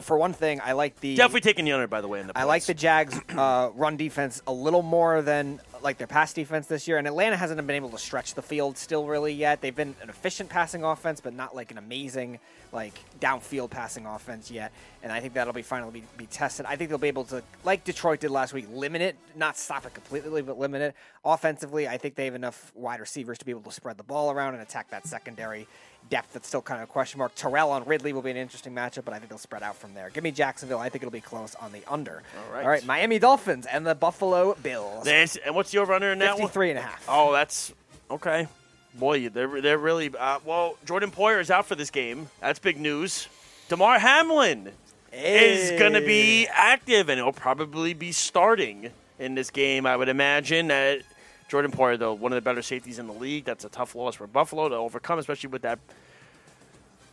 for 0.00 0.18
one 0.18 0.32
thing, 0.32 0.60
I 0.62 0.72
like 0.72 1.00
the 1.00 1.14
Definitely 1.14 1.40
taking 1.40 1.64
the 1.64 1.72
under, 1.72 1.86
by 1.86 2.00
the 2.00 2.08
way. 2.08 2.20
In 2.20 2.26
the 2.26 2.36
I 2.36 2.44
like 2.44 2.64
the. 2.64 2.74
Jags' 2.74 3.18
uh, 3.36 3.70
run 3.74 3.96
defense 3.96 4.42
a 4.46 4.52
little 4.52 4.82
more 4.82 5.22
than 5.22 5.60
like 5.82 5.98
their 5.98 6.06
pass 6.06 6.32
defense 6.32 6.66
this 6.66 6.86
year. 6.88 6.98
And 6.98 7.06
Atlanta 7.06 7.36
hasn't 7.36 7.58
been 7.66 7.76
able 7.76 7.90
to 7.90 7.98
stretch 7.98 8.34
the 8.34 8.42
field 8.42 8.76
still 8.78 9.06
really 9.06 9.32
yet. 9.32 9.60
They've 9.60 9.74
been 9.74 9.94
an 10.02 10.08
efficient 10.08 10.48
passing 10.50 10.84
offense, 10.84 11.20
but 11.20 11.34
not 11.34 11.54
like 11.54 11.70
an 11.70 11.78
amazing 11.78 12.38
like 12.72 12.94
downfield 13.20 13.70
passing 13.70 14.04
offense 14.06 14.50
yet. 14.50 14.72
And 15.02 15.10
I 15.12 15.20
think 15.20 15.34
that'll 15.34 15.52
be 15.54 15.62
finally 15.62 16.00
be, 16.00 16.02
be 16.16 16.26
tested. 16.26 16.66
I 16.66 16.76
think 16.76 16.90
they'll 16.90 16.98
be 16.98 17.08
able 17.08 17.24
to, 17.26 17.42
like 17.64 17.84
Detroit 17.84 18.20
did 18.20 18.30
last 18.30 18.52
week, 18.52 18.66
limit 18.70 19.00
it, 19.00 19.16
not 19.36 19.56
stop 19.56 19.86
it 19.86 19.94
completely, 19.94 20.42
but 20.42 20.58
limit 20.58 20.82
it. 20.82 20.94
Offensively, 21.24 21.88
I 21.88 21.96
think 21.98 22.14
they 22.14 22.26
have 22.26 22.34
enough 22.34 22.72
wide 22.74 23.00
receivers 23.00 23.38
to 23.38 23.44
be 23.44 23.50
able 23.52 23.62
to 23.62 23.72
spread 23.72 23.96
the 23.96 24.02
ball 24.02 24.30
around 24.30 24.54
and 24.54 24.62
attack 24.62 24.90
that 24.90 25.06
secondary 25.06 25.66
depth 26.10 26.32
that's 26.32 26.48
still 26.48 26.62
kind 26.62 26.82
of 26.82 26.88
a 26.88 26.92
question 26.92 27.18
mark. 27.18 27.34
Terrell 27.34 27.70
on 27.70 27.84
Ridley 27.84 28.12
will 28.12 28.22
be 28.22 28.30
an 28.30 28.36
interesting 28.36 28.72
matchup, 28.74 29.04
but 29.04 29.12
I 29.12 29.18
think 29.18 29.28
they'll 29.28 29.36
spread 29.38 29.62
out 29.62 29.76
from 29.76 29.94
there. 29.94 30.08
Give 30.10 30.24
me 30.24 30.30
Jacksonville. 30.30 30.78
I 30.78 30.88
think 30.88 31.02
it'll 31.02 31.12
be 31.12 31.20
close 31.20 31.54
on 31.56 31.70
the 31.72 31.82
under. 31.88 32.22
All 32.46 32.52
right. 32.54 32.62
All 32.64 32.70
right. 32.70 32.84
Miami 32.86 33.18
Dolphins 33.18 33.66
and 33.66 33.86
the 33.86 33.94
Buffalo 33.94 34.54
Bills. 34.62 35.04
There's- 35.04 35.36
and 35.44 35.54
what's 35.54 35.67
the 35.70 35.78
over 35.78 35.92
under 35.92 36.12
in 36.12 36.18
that 36.20 36.34
one? 36.34 36.42
53 36.42 36.70
and 36.70 36.78
a 36.78 36.82
half. 36.82 37.04
Oh, 37.08 37.32
that's 37.32 37.72
okay. 38.10 38.46
Boy, 38.94 39.28
they're 39.28 39.60
they're 39.60 39.78
really 39.78 40.10
uh, 40.18 40.40
well. 40.44 40.76
Jordan 40.84 41.10
Poyer 41.10 41.40
is 41.40 41.50
out 41.50 41.66
for 41.66 41.74
this 41.74 41.90
game. 41.90 42.28
That's 42.40 42.58
big 42.58 42.78
news. 42.78 43.28
Damar 43.68 43.98
Hamlin 43.98 44.72
is 45.12 45.78
going 45.78 45.92
to 45.92 46.00
be 46.00 46.46
active, 46.50 47.08
and 47.08 47.18
he'll 47.18 47.32
probably 47.32 47.94
be 47.94 48.12
starting 48.12 48.90
in 49.18 49.34
this 49.34 49.50
game. 49.50 49.86
I 49.86 49.96
would 49.96 50.08
imagine. 50.08 50.68
that. 50.68 51.02
Jordan 51.48 51.70
Poyer, 51.70 51.98
though, 51.98 52.12
one 52.12 52.30
of 52.32 52.36
the 52.36 52.42
better 52.42 52.60
safeties 52.60 52.98
in 52.98 53.06
the 53.06 53.12
league. 53.12 53.44
That's 53.44 53.64
a 53.64 53.70
tough 53.70 53.94
loss 53.94 54.16
for 54.16 54.26
Buffalo 54.26 54.68
to 54.68 54.74
overcome, 54.74 55.18
especially 55.18 55.48
with 55.48 55.62
that 55.62 55.78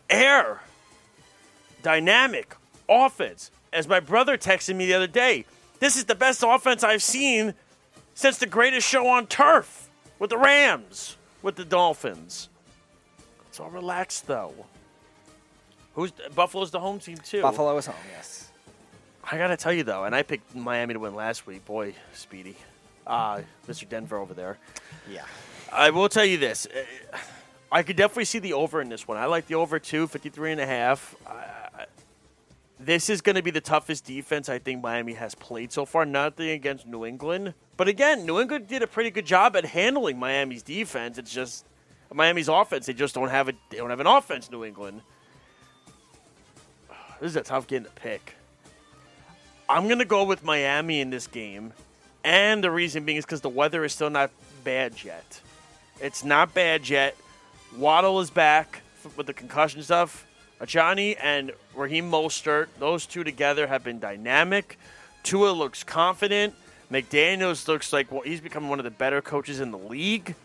air 0.10 0.62
dynamic 1.82 2.56
offense. 2.90 3.52
As 3.72 3.88
my 3.88 4.00
brother 4.00 4.38
texted 4.38 4.76
me 4.76 4.88
the 4.88 4.94
other 4.94 5.08
day, 5.08 5.46
this 5.80 5.96
is 5.96 6.06
the 6.06 6.16
best 6.16 6.44
offense 6.46 6.84
I've 6.84 7.04
seen 7.04 7.54
since 8.16 8.40
the 8.40 8.48
greatest 8.48 8.88
show 8.88 9.08
on 9.08 9.28
turf 9.28 9.90
with 10.18 10.32
the 10.32 10.38
Rams, 10.38 11.18
with 11.44 11.56
the 11.56 11.66
Dolphins. 11.66 12.50
It's 13.50 13.60
all 13.60 13.70
relaxed 13.70 14.26
though. 14.26 14.54
Who's 15.94 16.12
Buffalo's 16.34 16.72
the 16.72 16.80
home 16.80 17.00
team 17.00 17.18
too? 17.18 17.44
Buffalo 17.44 17.78
is 17.78 17.86
home, 17.86 17.96
yes. 18.12 18.50
I 19.24 19.38
gotta 19.38 19.56
tell 19.56 19.72
you 19.74 19.84
though, 19.84 20.06
and 20.06 20.16
I 20.16 20.24
picked 20.24 20.56
Miami 20.56 20.94
to 20.96 21.00
win 21.00 21.14
last 21.14 21.46
week. 21.46 21.64
Boy, 21.66 21.94
Speedy, 22.14 22.56
uh, 23.06 23.42
Mr. 23.68 23.88
Denver 23.88 24.18
over 24.18 24.34
there. 24.34 24.58
Yeah. 25.10 25.26
I 25.72 25.90
will 25.92 26.10
tell 26.10 26.26
you 26.26 26.38
this. 26.38 26.66
uh, 26.68 27.18
I 27.72 27.84
could 27.84 27.96
definitely 27.96 28.26
see 28.26 28.40
the 28.40 28.54
over 28.54 28.82
in 28.82 28.90
this 28.90 29.08
one. 29.08 29.18
I 29.18 29.26
like 29.26 29.48
the 29.48 29.56
over 29.56 29.80
too, 29.80 30.08
53 30.08 30.54
and 30.54 30.62
a 30.62 30.66
half. 30.66 31.16
This 32.80 33.10
is 33.10 33.22
going 33.22 33.36
to 33.36 33.42
be 33.42 33.52
the 33.52 33.62
toughest 33.62 34.06
defense 34.06 34.48
I 34.50 34.60
think 34.60 34.84
Miami 34.84 35.14
has 35.14 35.34
played 35.34 35.72
so 35.72 35.86
far. 35.86 36.06
Nothing 36.06 36.50
against 36.50 36.86
New 36.86 37.06
England. 37.06 37.54
But 37.78 37.88
again, 37.88 38.26
New 38.26 38.40
England 38.40 38.68
did 38.68 38.82
a 38.82 38.88
pretty 38.88 39.12
good 39.12 39.26
job 39.26 39.56
at 39.56 39.66
handling 39.66 40.18
Miami's 40.18 40.64
defense. 40.64 41.18
It's 41.18 41.34
just 41.34 41.66
Miami's 42.14 42.48
offense. 42.48 42.86
They 42.86 42.94
just 42.94 43.14
don't 43.14 43.30
have 43.30 43.50
a 43.50 43.54
they 43.70 43.78
don't 43.78 43.90
have 43.90 44.00
an 44.00 44.08
offense, 44.08 44.50
New 44.52 44.64
England. 44.64 45.02
This 47.22 47.32
is 47.32 47.38
a 47.38 47.44
tough 47.44 47.66
game 47.66 47.86
to 47.86 47.90
pick. 47.92 48.36
I'm 49.70 49.88
to 49.88 50.06
go 50.06 50.26
with 50.26 50.44
Miami 50.44 51.00
in 51.00 51.10
this 51.10 51.28
game. 51.28 51.72
And 52.26 52.64
the 52.64 52.70
reason 52.70 53.06
being 53.06 53.18
is 53.18 53.26
because 53.26 53.42
the 53.42 53.50
weather 53.50 53.86
is 53.86 53.94
still 53.94 54.10
not 54.10 54.32
bad 54.64 55.02
yet. 55.04 55.40
It's 56.02 56.24
not 56.26 56.54
bad 56.54 56.90
yet. 56.90 57.16
Waddle 57.78 58.20
is 58.20 58.30
back 58.30 58.82
with 59.16 59.28
the 59.28 59.34
concussion 59.34 59.82
stuff. 59.82 60.26
Achane 60.60 61.18
and 61.22 61.52
Raheem 61.74 62.10
Mostert, 62.10 62.68
those 62.80 63.06
two 63.06 63.24
together 63.24 63.68
have 63.68 63.84
been 63.84 64.00
dynamic. 64.00 64.78
Tua 65.24 65.52
looks 65.52 65.84
confident. 65.84 66.54
McDaniels 66.92 67.68
looks 67.68 67.92
like 67.92 68.12
well, 68.12 68.22
he's 68.22 68.42
becoming 68.42 68.70
one 68.70 68.80
of 68.80 68.86
the 68.86 68.92
better 68.92 69.22
coaches 69.22 69.60
in 69.60 69.72
the 69.72 69.78
league. 69.78 70.36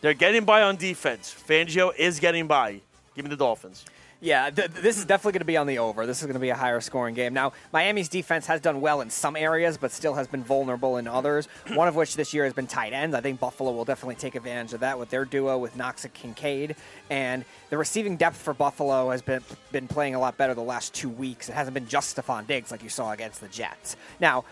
They're 0.00 0.14
getting 0.14 0.44
by 0.44 0.62
on 0.62 0.76
defense. 0.76 1.34
Fangio 1.48 1.92
is 1.96 2.20
getting 2.20 2.46
by. 2.46 2.80
Give 3.14 3.24
me 3.24 3.30
the 3.30 3.36
Dolphins. 3.36 3.84
Yeah, 4.20 4.50
th- 4.50 4.72
th- 4.72 4.82
this 4.82 4.98
is 4.98 5.04
definitely 5.04 5.32
going 5.32 5.40
to 5.40 5.46
be 5.46 5.56
on 5.56 5.68
the 5.68 5.78
over. 5.78 6.04
This 6.04 6.18
is 6.20 6.24
going 6.24 6.34
to 6.34 6.40
be 6.40 6.48
a 6.48 6.56
higher 6.56 6.80
scoring 6.80 7.14
game. 7.14 7.34
Now, 7.34 7.52
Miami's 7.72 8.08
defense 8.08 8.46
has 8.46 8.60
done 8.60 8.80
well 8.80 9.00
in 9.00 9.10
some 9.10 9.36
areas, 9.36 9.76
but 9.76 9.92
still 9.92 10.14
has 10.14 10.26
been 10.26 10.42
vulnerable 10.42 10.96
in 10.96 11.06
others. 11.06 11.46
One 11.74 11.86
of 11.86 11.94
which 11.94 12.16
this 12.16 12.34
year 12.34 12.42
has 12.44 12.52
been 12.52 12.66
tight 12.66 12.92
ends. 12.92 13.14
I 13.14 13.20
think 13.20 13.38
Buffalo 13.38 13.70
will 13.70 13.84
definitely 13.84 14.16
take 14.16 14.34
advantage 14.34 14.72
of 14.72 14.80
that 14.80 14.98
with 14.98 15.10
their 15.10 15.24
duo 15.24 15.56
with 15.58 15.76
Knox 15.76 16.04
and 16.04 16.12
Kincaid. 16.14 16.74
And 17.10 17.44
the 17.70 17.78
receiving 17.78 18.16
depth 18.16 18.38
for 18.38 18.54
Buffalo 18.54 19.10
has 19.10 19.22
been 19.22 19.42
been 19.70 19.86
playing 19.86 20.16
a 20.16 20.18
lot 20.18 20.36
better 20.36 20.52
the 20.52 20.62
last 20.62 20.94
two 20.94 21.08
weeks. 21.08 21.48
It 21.48 21.52
hasn't 21.52 21.74
been 21.74 21.86
just 21.86 22.16
Stefon 22.16 22.46
Diggs 22.48 22.72
like 22.72 22.82
you 22.82 22.88
saw 22.88 23.12
against 23.12 23.40
the 23.40 23.48
Jets. 23.48 23.96
Now, 24.18 24.44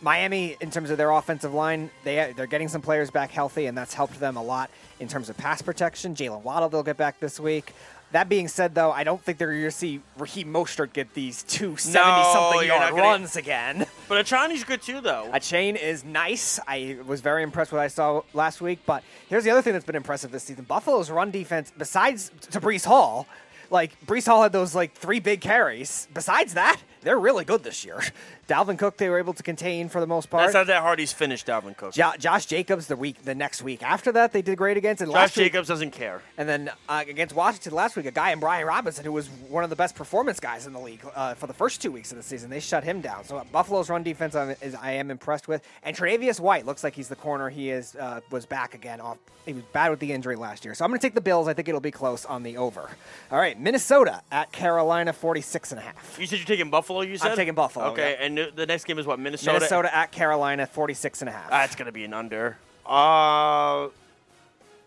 Miami, 0.00 0.56
in 0.60 0.70
terms 0.70 0.90
of 0.90 0.96
their 0.98 1.10
offensive 1.10 1.52
line, 1.54 1.90
they 2.04 2.32
they're 2.36 2.46
getting 2.46 2.68
some 2.68 2.80
players 2.82 3.10
back 3.10 3.30
healthy, 3.30 3.66
and 3.66 3.76
that's 3.76 3.94
helped 3.94 4.20
them 4.20 4.36
a 4.36 4.42
lot 4.42 4.70
in 5.00 5.08
terms 5.08 5.28
of 5.28 5.36
pass 5.36 5.60
protection. 5.62 6.14
Jaylen 6.14 6.42
Waddle 6.42 6.68
they'll 6.68 6.82
get 6.82 6.96
back 6.96 7.18
this 7.20 7.40
week. 7.40 7.72
That 8.12 8.30
being 8.30 8.48
said, 8.48 8.74
though, 8.74 8.90
I 8.90 9.04
don't 9.04 9.22
think 9.22 9.36
they're 9.36 9.50
going 9.52 9.62
to 9.64 9.70
see 9.70 10.00
Raheem 10.16 10.50
Mostert 10.50 10.94
get 10.94 11.12
these 11.12 11.42
two 11.42 11.76
seventy-something 11.76 12.60
you're 12.66 12.68
not 12.78 12.80
yard 12.80 12.90
gonna- 12.92 13.02
runs 13.02 13.36
again. 13.36 13.86
But 14.08 14.24
Achane's 14.24 14.64
good 14.64 14.80
too, 14.80 15.02
though. 15.02 15.28
Achane 15.34 15.76
is 15.76 16.02
nice. 16.02 16.58
I 16.66 16.96
was 17.06 17.20
very 17.20 17.42
impressed 17.42 17.70
with 17.72 17.76
what 17.78 17.84
I 17.84 17.88
saw 17.88 18.22
last 18.32 18.62
week. 18.62 18.78
But 18.86 19.02
here's 19.28 19.44
the 19.44 19.50
other 19.50 19.60
thing 19.60 19.74
that's 19.74 19.84
been 19.84 19.96
impressive 19.96 20.30
this 20.30 20.44
season: 20.44 20.64
Buffalo's 20.64 21.10
run 21.10 21.30
defense, 21.30 21.70
besides 21.76 22.30
to 22.52 22.58
Breece 22.58 22.86
Hall, 22.86 23.26
like 23.70 23.92
Breece 24.06 24.24
Hall 24.26 24.42
had 24.42 24.52
those 24.52 24.74
like 24.74 24.94
three 24.94 25.20
big 25.20 25.42
carries. 25.42 26.08
Besides 26.14 26.54
that, 26.54 26.80
they're 27.02 27.18
really 27.18 27.44
good 27.44 27.62
this 27.64 27.84
year. 27.84 28.00
Dalvin 28.48 28.78
Cook 28.78 28.96
they 28.96 29.08
were 29.10 29.18
able 29.18 29.34
to 29.34 29.42
contain 29.42 29.88
for 29.88 30.00
the 30.00 30.06
most 30.06 30.30
part. 30.30 30.44
That's 30.44 30.54
not 30.54 30.66
that 30.68 30.80
hard. 30.82 30.98
He's 30.98 31.12
finished, 31.12 31.46
Dalvin 31.46 31.76
Cook. 31.76 31.92
Jo- 31.92 32.12
Josh 32.18 32.46
Jacobs 32.46 32.86
the 32.86 32.96
week 32.96 33.22
the 33.24 33.34
next 33.34 33.62
week 33.62 33.82
after 33.82 34.10
that 34.12 34.32
they 34.32 34.40
did 34.42 34.56
great 34.56 34.76
against 34.78 35.02
and 35.02 35.10
Josh 35.10 35.14
last 35.16 35.36
week- 35.36 35.52
Jacobs 35.52 35.68
doesn't 35.68 35.90
care. 35.90 36.22
and 36.38 36.48
then 36.48 36.70
uh, 36.88 37.04
against 37.06 37.34
Washington 37.34 37.74
last 37.74 37.94
week, 37.96 38.06
a 38.06 38.10
guy 38.10 38.30
in 38.32 38.40
Brian 38.40 38.66
Robinson 38.66 39.04
who 39.04 39.12
was 39.12 39.28
one 39.48 39.64
of 39.64 39.70
the 39.70 39.76
best 39.76 39.94
performance 39.94 40.40
guys 40.40 40.66
in 40.66 40.72
the 40.72 40.80
league 40.80 41.00
uh, 41.14 41.34
for 41.34 41.46
the 41.46 41.52
first 41.54 41.82
two 41.82 41.92
weeks 41.92 42.10
of 42.10 42.16
the 42.16 42.22
season, 42.24 42.48
they 42.50 42.60
shut 42.60 42.84
him 42.84 43.00
down. 43.02 43.24
So 43.24 43.36
uh, 43.36 43.44
Buffalo's 43.52 43.90
run 43.90 44.02
defense 44.02 44.34
I'm, 44.34 44.56
is 44.62 44.74
I 44.74 44.92
am 44.92 45.10
impressed 45.10 45.46
with, 45.46 45.62
and 45.82 45.94
Tre'Davious 45.94 46.40
White 46.40 46.64
looks 46.64 46.82
like 46.82 46.94
he's 46.94 47.08
the 47.08 47.16
corner. 47.16 47.50
He 47.50 47.70
is 47.70 47.94
uh, 47.96 48.20
was 48.30 48.46
back 48.46 48.74
again. 48.74 49.00
Off 49.00 49.18
he 49.46 49.54
was 49.54 49.62
bad 49.72 49.90
with 49.90 49.98
the 50.00 50.12
injury 50.12 50.36
last 50.36 50.64
year, 50.66 50.74
so 50.74 50.84
I'm 50.84 50.90
going 50.90 51.00
to 51.00 51.06
take 51.06 51.14
the 51.14 51.22
Bills. 51.22 51.48
I 51.48 51.54
think 51.54 51.68
it'll 51.68 51.80
be 51.80 51.90
close 51.90 52.26
on 52.26 52.42
the 52.42 52.58
over. 52.58 52.90
All 53.30 53.38
right, 53.38 53.58
Minnesota 53.58 54.20
at 54.30 54.52
Carolina, 54.52 55.14
46 55.14 55.72
and 55.72 55.78
a 55.80 55.82
half. 55.84 56.18
You 56.20 56.26
said 56.26 56.38
you're 56.38 56.46
taking 56.46 56.68
Buffalo. 56.70 57.00
You 57.00 57.16
said 57.16 57.30
I'm 57.30 57.36
taking 57.36 57.54
Buffalo, 57.54 57.86
Okay, 57.92 58.16
yeah. 58.18 58.26
and 58.26 58.37
the 58.54 58.66
next 58.66 58.84
game 58.84 58.98
is 58.98 59.06
what 59.06 59.18
Minnesota. 59.18 59.54
Minnesota 59.54 59.94
at 59.94 60.12
Carolina, 60.12 60.66
46 60.66 61.22
and 61.22 61.28
a 61.28 61.32
half. 61.32 61.50
That's 61.50 61.76
gonna 61.76 61.92
be 61.92 62.04
an 62.04 62.14
under. 62.14 62.56
Uh, 62.86 63.88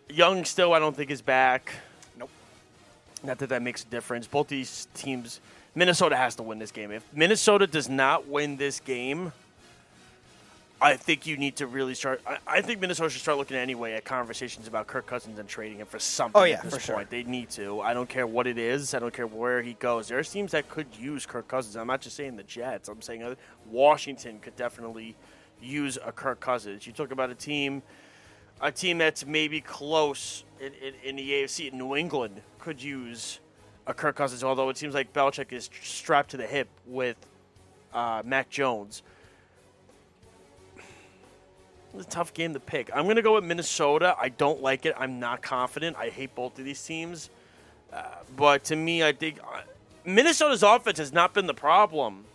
Young 0.09 0.43
still, 0.45 0.73
I 0.73 0.79
don't 0.79 0.95
think 0.95 1.09
is 1.09 1.21
back. 1.21 1.73
Nope. 2.17 2.29
Not 3.23 3.37
that 3.39 3.49
that 3.49 3.61
makes 3.61 3.83
a 3.83 3.87
difference. 3.87 4.27
Both 4.27 4.47
these 4.49 4.87
teams, 4.93 5.39
Minnesota 5.75 6.17
has 6.17 6.35
to 6.35 6.43
win 6.43 6.59
this 6.59 6.71
game. 6.71 6.91
If 6.91 7.05
Minnesota 7.13 7.67
does 7.67 7.87
not 7.87 8.27
win 8.27 8.57
this 8.57 8.79
game, 8.79 9.31
I 10.81 10.97
think 10.97 11.27
you 11.27 11.37
need 11.37 11.57
to 11.57 11.67
really 11.67 11.93
start. 11.93 12.21
I, 12.25 12.37
I 12.47 12.61
think 12.61 12.81
Minnesota 12.81 13.11
should 13.11 13.21
start 13.21 13.37
looking 13.37 13.55
anyway 13.55 13.93
at 13.93 14.03
conversations 14.03 14.67
about 14.67 14.87
Kirk 14.87 15.05
Cousins 15.05 15.37
and 15.37 15.47
trading 15.47 15.77
him 15.77 15.85
for 15.85 15.99
something. 15.99 16.41
Oh, 16.41 16.43
yeah, 16.43 16.61
for 16.61 16.79
sure. 16.79 17.05
They 17.07 17.21
need 17.23 17.51
to. 17.51 17.81
I 17.81 17.93
don't 17.93 18.09
care 18.09 18.25
what 18.25 18.47
it 18.47 18.57
is. 18.57 18.95
I 18.95 18.99
don't 18.99 19.13
care 19.13 19.27
where 19.27 19.61
he 19.61 19.73
goes. 19.73 20.07
There 20.07 20.17
are 20.17 20.23
teams 20.23 20.53
that 20.53 20.69
could 20.69 20.87
use 20.99 21.27
Kirk 21.27 21.47
Cousins. 21.47 21.77
I'm 21.77 21.85
not 21.85 22.01
just 22.01 22.15
saying 22.15 22.35
the 22.35 22.43
Jets. 22.43 22.89
I'm 22.89 23.01
saying 23.01 23.21
other, 23.21 23.37
Washington 23.69 24.39
could 24.39 24.55
definitely 24.55 25.15
use 25.61 25.99
a 26.03 26.11
Kirk 26.11 26.39
Cousins. 26.39 26.87
You 26.87 26.93
talk 26.93 27.11
about 27.11 27.29
a 27.29 27.35
team, 27.35 27.83
a 28.59 28.71
team 28.71 28.97
that's 28.97 29.23
maybe 29.23 29.61
close 29.61 30.45
in, 30.59 30.73
in, 30.73 30.93
in 31.03 31.15
the 31.15 31.29
AFC. 31.29 31.71
New 31.73 31.95
England 31.95 32.41
could 32.57 32.81
use 32.81 33.39
a 33.85 33.93
Kirk 33.93 34.15
Cousins, 34.15 34.43
although 34.43 34.69
it 34.69 34.77
seems 34.77 34.95
like 34.95 35.13
Belichick 35.13 35.51
is 35.51 35.69
strapped 35.83 36.31
to 36.31 36.37
the 36.37 36.47
hip 36.47 36.69
with 36.87 37.17
uh, 37.93 38.23
Mac 38.25 38.49
Jones. 38.49 39.03
It's 41.93 42.05
a 42.05 42.09
tough 42.09 42.33
game 42.33 42.53
to 42.53 42.59
pick. 42.59 42.89
I'm 42.93 43.03
going 43.03 43.17
to 43.17 43.21
go 43.21 43.35
with 43.35 43.43
Minnesota. 43.43 44.15
I 44.19 44.29
don't 44.29 44.61
like 44.61 44.85
it. 44.85 44.95
I'm 44.97 45.19
not 45.19 45.41
confident. 45.41 45.97
I 45.97 46.09
hate 46.09 46.33
both 46.35 46.57
of 46.57 46.65
these 46.65 46.83
teams. 46.83 47.29
Uh, 47.91 48.03
but 48.37 48.63
to 48.65 48.75
me, 48.75 49.03
I 49.03 49.11
think 49.11 49.39
uh, 49.39 49.61
Minnesota's 50.05 50.63
offense 50.63 50.97
has 50.97 51.11
not 51.11 51.33
been 51.33 51.47
the 51.47 51.53
problem. 51.53 52.25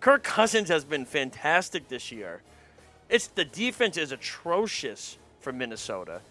Kirk 0.00 0.22
Cousins 0.22 0.70
has 0.70 0.84
been 0.84 1.04
fantastic 1.04 1.88
this 1.88 2.10
year. 2.10 2.40
It's 3.10 3.26
the 3.26 3.44
defense 3.44 3.98
is 3.98 4.12
atrocious 4.12 5.18
for 5.40 5.52
Minnesota. 5.52 6.22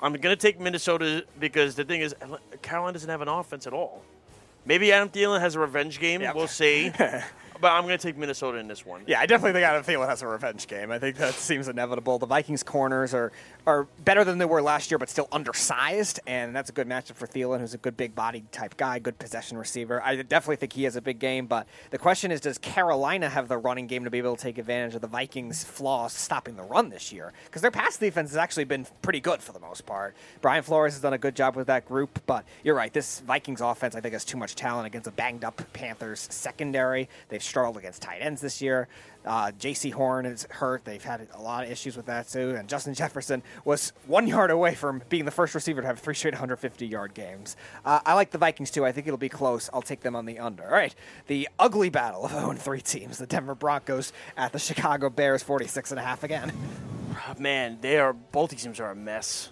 I'm 0.00 0.12
going 0.12 0.36
to 0.36 0.36
take 0.36 0.60
Minnesota 0.60 1.24
because 1.40 1.74
the 1.74 1.84
thing 1.84 2.00
is, 2.00 2.14
Carolina 2.62 2.92
doesn't 2.92 3.10
have 3.10 3.22
an 3.22 3.28
offense 3.28 3.66
at 3.66 3.72
all. 3.72 4.02
Maybe 4.64 4.92
Adam 4.92 5.08
Thielen 5.08 5.40
has 5.40 5.56
a 5.56 5.60
revenge 5.60 5.98
game. 5.98 6.20
Yep. 6.20 6.34
We'll 6.36 6.46
see. 6.46 6.92
but 7.60 7.72
I'm 7.72 7.84
going 7.84 7.98
to 7.98 8.02
take 8.02 8.16
Minnesota 8.16 8.58
in 8.58 8.68
this 8.68 8.84
one. 8.86 9.02
Yeah, 9.06 9.20
I 9.20 9.26
definitely 9.26 9.52
think 9.52 9.64
Adam 9.64 9.82
Thielen 9.82 10.08
has 10.08 10.22
a 10.22 10.26
revenge 10.26 10.66
game. 10.66 10.90
I 10.90 10.98
think 10.98 11.16
that 11.16 11.34
seems 11.34 11.68
inevitable. 11.68 12.18
The 12.18 12.26
Vikings 12.26 12.62
corners 12.62 13.14
are 13.14 13.32
are 13.68 13.86
better 14.02 14.24
than 14.24 14.38
they 14.38 14.46
were 14.46 14.62
last 14.62 14.90
year, 14.90 14.96
but 14.96 15.10
still 15.10 15.28
undersized, 15.30 16.20
and 16.26 16.56
that's 16.56 16.70
a 16.70 16.72
good 16.72 16.88
matchup 16.88 17.16
for 17.16 17.26
Thielen, 17.26 17.60
who's 17.60 17.74
a 17.74 17.78
good 17.78 17.98
big 17.98 18.14
body 18.14 18.42
type 18.50 18.78
guy, 18.78 18.98
good 18.98 19.18
possession 19.18 19.58
receiver. 19.58 20.02
I 20.02 20.16
definitely 20.22 20.56
think 20.56 20.72
he 20.72 20.84
has 20.84 20.96
a 20.96 21.02
big 21.02 21.18
game, 21.18 21.46
but 21.46 21.66
the 21.90 21.98
question 21.98 22.32
is, 22.32 22.40
does 22.40 22.56
Carolina 22.56 23.28
have 23.28 23.46
the 23.46 23.58
running 23.58 23.86
game 23.86 24.04
to 24.04 24.10
be 24.10 24.16
able 24.16 24.36
to 24.36 24.42
take 24.42 24.56
advantage 24.56 24.94
of 24.94 25.02
the 25.02 25.06
Vikings' 25.06 25.64
flaws 25.64 26.14
stopping 26.14 26.56
the 26.56 26.62
run 26.62 26.88
this 26.88 27.12
year? 27.12 27.34
Because 27.44 27.60
their 27.60 27.70
pass 27.70 27.98
defense 27.98 28.30
has 28.30 28.38
actually 28.38 28.64
been 28.64 28.86
pretty 29.02 29.20
good 29.20 29.42
for 29.42 29.52
the 29.52 29.60
most 29.60 29.84
part. 29.84 30.16
Brian 30.40 30.62
Flores 30.62 30.94
has 30.94 31.02
done 31.02 31.12
a 31.12 31.18
good 31.18 31.36
job 31.36 31.54
with 31.54 31.66
that 31.66 31.84
group, 31.84 32.22
but 32.26 32.46
you're 32.64 32.74
right. 32.74 32.94
This 32.94 33.20
Vikings 33.20 33.60
offense, 33.60 33.94
I 33.94 34.00
think, 34.00 34.14
has 34.14 34.24
too 34.24 34.38
much 34.38 34.54
talent 34.54 34.86
against 34.86 35.06
a 35.06 35.12
banged 35.12 35.44
up 35.44 35.60
Panthers 35.74 36.26
secondary. 36.30 37.06
They've 37.28 37.42
struggled 37.42 37.76
against 37.76 38.00
tight 38.00 38.20
ends 38.20 38.40
this 38.40 38.62
year. 38.62 38.88
Uh, 39.26 39.50
Jaycee 39.50 39.92
Horn 39.92 40.24
is 40.24 40.46
hurt. 40.48 40.84
They've 40.84 41.02
had 41.02 41.28
a 41.34 41.42
lot 41.42 41.64
of 41.64 41.70
issues 41.70 41.96
with 41.96 42.06
that 42.06 42.28
too. 42.28 42.54
And 42.56 42.68
Justin 42.68 42.94
Jefferson 42.94 43.42
was 43.64 43.92
one 44.06 44.26
yard 44.26 44.50
away 44.50 44.74
from 44.74 45.02
being 45.08 45.24
the 45.24 45.30
first 45.30 45.54
receiver 45.54 45.80
to 45.82 45.86
have 45.86 45.98
three 45.98 46.14
straight 46.14 46.34
150 46.34 46.86
yard 46.86 47.14
games. 47.14 47.56
Uh, 47.84 48.00
I 48.06 48.14
like 48.14 48.30
the 48.30 48.38
Vikings 48.38 48.70
too. 48.70 48.86
I 48.86 48.92
think 48.92 49.06
it'll 49.06 49.18
be 49.18 49.28
close. 49.28 49.68
I'll 49.72 49.82
take 49.82 50.00
them 50.00 50.16
on 50.16 50.24
the 50.24 50.38
under. 50.38 50.64
All 50.64 50.70
right, 50.70 50.94
the 51.26 51.48
ugly 51.58 51.90
battle 51.90 52.24
of 52.24 52.30
0 52.32 52.52
3 52.54 52.80
teams: 52.80 53.18
the 53.18 53.26
Denver 53.26 53.54
Broncos 53.54 54.12
at 54.36 54.52
the 54.52 54.58
Chicago 54.58 55.10
Bears, 55.10 55.42
46 55.42 55.90
and 55.90 56.00
a 56.00 56.02
half 56.02 56.24
again. 56.24 56.52
Man, 57.38 57.78
they 57.80 57.98
are 57.98 58.12
both 58.12 58.50
these 58.50 58.62
teams 58.62 58.80
are 58.80 58.92
a 58.92 58.94
mess. 58.94 59.50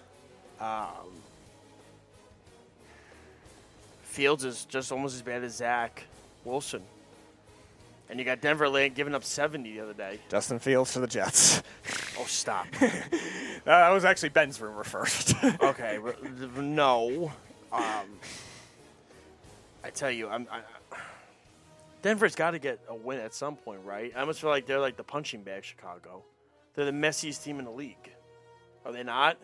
Um, 0.59 0.87
Fields 4.03 4.43
is 4.43 4.65
just 4.65 4.91
almost 4.91 5.15
as 5.15 5.21
bad 5.21 5.43
as 5.43 5.57
Zach 5.57 6.03
Wilson. 6.43 6.81
And 8.09 8.19
you 8.19 8.25
got 8.25 8.39
Denver 8.41 8.69
late 8.69 8.95
giving 8.95 9.13
up 9.13 9.23
70 9.23 9.73
the 9.73 9.81
other 9.81 9.93
day. 9.93 10.19
Justin 10.29 10.59
Fields 10.59 10.93
for 10.93 10.99
the 10.99 11.07
Jets. 11.07 11.61
Oh, 12.17 12.25
stop. 12.25 12.67
that 13.65 13.89
was 13.89 14.05
actually 14.05 14.29
Ben's 14.29 14.61
rumor 14.61 14.83
first. 14.83 15.35
okay, 15.61 15.99
no. 16.55 17.31
Um, 17.71 18.05
I 19.83 19.89
tell 19.93 20.11
you, 20.11 20.29
I'm. 20.29 20.47
I, 20.49 20.61
Denver's 22.01 22.35
got 22.35 22.51
to 22.51 22.59
get 22.59 22.79
a 22.87 22.95
win 22.95 23.19
at 23.19 23.33
some 23.33 23.55
point, 23.57 23.81
right? 23.83 24.13
I 24.15 24.21
almost 24.21 24.39
feel 24.39 24.49
like 24.49 24.65
they're 24.65 24.79
like 24.79 24.95
the 24.95 25.03
punching 25.03 25.43
bag, 25.43 25.65
Chicago. 25.65 26.23
They're 26.75 26.85
the 26.85 26.91
messiest 26.91 27.43
team 27.43 27.59
in 27.59 27.65
the 27.65 27.71
league. 27.71 28.11
Are 28.85 28.93
they 28.93 29.03
not? 29.03 29.37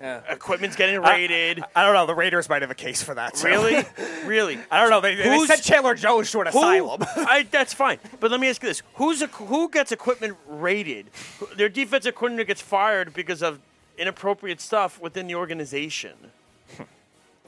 Yeah. 0.00 0.20
Equipment's 0.28 0.76
getting 0.76 1.00
raided. 1.00 1.60
I, 1.74 1.82
I 1.82 1.84
don't 1.84 1.94
know. 1.94 2.06
The 2.06 2.14
Raiders 2.14 2.48
might 2.48 2.62
have 2.62 2.70
a 2.70 2.74
case 2.74 3.02
for 3.02 3.14
that. 3.14 3.34
too. 3.34 3.48
really, 3.48 3.84
really. 4.26 4.58
I 4.70 4.80
don't 4.80 4.90
know. 4.90 5.00
They, 5.00 5.16
they 5.16 5.24
Who's- 5.24 5.48
sent 5.48 5.62
Chandler 5.62 5.94
Jones 5.94 6.30
to 6.30 6.40
an 6.40 6.46
Who- 6.46 6.58
asylum. 6.58 7.02
I, 7.16 7.46
that's 7.50 7.74
fine. 7.74 7.98
But 8.20 8.30
let 8.30 8.38
me 8.38 8.48
ask 8.48 8.62
you 8.62 8.68
this: 8.68 8.82
Who's 8.94 9.22
a, 9.22 9.26
who 9.26 9.68
gets 9.70 9.90
equipment 9.90 10.36
raided? 10.46 11.10
Their 11.56 11.68
defensive 11.68 12.14
coordinator 12.14 12.46
gets 12.46 12.60
fired 12.60 13.12
because 13.12 13.42
of 13.42 13.58
inappropriate 13.96 14.60
stuff 14.60 15.00
within 15.00 15.26
the 15.26 15.34
organization. 15.34 16.12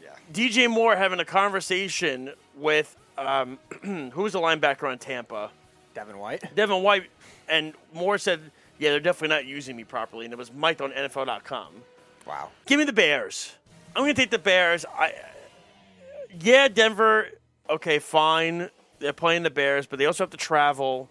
yeah. 0.03 0.09
DJ 0.32 0.68
Moore 0.68 0.96
having 0.96 1.20
a 1.20 1.24
conversation 1.24 2.32
with 2.57 2.96
um, 3.16 3.59
who 3.82 4.22
was 4.22 4.32
the 4.32 4.40
linebacker 4.40 4.90
on 4.90 4.98
Tampa, 4.98 5.51
Devin 5.94 6.18
White. 6.18 6.55
Devin 6.57 6.82
White, 6.82 7.05
and 7.48 7.74
Moore 7.94 8.18
said, 8.18 8.40
"Yeah, 8.80 8.90
they're 8.90 8.98
definitely 8.98 9.36
not 9.36 9.46
using 9.46 9.76
me 9.76 9.84
properly," 9.84 10.24
and 10.24 10.32
it 10.32 10.38
was 10.38 10.53
Mike 10.53 10.80
on 10.80 10.90
NFL.com. 10.90 11.68
Wow. 12.27 12.51
Give 12.66 12.79
me 12.79 12.85
the 12.85 12.93
Bears. 12.93 13.55
I'm 13.95 14.03
going 14.03 14.14
to 14.14 14.21
take 14.21 14.31
the 14.31 14.39
Bears. 14.39 14.85
I, 14.87 15.14
yeah, 16.41 16.68
Denver. 16.68 17.29
Okay, 17.68 17.99
fine. 17.99 18.71
They're 18.99 19.12
playing 19.12 19.43
the 19.43 19.51
Bears, 19.51 19.87
but 19.87 19.99
they 19.99 20.07
also 20.07 20.25
have 20.25 20.31
to 20.31 20.37
travel. 20.37 21.09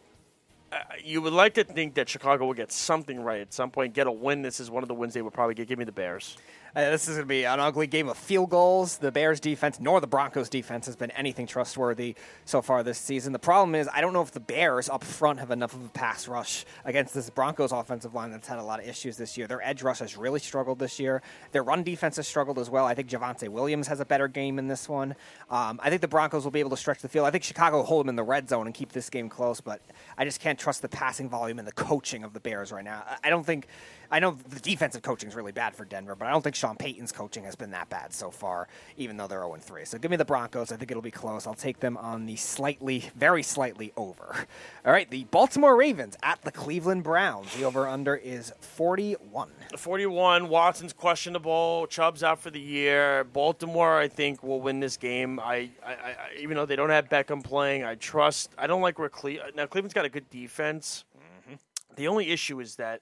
Uh, 0.72 0.78
you 1.04 1.22
would 1.22 1.34
like 1.34 1.56
to 1.56 1.64
think 1.64 1.96
that 1.96 2.08
Chicago 2.08 2.46
will 2.46 2.54
get 2.54 2.72
something 2.72 3.20
right 3.20 3.42
at 3.42 3.54
some 3.54 3.72
point, 3.72 3.94
get 3.94 4.06
a 4.08 4.12
win. 4.12 4.44
This 4.44 4.60
is 4.60 4.70
one 4.70 4.84
of 4.84 4.88
the 4.88 4.94
wins 4.94 5.14
they 5.14 5.22
would 5.22 5.34
probably 5.34 5.56
get. 5.56 5.68
Give 5.68 5.80
me 5.80 5.86
the 5.86 5.92
Bears. 5.92 6.38
Uh, 6.76 6.92
this 6.92 7.08
is 7.08 7.16
going 7.16 7.22
to 7.22 7.26
be 7.28 7.46
an 7.46 7.60
ugly 7.60 7.88
game 7.88 8.08
of 8.08 8.18
field 8.18 8.50
goals. 8.50 8.98
The 9.00 9.12
Bears 9.12 9.40
defense 9.40 9.80
nor 9.80 10.00
the 10.00 10.08
Broncos 10.08 10.50
defense 10.50 10.86
has 10.86 10.96
been 10.96 11.12
anything 11.12 11.48
trustworthy 11.48 12.16
so 12.46 12.62
far 12.62 12.84
this 12.84 12.98
season. 13.00 13.34
The 13.34 13.40
problem 13.40 13.74
is, 13.76 13.90
I 13.94 14.02
don't 14.02 14.14
know 14.14 14.22
if 14.22 14.32
the 14.32 14.40
Bears 14.40 14.88
up 14.90 15.04
front 15.04 15.40
have 15.40 15.52
enough 15.52 15.74
of 15.74 15.84
a 15.84 15.90
pass 15.90 16.28
rush 16.28 16.66
against 16.86 17.14
this 17.14 17.30
Broncos 17.30 17.72
offensive 17.72 18.14
line 18.14 18.32
that's 18.32 18.48
had 18.48 18.60
a 18.60 18.64
lot 18.64 18.80
of 18.80 18.88
issues 18.88 19.18
this 19.18 19.38
year. 19.38 19.48
Their 19.48 19.62
edge 19.66 19.82
rush 19.82 20.00
has 20.00 20.16
really 20.16 20.40
struggled 20.40 20.80
this 20.80 21.00
year. 21.00 21.22
Their 21.52 21.64
run 21.64 21.84
defense 21.84 22.18
has 22.18 22.28
struggled 22.28 22.60
as 22.60 22.70
well. 22.70 22.86
I 22.86 22.94
think 22.94 23.10
Javonte 23.10 23.50
Williams 23.50 23.88
has 23.88 24.00
a 24.00 24.06
better 24.06 24.28
game 24.28 24.60
in 24.60 24.68
this 24.68 24.88
one. 24.88 25.16
Um, 25.50 25.80
I 25.84 25.90
think 25.90 26.02
the 26.02 26.08
Broncos 26.08 26.44
will 26.44 26.52
be 26.52 26.60
able 26.60 26.70
to 26.72 26.78
stretch 26.78 27.02
the 27.02 27.10
field. 27.10 27.26
I 27.26 27.32
think 27.32 27.44
Chicago 27.44 27.78
will 27.78 27.84
hold 27.86 28.06
them 28.06 28.10
in 28.10 28.16
the 28.16 28.24
red 28.24 28.48
zone 28.48 28.68
and 28.68 28.76
keep 28.76 28.92
this 28.92 29.10
game 29.10 29.28
close, 29.30 29.60
but 29.60 29.82
I 30.18 30.26
just 30.26 30.40
can't 30.40 30.60
trust 30.60 30.82
the 30.82 30.90
passing 30.90 31.30
volume 31.30 31.58
and 31.60 31.68
the 31.68 31.72
coaching 31.72 32.24
of 32.24 32.34
the 32.34 32.40
Bears 32.40 32.72
right 32.72 32.84
now. 32.86 33.04
I- 33.08 33.18
I 33.24 33.30
don't 33.32 33.46
think. 33.46 33.68
I 34.12 34.20
know 34.20 34.38
the 34.48 34.60
defensive 34.60 35.02
coaching 35.04 35.30
is 35.30 35.36
really 35.36 35.52
bad 35.52 35.76
for 35.76 35.86
Denver, 35.86 36.16
but 36.16 36.28
I 36.28 36.32
don't 36.32 36.42
think 36.42 36.56
Sean 36.56 36.76
Payton's 36.76 37.12
coaching 37.12 37.44
has 37.44 37.56
been 37.56 37.72
that 37.72 37.90
bad 37.90 38.14
so 38.14 38.32
far, 38.32 38.68
even 38.98 39.18
though 39.18 39.28
they're 39.28 39.42
0 39.42 39.58
3. 39.60 39.86
So 39.86 39.98
give 40.00 40.10
me 40.10 40.18
the 40.18 40.26
Broncos. 40.26 40.72
I 40.72 40.78
think 40.78 40.90
it'll 40.90 41.04
be 41.04 41.12
close. 41.12 41.46
I'll 41.46 41.54
take 41.54 41.80
them 41.80 41.96
on 41.98 42.26
the 42.26 42.36
slightly, 42.36 43.10
very 43.16 43.44
slightly 43.44 43.94
over. 43.96 44.48
All 44.86 44.92
right, 44.92 45.10
the 45.10 45.26
Baltimore 45.26 45.76
Ravens 45.76 46.18
at 46.24 46.42
the 46.42 46.52
Cleveland 46.52 47.04
Browns. 47.04 47.54
The 47.56 47.66
over 47.66 47.88
under 47.88 48.16
is 48.16 48.52
41. 48.62 49.52
41. 49.78 50.50
Watson's 50.50 50.94
questionable. 50.94 51.86
Chubb's 51.88 52.24
out 52.24 52.40
for 52.40 52.50
the 52.50 52.60
year. 52.60 53.24
Baltimore, 53.26 54.00
I 54.00 54.08
think, 54.08 54.42
will 54.42 54.62
win 54.62 54.80
this 54.80 54.98
game. 54.98 55.40
I, 55.40 55.70
I, 55.86 55.94
I 55.94 56.16
even 56.40 56.58
though 56.58 56.66
they 56.66 56.76
don't 56.76 56.90
have 56.90 57.10
Beckham 57.10 57.44
playing, 57.44 57.84
I 57.84 57.96
trust. 57.96 58.52
I 58.58 58.66
don't 58.66 58.82
like 58.82 58.98
where 58.98 59.10
Cle- 59.10 59.38
now 59.56 59.68
Cleveland's 59.68 59.94
got 59.94 60.06
a 60.06 60.10
good 60.10 60.30
defense. 60.30 61.06
Mm-hmm. 61.18 61.56
The 61.96 62.08
only 62.08 62.32
issue 62.32 62.60
is 62.60 62.76
that 62.78 63.02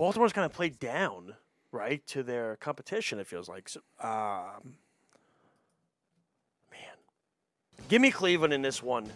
Baltimore's 0.00 0.32
kind 0.32 0.46
of 0.46 0.54
played 0.54 0.78
down, 0.78 1.34
right, 1.72 2.00
to 2.06 2.22
their 2.22 2.56
competition. 2.56 3.18
It 3.18 3.26
feels 3.26 3.50
like. 3.50 3.68
So, 3.68 3.80
um, 4.02 4.76
man, 6.72 6.96
give 7.90 8.00
me 8.00 8.10
Cleveland 8.10 8.54
in 8.54 8.62
this 8.62 8.82
one. 8.82 9.12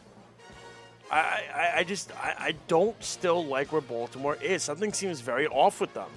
I, 1.10 1.42
I, 1.54 1.72
I 1.76 1.84
just 1.84 2.12
I, 2.14 2.34
I 2.38 2.54
don't 2.68 3.02
still 3.02 3.46
like 3.46 3.72
where 3.72 3.80
Baltimore 3.80 4.36
is. 4.42 4.62
Something 4.62 4.92
seems 4.92 5.22
very 5.22 5.46
off 5.46 5.80
with 5.80 5.94
them. 5.94 6.10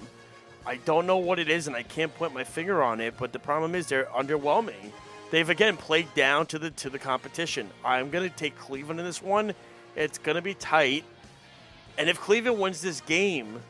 I 0.66 0.76
don't 0.84 1.06
know 1.06 1.16
what 1.16 1.38
it 1.38 1.48
is, 1.48 1.66
and 1.66 1.74
I 1.74 1.82
can't 1.82 2.14
point 2.14 2.34
my 2.34 2.44
finger 2.44 2.82
on 2.82 3.00
it. 3.00 3.14
But 3.18 3.32
the 3.32 3.38
problem 3.38 3.74
is 3.74 3.86
they're 3.86 4.04
underwhelming. 4.14 4.92
They've 5.30 5.48
again 5.48 5.78
played 5.78 6.12
down 6.14 6.44
to 6.48 6.58
the 6.58 6.72
to 6.72 6.90
the 6.90 6.98
competition. 6.98 7.70
I'm 7.82 8.10
gonna 8.10 8.28
take 8.28 8.54
Cleveland 8.58 9.00
in 9.00 9.06
this 9.06 9.22
one. 9.22 9.54
It's 9.96 10.18
gonna 10.18 10.42
be 10.42 10.52
tight, 10.52 11.04
and 11.96 12.10
if 12.10 12.20
Cleveland 12.20 12.60
wins 12.60 12.82
this 12.82 13.00
game, 13.00 13.62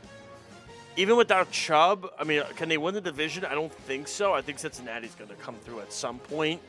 even 0.99 1.17
without 1.17 1.51
Chubb, 1.53 2.11
I 2.19 2.25
mean, 2.25 2.43
can 2.57 2.69
they 2.69 2.77
win 2.77 2.93
the 2.93 3.01
division? 3.01 3.45
I 3.45 3.55
don't 3.55 3.73
think 3.73 4.09
so. 4.09 4.35
I 4.35 4.43
think 4.43 4.59
Cincinnati's 4.59 5.15
gonna 5.15 5.35
come 5.35 5.55
through 5.65 5.81
at 5.81 5.93
some 5.93 6.19
point. 6.19 6.61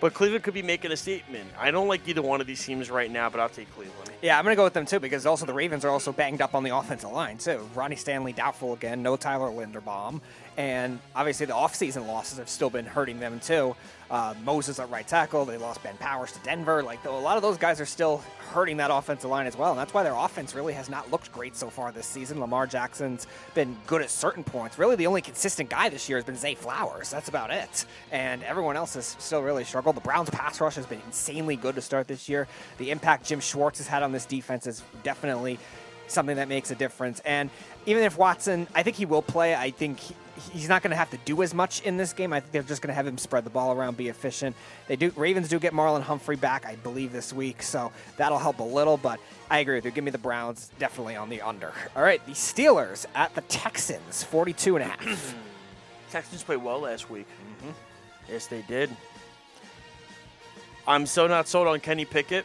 But 0.00 0.12
Cleveland 0.12 0.44
could 0.44 0.52
be 0.52 0.60
making 0.60 0.92
a 0.92 0.96
statement. 0.96 1.48
I 1.58 1.70
don't 1.70 1.88
like 1.88 2.06
either 2.06 2.20
one 2.20 2.40
of 2.40 2.46
these 2.46 2.62
teams 2.62 2.90
right 2.90 3.10
now, 3.10 3.30
but 3.30 3.40
I'll 3.40 3.48
take 3.48 3.72
Cleveland. 3.74 4.10
Yeah, 4.20 4.36
I'm 4.36 4.44
going 4.44 4.52
to 4.52 4.56
go 4.56 4.64
with 4.64 4.74
them 4.74 4.84
too 4.84 5.00
because 5.00 5.24
also 5.24 5.46
the 5.46 5.54
Ravens 5.54 5.82
are 5.82 5.88
also 5.88 6.12
banged 6.12 6.42
up 6.42 6.54
on 6.54 6.62
the 6.62 6.76
offensive 6.76 7.10
line 7.10 7.38
too. 7.38 7.66
Ronnie 7.74 7.96
Stanley 7.96 8.34
doubtful 8.34 8.74
again, 8.74 9.02
no 9.02 9.16
Tyler 9.16 9.50
Linderbaum, 9.50 10.20
and 10.56 10.98
obviously 11.14 11.46
the 11.46 11.52
offseason 11.52 12.06
losses 12.06 12.38
have 12.38 12.48
still 12.48 12.70
been 12.70 12.86
hurting 12.86 13.20
them 13.20 13.40
too. 13.40 13.74
Uh, 14.10 14.34
Moses 14.44 14.78
at 14.78 14.88
right 14.90 15.06
tackle, 15.08 15.44
they 15.44 15.56
lost 15.56 15.82
Ben 15.82 15.96
Powers 15.96 16.30
to 16.32 16.38
Denver. 16.40 16.82
Like 16.82 17.04
a 17.04 17.10
lot 17.10 17.36
of 17.36 17.42
those 17.42 17.56
guys 17.56 17.80
are 17.80 17.86
still 17.86 18.22
hurting 18.50 18.76
that 18.76 18.90
offensive 18.92 19.30
line 19.30 19.46
as 19.46 19.56
well, 19.56 19.70
and 19.70 19.78
that's 19.78 19.92
why 19.92 20.02
their 20.02 20.14
offense 20.14 20.54
really 20.54 20.74
has 20.74 20.88
not 20.88 21.10
looked 21.10 21.32
great 21.32 21.56
so 21.56 21.70
far 21.70 21.90
this 21.90 22.06
season. 22.06 22.38
Lamar 22.38 22.66
Jackson's 22.66 23.26
been 23.54 23.76
good 23.86 24.02
at 24.02 24.10
certain 24.10 24.44
points. 24.44 24.78
Really, 24.78 24.94
the 24.94 25.06
only 25.06 25.22
consistent 25.22 25.70
guy 25.70 25.88
this 25.88 26.08
year 26.08 26.18
has 26.18 26.24
been 26.24 26.36
Zay 26.36 26.54
Flowers. 26.54 27.10
That's 27.10 27.28
about 27.28 27.50
it, 27.50 27.86
and 28.12 28.42
everyone 28.44 28.76
else 28.76 28.94
has 28.94 29.16
still 29.18 29.42
really 29.42 29.64
struggled. 29.64 29.96
The 29.96 30.02
Browns' 30.02 30.30
pass 30.30 30.60
rush 30.60 30.76
has 30.76 30.86
been 30.86 31.00
insanely 31.06 31.56
good 31.56 31.74
to 31.74 31.80
start 31.80 32.06
this 32.06 32.28
year. 32.28 32.46
The 32.78 32.90
impact 32.90 33.26
Jim 33.26 33.40
Schwartz 33.40 33.78
has 33.78 33.88
had 33.88 34.02
on 34.02 34.12
this 34.12 34.26
defense 34.26 34.66
is 34.66 34.82
definitely 35.02 35.58
something 36.08 36.36
that 36.36 36.48
makes 36.48 36.70
a 36.70 36.74
difference. 36.74 37.20
And 37.20 37.50
even 37.86 38.02
if 38.02 38.16
Watson, 38.18 38.66
I 38.74 38.82
think 38.82 38.96
he 38.96 39.06
will 39.06 39.22
play. 39.22 39.54
I 39.54 39.70
think 39.70 40.00
he, 40.00 40.14
he's 40.52 40.68
not 40.68 40.82
going 40.82 40.90
to 40.90 40.96
have 40.96 41.10
to 41.10 41.18
do 41.24 41.42
as 41.42 41.54
much 41.54 41.82
in 41.82 41.96
this 41.96 42.12
game. 42.12 42.32
I 42.32 42.40
think 42.40 42.52
they're 42.52 42.62
just 42.62 42.82
going 42.82 42.88
to 42.88 42.94
have 42.94 43.06
him 43.06 43.18
spread 43.18 43.44
the 43.44 43.50
ball 43.50 43.72
around, 43.72 43.96
be 43.96 44.08
efficient. 44.08 44.56
They 44.88 44.96
do. 44.96 45.12
Ravens 45.16 45.48
do 45.48 45.58
get 45.58 45.72
Marlon 45.72 46.02
Humphrey 46.02 46.36
back, 46.36 46.66
I 46.66 46.76
believe, 46.76 47.12
this 47.12 47.32
week, 47.32 47.62
so 47.62 47.92
that'll 48.16 48.38
help 48.38 48.60
a 48.60 48.64
little. 48.64 48.96
But 48.96 49.20
I 49.50 49.58
agree 49.58 49.76
with 49.76 49.84
you. 49.84 49.90
Give 49.90 50.04
me 50.04 50.10
the 50.10 50.18
Browns 50.18 50.70
definitely 50.78 51.16
on 51.16 51.28
the 51.28 51.40
under. 51.40 51.72
All 51.94 52.02
right, 52.02 52.24
the 52.26 52.32
Steelers 52.32 53.06
at 53.14 53.34
the 53.34 53.42
Texans, 53.42 54.22
42 54.24 54.76
and 54.76 54.84
a 54.84 54.88
half. 54.88 55.34
Texans 56.10 56.42
played 56.42 56.62
well 56.62 56.80
last 56.80 57.10
week. 57.10 57.26
Mm-hmm. 57.60 57.72
Yes, 58.28 58.46
they 58.46 58.62
did. 58.62 58.90
I'm 60.86 61.06
so 61.06 61.26
not 61.26 61.48
sold 61.48 61.66
on 61.66 61.80
Kenny 61.80 62.04
Pickett. 62.04 62.44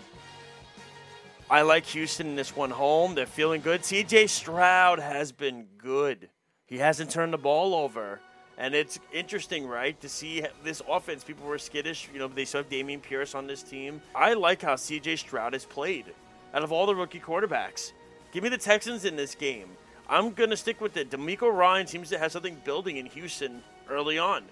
I 1.52 1.64
like 1.64 1.86
Houston 1.88 2.28
in 2.28 2.36
this 2.36 2.56
one 2.56 2.70
home. 2.70 3.16
They're 3.16 3.26
feeling 3.26 3.62
good. 3.62 3.82
CJ 3.82 4.30
Stroud 4.30 5.00
has 5.00 5.32
been 5.32 5.66
good. 5.80 6.30
He 6.68 6.78
hasn't 6.78 7.10
turned 7.10 7.34
the 7.34 7.40
ball 7.40 7.74
over. 7.74 8.22
And 8.60 8.76
it's 8.76 9.00
interesting, 9.12 9.66
right, 9.66 10.00
to 10.02 10.10
see 10.10 10.44
this 10.64 10.82
offense. 10.88 11.24
People 11.24 11.48
were 11.48 11.58
skittish. 11.58 12.08
You 12.14 12.20
know, 12.20 12.28
they 12.28 12.46
still 12.46 12.62
have 12.62 12.70
Dameon 12.70 13.02
Pierce 13.02 13.34
on 13.34 13.48
this 13.48 13.64
team. 13.64 14.00
I 14.14 14.34
like 14.34 14.62
how 14.62 14.76
CJ 14.76 15.18
Stroud 15.18 15.54
has 15.54 15.66
played 15.66 16.06
out 16.54 16.64
of 16.64 16.72
all 16.72 16.86
the 16.86 16.96
rookie 16.96 17.20
quarterbacks. 17.20 17.94
Give 18.32 18.44
me 18.44 18.50
the 18.50 18.58
Texans 18.58 19.06
in 19.06 19.16
this 19.16 19.34
game. 19.34 19.70
I'm 20.08 20.34
gonna 20.34 20.58
stick 20.58 20.82
with 20.82 20.98
it. 20.98 21.10
DeMeco 21.10 21.52
Ryan 21.52 21.88
seems 21.88 22.10
to 22.10 22.20
have 22.20 22.32
something 22.32 22.58
building 22.64 22.98
in 22.98 23.06
Houston 23.08 23.64
early 23.90 24.20
on. 24.20 24.44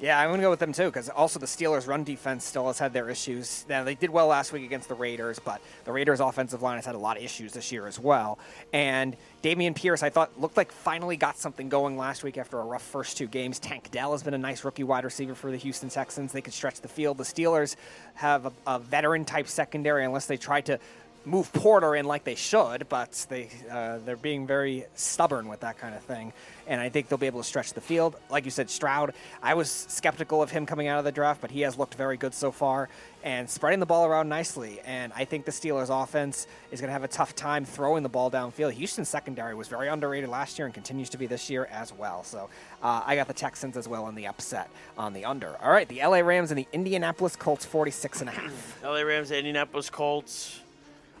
Yeah, 0.00 0.18
I'm 0.18 0.28
going 0.28 0.40
to 0.40 0.42
go 0.42 0.50
with 0.50 0.58
them 0.58 0.72
too 0.72 0.86
because 0.86 1.08
also 1.08 1.38
the 1.38 1.46
Steelers' 1.46 1.86
run 1.86 2.02
defense 2.02 2.44
still 2.44 2.66
has 2.66 2.78
had 2.78 2.92
their 2.92 3.08
issues. 3.08 3.64
Now 3.68 3.84
they 3.84 3.94
did 3.94 4.10
well 4.10 4.26
last 4.26 4.52
week 4.52 4.64
against 4.64 4.88
the 4.88 4.94
Raiders, 4.94 5.38
but 5.38 5.60
the 5.84 5.92
Raiders' 5.92 6.18
offensive 6.18 6.62
line 6.62 6.76
has 6.76 6.84
had 6.84 6.96
a 6.96 6.98
lot 6.98 7.16
of 7.16 7.22
issues 7.22 7.52
this 7.52 7.70
year 7.70 7.86
as 7.86 7.98
well. 7.98 8.38
And 8.72 9.16
Dameon 9.42 9.76
Pierce, 9.76 10.02
I 10.02 10.10
thought, 10.10 10.38
looked 10.40 10.56
like 10.56 10.72
finally 10.72 11.16
got 11.16 11.38
something 11.38 11.68
going 11.68 11.96
last 11.96 12.24
week 12.24 12.38
after 12.38 12.58
a 12.58 12.64
rough 12.64 12.82
first 12.82 13.16
two 13.16 13.28
games. 13.28 13.60
Tank 13.60 13.90
Dell 13.92 14.12
has 14.12 14.24
been 14.24 14.34
a 14.34 14.38
nice 14.38 14.64
rookie 14.64 14.84
wide 14.84 15.04
receiver 15.04 15.34
for 15.34 15.52
the 15.52 15.56
Houston 15.58 15.88
Texans. 15.88 16.32
They 16.32 16.42
could 16.42 16.54
stretch 16.54 16.80
the 16.80 16.88
field. 16.88 17.16
The 17.16 17.24
Steelers 17.24 17.76
have 18.14 18.46
a, 18.46 18.52
a 18.66 18.78
veteran 18.80 19.24
type 19.24 19.46
secondary 19.46 20.04
unless 20.04 20.26
they 20.26 20.36
try 20.36 20.60
to 20.62 20.80
move 21.24 21.52
Porter 21.52 21.96
in 21.96 22.04
like 22.04 22.24
they 22.24 22.34
should, 22.34 22.88
but 22.88 23.26
they 23.28 23.48
uh, 23.70 23.98
they're 24.04 24.16
being 24.16 24.46
very 24.46 24.84
stubborn 24.94 25.48
with 25.48 25.60
that 25.60 25.78
kind 25.78 25.94
of 25.94 26.02
thing. 26.02 26.32
And 26.66 26.80
I 26.80 26.88
think 26.88 27.08
they'll 27.08 27.18
be 27.18 27.26
able 27.26 27.40
to 27.40 27.46
stretch 27.46 27.72
the 27.74 27.80
field. 27.80 28.16
Like 28.30 28.44
you 28.44 28.50
said, 28.50 28.70
Stroud, 28.70 29.12
I 29.42 29.54
was 29.54 29.70
skeptical 29.70 30.42
of 30.42 30.50
him 30.50 30.64
coming 30.66 30.88
out 30.88 30.98
of 30.98 31.04
the 31.04 31.12
draft, 31.12 31.40
but 31.40 31.50
he 31.50 31.60
has 31.62 31.76
looked 31.76 31.94
very 31.94 32.16
good 32.16 32.34
so 32.34 32.50
far 32.50 32.88
and 33.22 33.48
spreading 33.48 33.80
the 33.80 33.86
ball 33.86 34.06
around 34.06 34.28
nicely. 34.28 34.80
And 34.84 35.12
I 35.14 35.24
think 35.24 35.44
the 35.44 35.50
Steelers' 35.50 35.90
offense 35.90 36.46
is 36.70 36.80
going 36.80 36.88
to 36.88 36.92
have 36.92 37.04
a 37.04 37.08
tough 37.08 37.34
time 37.34 37.64
throwing 37.64 38.02
the 38.02 38.08
ball 38.08 38.30
downfield. 38.30 38.72
Houston's 38.72 39.08
secondary 39.08 39.54
was 39.54 39.68
very 39.68 39.88
underrated 39.88 40.28
last 40.28 40.58
year 40.58 40.66
and 40.66 40.74
continues 40.74 41.08
to 41.10 41.18
be 41.18 41.26
this 41.26 41.48
year 41.50 41.66
as 41.70 41.92
well. 41.92 42.22
So 42.22 42.48
uh, 42.82 43.02
I 43.04 43.16
got 43.16 43.28
the 43.28 43.34
Texans 43.34 43.76
as 43.76 43.88
well 43.88 44.08
in 44.08 44.14
the 44.14 44.26
upset 44.26 44.70
on 44.96 45.12
the 45.12 45.24
under. 45.24 45.56
All 45.62 45.70
right, 45.70 45.88
the 45.88 46.00
LA 46.00 46.18
Rams 46.18 46.50
and 46.50 46.58
the 46.58 46.68
Indianapolis 46.72 47.36
Colts, 47.36 47.64
46 47.64 48.20
and 48.20 48.30
a 48.30 48.32
half. 48.32 48.82
LA 48.82 49.00
Rams, 49.00 49.30
Indianapolis 49.30 49.90
Colts. 49.90 50.60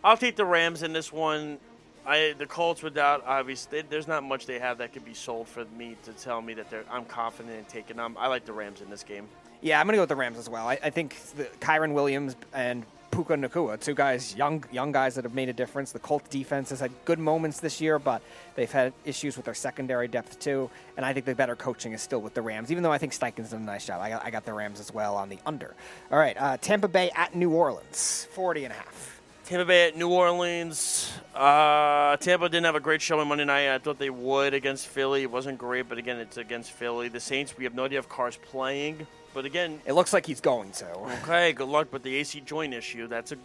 I'll 0.04 0.18
take 0.18 0.36
the 0.36 0.44
Rams 0.44 0.82
in 0.82 0.92
this 0.92 1.10
one. 1.10 1.58
I 2.06 2.34
the 2.36 2.44
Colts 2.44 2.82
without 2.82 3.24
obviously 3.26 3.82
there's 3.88 4.06
not 4.06 4.22
much 4.22 4.44
they 4.44 4.58
have 4.58 4.78
that 4.78 4.92
could 4.92 5.06
be 5.06 5.14
sold 5.14 5.48
for 5.48 5.64
me 5.76 5.96
to 6.04 6.12
tell 6.12 6.42
me 6.42 6.52
that 6.54 6.66
I'm 6.90 7.06
confident 7.06 7.56
in 7.56 7.64
taking 7.64 7.96
them. 7.96 8.14
I 8.18 8.28
like 8.28 8.44
the 8.44 8.52
Rams 8.52 8.82
in 8.82 8.90
this 8.90 9.02
game. 9.02 9.26
Yeah, 9.62 9.80
I'm 9.80 9.86
to 9.86 9.94
go 9.94 10.02
with 10.02 10.10
the 10.10 10.16
Rams 10.16 10.36
as 10.36 10.50
well. 10.50 10.68
I, 10.68 10.78
I 10.82 10.90
think 10.90 11.16
the, 11.36 11.44
Kyren 11.60 11.94
Williams 11.94 12.36
and 12.52 12.84
Puka 13.10 13.34
Nacua, 13.34 13.80
two 13.80 13.94
guys, 13.94 14.36
young 14.36 14.62
young 14.70 14.92
guys 14.92 15.14
that 15.14 15.24
have 15.24 15.32
made 15.32 15.48
a 15.48 15.54
difference. 15.54 15.92
The 15.92 16.00
Colts 16.00 16.28
defense 16.28 16.68
has 16.68 16.80
had 16.80 16.90
good 17.06 17.18
moments 17.18 17.60
this 17.60 17.80
year, 17.80 17.98
but 17.98 18.20
they've 18.56 18.70
had 18.70 18.92
issues 19.06 19.36
with 19.36 19.46
their 19.46 19.54
secondary 19.54 20.08
depth 20.08 20.38
too. 20.38 20.68
And 20.98 21.06
I 21.06 21.14
think 21.14 21.24
the 21.24 21.34
better 21.34 21.56
coaching 21.56 21.94
is 21.94 22.02
still 22.02 22.20
with 22.20 22.34
the 22.34 22.42
Rams, 22.42 22.70
even 22.70 22.82
though 22.82 22.92
I 22.92 22.98
think 22.98 23.14
Steichen's 23.14 23.52
done 23.52 23.62
a 23.62 23.64
nice 23.64 23.86
job. 23.86 24.02
I 24.02 24.10
got, 24.10 24.26
I 24.26 24.30
got 24.30 24.44
the 24.44 24.52
Rams 24.52 24.80
as 24.80 24.92
well 24.92 25.16
on 25.16 25.30
the 25.30 25.38
under. 25.46 25.74
All 26.10 26.18
right, 26.18 26.36
uh, 26.38 26.58
Tampa 26.58 26.88
Bay 26.88 27.10
at 27.14 27.34
New 27.34 27.52
Orleans, 27.52 28.28
40 28.32 28.64
and 28.64 28.72
a 28.74 28.76
half. 28.76 29.13
Tampa 29.44 29.66
Bay 29.66 29.88
at 29.88 29.96
New 29.96 30.08
Orleans. 30.08 31.12
Uh, 31.34 32.16
Tampa 32.16 32.48
didn't 32.48 32.64
have 32.64 32.76
a 32.76 32.80
great 32.80 33.02
showing 33.02 33.28
Monday 33.28 33.44
night. 33.44 33.74
I 33.74 33.78
thought 33.78 33.98
they 33.98 34.08
would 34.08 34.54
against 34.54 34.86
Philly. 34.86 35.22
It 35.22 35.30
wasn't 35.30 35.58
great, 35.58 35.86
but 35.86 35.98
again, 35.98 36.16
it's 36.18 36.38
against 36.38 36.70
Philly. 36.70 37.08
The 37.08 37.20
Saints, 37.20 37.56
we 37.56 37.64
have 37.64 37.74
no 37.74 37.84
idea 37.84 37.98
if 37.98 38.08
Carr's 38.08 38.38
playing. 38.38 39.06
But 39.34 39.44
again, 39.44 39.82
It 39.84 39.92
looks 39.92 40.14
like 40.14 40.24
he's 40.24 40.40
going 40.40 40.70
to. 40.72 40.90
okay, 41.22 41.52
good 41.52 41.68
luck 41.68 41.92
with 41.92 42.02
the 42.02 42.14
AC 42.16 42.40
joint 42.40 42.72
issue. 42.72 43.06
That's 43.06 43.32
a 43.32 43.36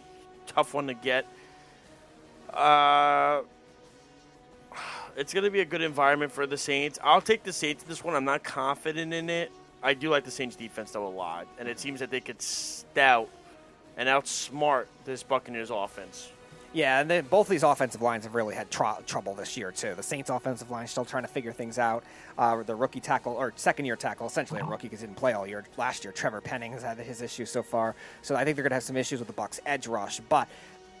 tough 0.46 0.72
one 0.72 0.86
to 0.86 0.94
get. 0.94 1.26
Uh, 2.48 3.42
it's 5.16 5.34
going 5.34 5.44
to 5.44 5.50
be 5.50 5.60
a 5.60 5.64
good 5.66 5.82
environment 5.82 6.32
for 6.32 6.46
the 6.46 6.56
Saints. 6.56 6.98
I'll 7.04 7.20
take 7.20 7.42
the 7.42 7.52
Saints 7.52 7.82
this 7.84 8.02
one. 8.02 8.14
I'm 8.14 8.24
not 8.24 8.42
confident 8.42 9.12
in 9.12 9.28
it. 9.28 9.52
I 9.82 9.92
do 9.92 10.08
like 10.08 10.24
the 10.24 10.30
Saints 10.30 10.56
defense 10.56 10.92
though 10.92 11.06
a 11.06 11.08
lot, 11.08 11.46
and 11.58 11.68
it 11.68 11.78
seems 11.78 12.00
that 12.00 12.10
they 12.10 12.20
could 12.20 12.40
stout 12.40 13.28
and 14.00 14.08
outsmart 14.08 14.86
this 15.04 15.22
Buccaneers 15.22 15.68
offense. 15.70 16.32
Yeah, 16.72 17.00
and 17.00 17.10
then 17.10 17.26
both 17.26 17.48
these 17.48 17.64
offensive 17.64 18.00
lines 18.00 18.24
have 18.24 18.34
really 18.34 18.54
had 18.54 18.70
tr- 18.70 19.02
trouble 19.06 19.34
this 19.34 19.58
year 19.58 19.72
too. 19.72 19.94
The 19.94 20.02
Saints' 20.02 20.30
offensive 20.30 20.70
line 20.70 20.86
still 20.86 21.04
trying 21.04 21.24
to 21.24 21.28
figure 21.28 21.52
things 21.52 21.78
out. 21.78 22.02
Uh, 22.38 22.62
the 22.62 22.74
rookie 22.74 23.00
tackle 23.00 23.34
or 23.34 23.52
second-year 23.56 23.96
tackle, 23.96 24.26
essentially 24.26 24.60
a 24.60 24.64
rookie 24.64 24.84
because 24.84 25.00
he 25.00 25.06
didn't 25.06 25.18
play 25.18 25.34
all 25.34 25.46
year 25.46 25.64
last 25.76 26.04
year. 26.04 26.12
Trevor 26.12 26.40
Penning 26.40 26.72
has 26.72 26.82
had 26.82 26.96
his 26.96 27.20
issues 27.20 27.50
so 27.50 27.62
far, 27.62 27.94
so 28.22 28.36
I 28.36 28.44
think 28.44 28.56
they're 28.56 28.62
going 28.62 28.70
to 28.70 28.76
have 28.76 28.84
some 28.84 28.96
issues 28.96 29.18
with 29.18 29.26
the 29.26 29.34
Bucks' 29.34 29.60
edge 29.66 29.86
rush. 29.86 30.20
But 30.20 30.48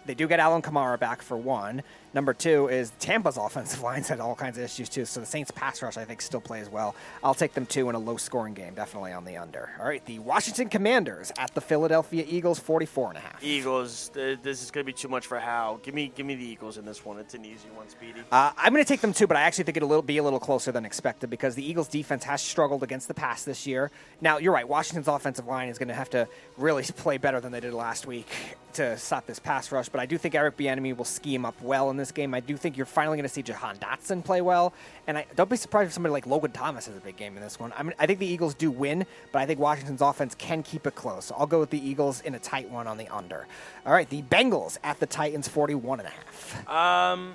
they 0.04 0.14
do 0.14 0.28
get 0.28 0.38
Alvin 0.38 0.60
Kamara 0.60 0.98
back 0.98 1.22
for 1.22 1.38
one. 1.38 1.82
Number 2.12 2.34
two 2.34 2.68
is 2.68 2.90
Tampa's 2.98 3.36
offensive 3.36 3.82
lines 3.90 4.08
had 4.08 4.20
all 4.20 4.34
kinds 4.34 4.58
of 4.58 4.64
issues 4.64 4.88
too. 4.88 5.04
So 5.04 5.20
the 5.20 5.26
Saints 5.26 5.50
pass 5.50 5.80
rush 5.82 5.96
I 5.96 6.04
think 6.04 6.20
still 6.22 6.40
plays 6.40 6.68
well. 6.68 6.94
I'll 7.22 7.34
take 7.34 7.54
them 7.54 7.66
two 7.66 7.88
in 7.88 7.94
a 7.94 7.98
low 7.98 8.16
scoring 8.16 8.54
game, 8.54 8.74
definitely 8.74 9.12
on 9.12 9.24
the 9.24 9.36
under. 9.36 9.70
All 9.78 9.86
right, 9.86 10.04
the 10.06 10.18
Washington 10.18 10.68
Commanders 10.68 11.30
at 11.38 11.54
the 11.54 11.60
Philadelphia 11.60 12.24
Eagles, 12.28 12.58
44 12.58 13.08
and 13.10 13.18
a 13.18 13.20
half. 13.20 13.44
Eagles. 13.44 14.10
th- 14.14 14.40
This 14.42 14.62
is 14.62 14.70
going 14.70 14.84
to 14.84 14.86
be 14.86 14.92
too 14.92 15.08
much 15.08 15.26
for 15.26 15.38
Howell. 15.38 15.78
Give 15.82 15.94
me, 15.94 16.10
give 16.14 16.26
me 16.26 16.34
the 16.34 16.44
Eagles 16.44 16.78
in 16.78 16.84
this 16.84 17.04
one. 17.04 17.18
It's 17.18 17.34
an 17.34 17.44
easy 17.44 17.68
one, 17.74 17.88
Speedy. 17.88 18.20
Uh, 18.32 18.52
I'm 18.56 18.72
going 18.72 18.84
to 18.84 18.88
take 18.88 19.00
them 19.00 19.12
too, 19.12 19.26
but 19.26 19.36
I 19.36 19.42
actually 19.42 19.64
think 19.64 19.76
it'll 19.76 20.02
be 20.02 20.18
a 20.18 20.22
little 20.22 20.40
closer 20.40 20.72
than 20.72 20.84
expected 20.84 21.30
because 21.30 21.54
the 21.54 21.64
Eagles' 21.68 21.88
defense 21.88 22.24
has 22.24 22.42
struggled 22.42 22.82
against 22.82 23.06
the 23.08 23.14
pass 23.14 23.44
this 23.44 23.66
year. 23.66 23.90
Now, 24.20 24.38
you're 24.38 24.52
right. 24.52 24.68
Washington's 24.68 25.08
offensive 25.08 25.46
line 25.46 25.68
is 25.68 25.78
going 25.78 25.88
to 25.88 25.94
have 25.94 26.10
to 26.10 26.26
really 26.56 26.82
play 26.96 27.18
better 27.18 27.40
than 27.40 27.52
they 27.52 27.60
did 27.60 27.72
last 27.74 28.06
week 28.06 28.26
to 28.72 28.96
stop 28.96 29.26
this 29.26 29.38
pass 29.40 29.72
rush. 29.72 29.88
But 29.88 30.00
I 30.00 30.06
do 30.06 30.16
think 30.16 30.34
Eric 30.34 30.56
Bieniemy 30.56 30.96
will 30.96 31.04
scheme 31.04 31.44
up 31.44 31.60
well 31.60 31.90
in 31.90 31.96
this 32.00 32.12
game. 32.12 32.34
I 32.34 32.40
do 32.40 32.56
think 32.56 32.76
you're 32.76 32.86
finally 32.86 33.16
going 33.16 33.28
to 33.28 33.32
see 33.32 33.42
Jahan 33.42 33.76
Dotson 33.76 34.24
play 34.24 34.40
well, 34.40 34.72
and 35.06 35.16
I 35.16 35.26
don't 35.36 35.48
be 35.48 35.56
surprised 35.56 35.88
if 35.88 35.92
somebody 35.92 36.12
like 36.12 36.26
Logan 36.26 36.52
Thomas 36.52 36.86
has 36.86 36.96
a 36.96 37.00
big 37.00 37.16
game 37.16 37.36
in 37.36 37.42
this 37.42 37.60
one. 37.60 37.72
I 37.76 37.82
mean, 37.82 37.94
I 37.98 38.06
think 38.06 38.18
the 38.18 38.26
Eagles 38.26 38.54
do 38.54 38.70
win, 38.70 39.06
but 39.32 39.40
I 39.40 39.46
think 39.46 39.60
Washington's 39.60 40.00
offense 40.00 40.34
can 40.34 40.62
keep 40.62 40.86
it 40.86 40.94
close. 40.94 41.26
So 41.26 41.36
I'll 41.38 41.46
go 41.46 41.60
with 41.60 41.70
the 41.70 41.88
Eagles 41.88 42.20
in 42.22 42.34
a 42.34 42.38
tight 42.38 42.68
one 42.70 42.86
on 42.86 42.96
the 42.96 43.08
under. 43.08 43.46
All 43.86 43.92
right, 43.92 44.08
the 44.08 44.22
Bengals 44.22 44.78
at 44.82 44.98
the 44.98 45.06
Titans, 45.06 45.48
41 45.48 46.00
and 46.00 46.08
a 46.08 46.12
half. 46.12 46.68
Um, 46.68 47.34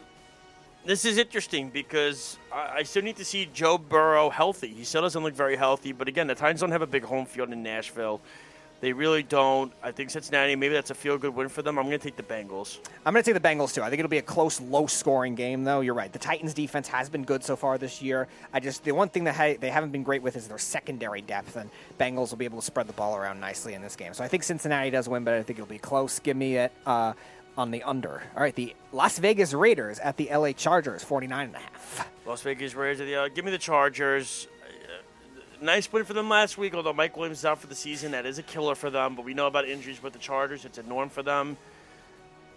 this 0.86 1.03
is 1.03 1.18
interesting 1.18 1.70
because 1.70 2.38
I, 2.53 2.78
I 2.78 2.84
still 2.84 3.01
need 3.01 3.16
to 3.18 3.26
see 3.26 3.49
Joe 3.53 3.78
Burrow 3.78 4.30
healthy. 4.30 4.68
He 4.68 4.84
still 4.84 5.01
doesn't 5.01 5.24
look 5.24 5.34
very 5.34 5.55
healthy, 5.55 5.91
but 5.91 6.07
again, 6.07 6.28
the 6.28 6.36
Titans 6.36 6.61
don't 6.61 6.72
have 6.72 6.84
a 6.84 6.88
big 6.88 7.03
home 7.03 7.26
field 7.26 7.51
in 7.51 7.63
Nashville. 7.63 8.22
They 8.82 8.94
really 8.94 9.24
don't. 9.24 9.72
I 9.82 9.92
think 9.92 10.10
Cincinnati, 10.12 10.56
maybe 10.56 10.74
that's 10.74 10.92
a 10.92 10.96
feel 10.96 11.18
good 11.18 11.34
win 11.34 11.50
for 11.50 11.62
them. 11.62 11.80
I'm 11.80 11.86
going 11.88 11.98
to 11.98 12.04
take 12.04 12.18
the 12.18 12.24
Bengals. 12.24 12.78
I'm 13.06 13.14
going 13.14 13.24
to 13.24 13.34
take 13.34 13.42
the 13.42 13.48
Bengals 13.48 13.74
too. 13.74 13.82
I 13.82 13.90
think 13.90 14.00
it'll 14.00 14.10
be 14.10 14.18
a 14.20 14.22
close, 14.22 14.60
low-scoring 14.62 15.34
game, 15.36 15.64
though. 15.64 15.80
You're 15.82 15.94
right. 15.96 16.12
The 16.12 16.20
Titans' 16.20 16.54
defense 16.54 16.88
has 16.90 17.10
been 17.10 17.24
good 17.24 17.44
so 17.44 17.56
far 17.56 17.78
this 17.78 18.02
year. 18.02 18.28
I 18.54 18.60
just 18.60 18.84
the 18.84 18.92
one 18.92 19.10
thing 19.10 19.24
that 19.24 19.36
ha- 19.36 19.58
they 19.60 19.70
haven't 19.70 19.92
been 19.92 20.04
great 20.04 20.22
with 20.22 20.36
is 20.36 20.48
their 20.48 20.58
secondary 20.60 21.22
depth, 21.22 21.56
and 21.56 21.70
Bengals 22.00 22.30
will 22.30 22.38
be 22.38 22.46
able 22.46 22.60
to 22.60 22.66
spread 22.66 22.88
the 22.88 22.94
ball 22.94 23.16
around 23.16 23.40
nicely 23.40 23.74
in 23.74 23.82
this 23.82 23.96
game. 23.96 24.14
So 24.14 24.24
I 24.24 24.28
think 24.28 24.44
Cincinnati 24.44 24.90
does 24.92 25.08
win, 25.10 25.24
but 25.24 25.34
I 25.34 25.42
think 25.42 25.58
it'll 25.58 25.68
be 25.70 25.80
close. 25.80 26.20
Give 26.20 26.36
me 26.38 26.58
it 26.58 26.72
uh, 26.86 27.14
on 27.58 27.72
the 27.72 27.82
under. 27.84 28.22
All 28.36 28.42
right, 28.44 28.54
the 28.54 28.76
Las 28.92 29.18
Vegas 29.20 29.54
Raiders 29.54 29.98
at 30.00 30.18
the 30.18 30.30
LA 30.32 30.52
Chargers, 30.52 31.04
49 31.04 31.48
and 31.48 31.56
a 31.56 31.60
half. 31.60 32.10
Las 32.26 32.42
Vegas 32.42 32.76
Raiders. 32.76 33.00
the- 33.00 33.16
Uh, 33.16 33.28
give 33.30 33.46
me 33.46 33.52
the 33.52 33.58
Chargers. 33.58 34.48
Nice 35.66 35.91
win 35.91 36.05
for 36.05 36.13
them 36.13 36.30
last 36.30 36.59
week, 36.59 36.76
although 36.76 36.93
Mike 36.93 37.18
Williams 37.18 37.39
is 37.39 37.45
out 37.45 37.57
for 37.57 37.66
the 37.66 37.74
season. 37.74 38.11
That 38.11 38.28
is 38.28 38.38
a 38.38 38.43
killer 38.43 38.76
for 38.76 38.91
them, 38.91 39.16
but 39.16 39.26
we 39.26 39.34
know 39.34 39.47
about 39.47 39.68
injuries 39.68 40.01
with 40.01 40.13
the 40.13 40.20
Chargers. 40.20 40.63
It's 40.63 40.78
a 40.78 40.84
norm 40.84 41.09
for 41.09 41.24
them. 41.24 41.57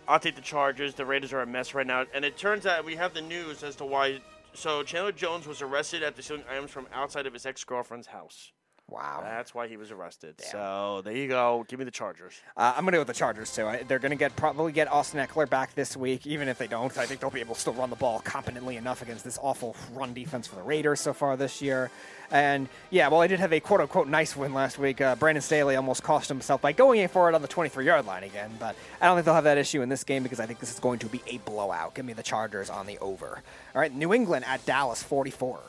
I'll 0.06 0.20
take 0.20 0.36
the 0.36 0.42
Chargers. 0.42 0.92
The 0.92 1.06
Raiders 1.06 1.32
are 1.32 1.40
a 1.40 1.46
mess 1.46 1.72
right 1.72 1.86
now. 1.86 2.04
And 2.12 2.22
it 2.22 2.36
turns 2.36 2.66
out 2.66 2.84
we 2.84 2.96
have 2.96 3.14
the 3.14 3.22
news 3.22 3.62
as 3.62 3.76
to 3.76 3.86
why. 3.86 4.20
So 4.52 4.82
Chandler 4.82 5.12
Jones 5.12 5.46
was 5.46 5.62
arrested 5.62 6.02
after 6.02 6.20
stealing 6.20 6.44
items 6.50 6.70
from 6.70 6.86
outside 6.92 7.26
of 7.26 7.32
his 7.32 7.46
ex 7.46 7.64
girlfriend's 7.64 8.08
house. 8.08 8.52
Wow. 8.88 9.20
That's 9.22 9.54
why 9.54 9.68
he 9.68 9.76
was 9.76 9.90
arrested. 9.90 10.36
So 10.40 11.02
there 11.04 11.14
you 11.14 11.28
go. 11.28 11.66
Give 11.68 11.78
me 11.78 11.84
the 11.84 11.90
Chargers. 11.90 12.40
Uh, 12.56 12.72
I'm 12.74 12.84
going 12.84 12.92
to 12.92 12.96
go 12.96 13.00
with 13.00 13.08
the 13.08 13.14
Chargers 13.14 13.54
too. 13.54 13.66
I, 13.66 13.82
they're 13.82 13.98
going 13.98 14.10
to 14.10 14.16
get 14.16 14.34
probably 14.34 14.72
get 14.72 14.90
Austin 14.90 15.24
Ekeler 15.24 15.48
back 15.48 15.74
this 15.74 15.94
week. 15.94 16.26
Even 16.26 16.48
if 16.48 16.56
they 16.56 16.66
don't, 16.66 16.96
I 16.96 17.04
think 17.04 17.20
they'll 17.20 17.28
be 17.28 17.40
able 17.40 17.54
to 17.54 17.60
still 17.60 17.74
run 17.74 17.90
the 17.90 17.96
ball 17.96 18.20
competently 18.20 18.76
enough 18.76 19.02
against 19.02 19.24
this 19.24 19.38
awful 19.42 19.76
run 19.92 20.14
defense 20.14 20.46
for 20.46 20.56
the 20.56 20.62
Raiders 20.62 21.00
so 21.00 21.12
far 21.12 21.36
this 21.36 21.60
year. 21.60 21.90
And 22.30 22.68
yeah, 22.90 23.08
well, 23.08 23.20
I 23.20 23.26
did 23.26 23.40
have 23.40 23.52
a 23.52 23.60
quote 23.60 23.80
unquote 23.82 24.08
nice 24.08 24.34
win 24.34 24.54
last 24.54 24.78
week. 24.78 25.02
Uh, 25.02 25.16
Brandon 25.16 25.42
Staley 25.42 25.76
almost 25.76 26.02
cost 26.02 26.28
himself 26.28 26.62
by 26.62 26.72
going 26.72 27.00
in 27.00 27.08
for 27.08 27.28
it 27.28 27.34
on 27.34 27.42
the 27.42 27.48
23 27.48 27.84
yard 27.84 28.06
line 28.06 28.24
again. 28.24 28.50
But 28.58 28.74
I 29.02 29.06
don't 29.06 29.16
think 29.16 29.26
they'll 29.26 29.34
have 29.34 29.44
that 29.44 29.58
issue 29.58 29.82
in 29.82 29.90
this 29.90 30.04
game 30.04 30.22
because 30.22 30.40
I 30.40 30.46
think 30.46 30.60
this 30.60 30.72
is 30.72 30.80
going 30.80 30.98
to 31.00 31.06
be 31.06 31.20
a 31.26 31.38
blowout. 31.38 31.94
Give 31.94 32.06
me 32.06 32.14
the 32.14 32.22
Chargers 32.22 32.70
on 32.70 32.86
the 32.86 32.98
over. 32.98 33.42
All 33.74 33.80
right, 33.80 33.94
New 33.94 34.14
England 34.14 34.46
at 34.46 34.64
Dallas, 34.64 35.02
44. 35.02 35.60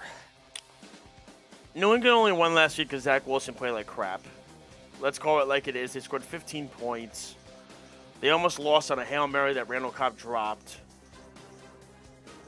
New 1.76 1.94
England 1.94 2.16
only 2.16 2.32
won 2.32 2.56
last 2.56 2.78
week 2.78 2.90
because 2.90 3.04
Zach 3.04 3.28
Wilson 3.28 3.54
played 3.54 3.72
like 3.72 3.88
crap. 3.88 4.22
Let's 5.00 5.20
call 5.20 5.40
it 5.40 5.48
like 5.48 5.68
it 5.68 5.76
is. 5.76 5.94
They 5.94 6.00
scored 6.00 6.24
15 6.24 6.68
points. 6.68 7.36
They 8.22 8.32
almost 8.32 8.60
lost 8.60 8.92
on 8.92 9.00
a 9.00 9.06
Hail 9.06 9.28
Mary 9.28 9.54
that 9.54 9.70
Randall 9.70 9.92
Cobb 9.92 10.18
dropped. 10.18 10.78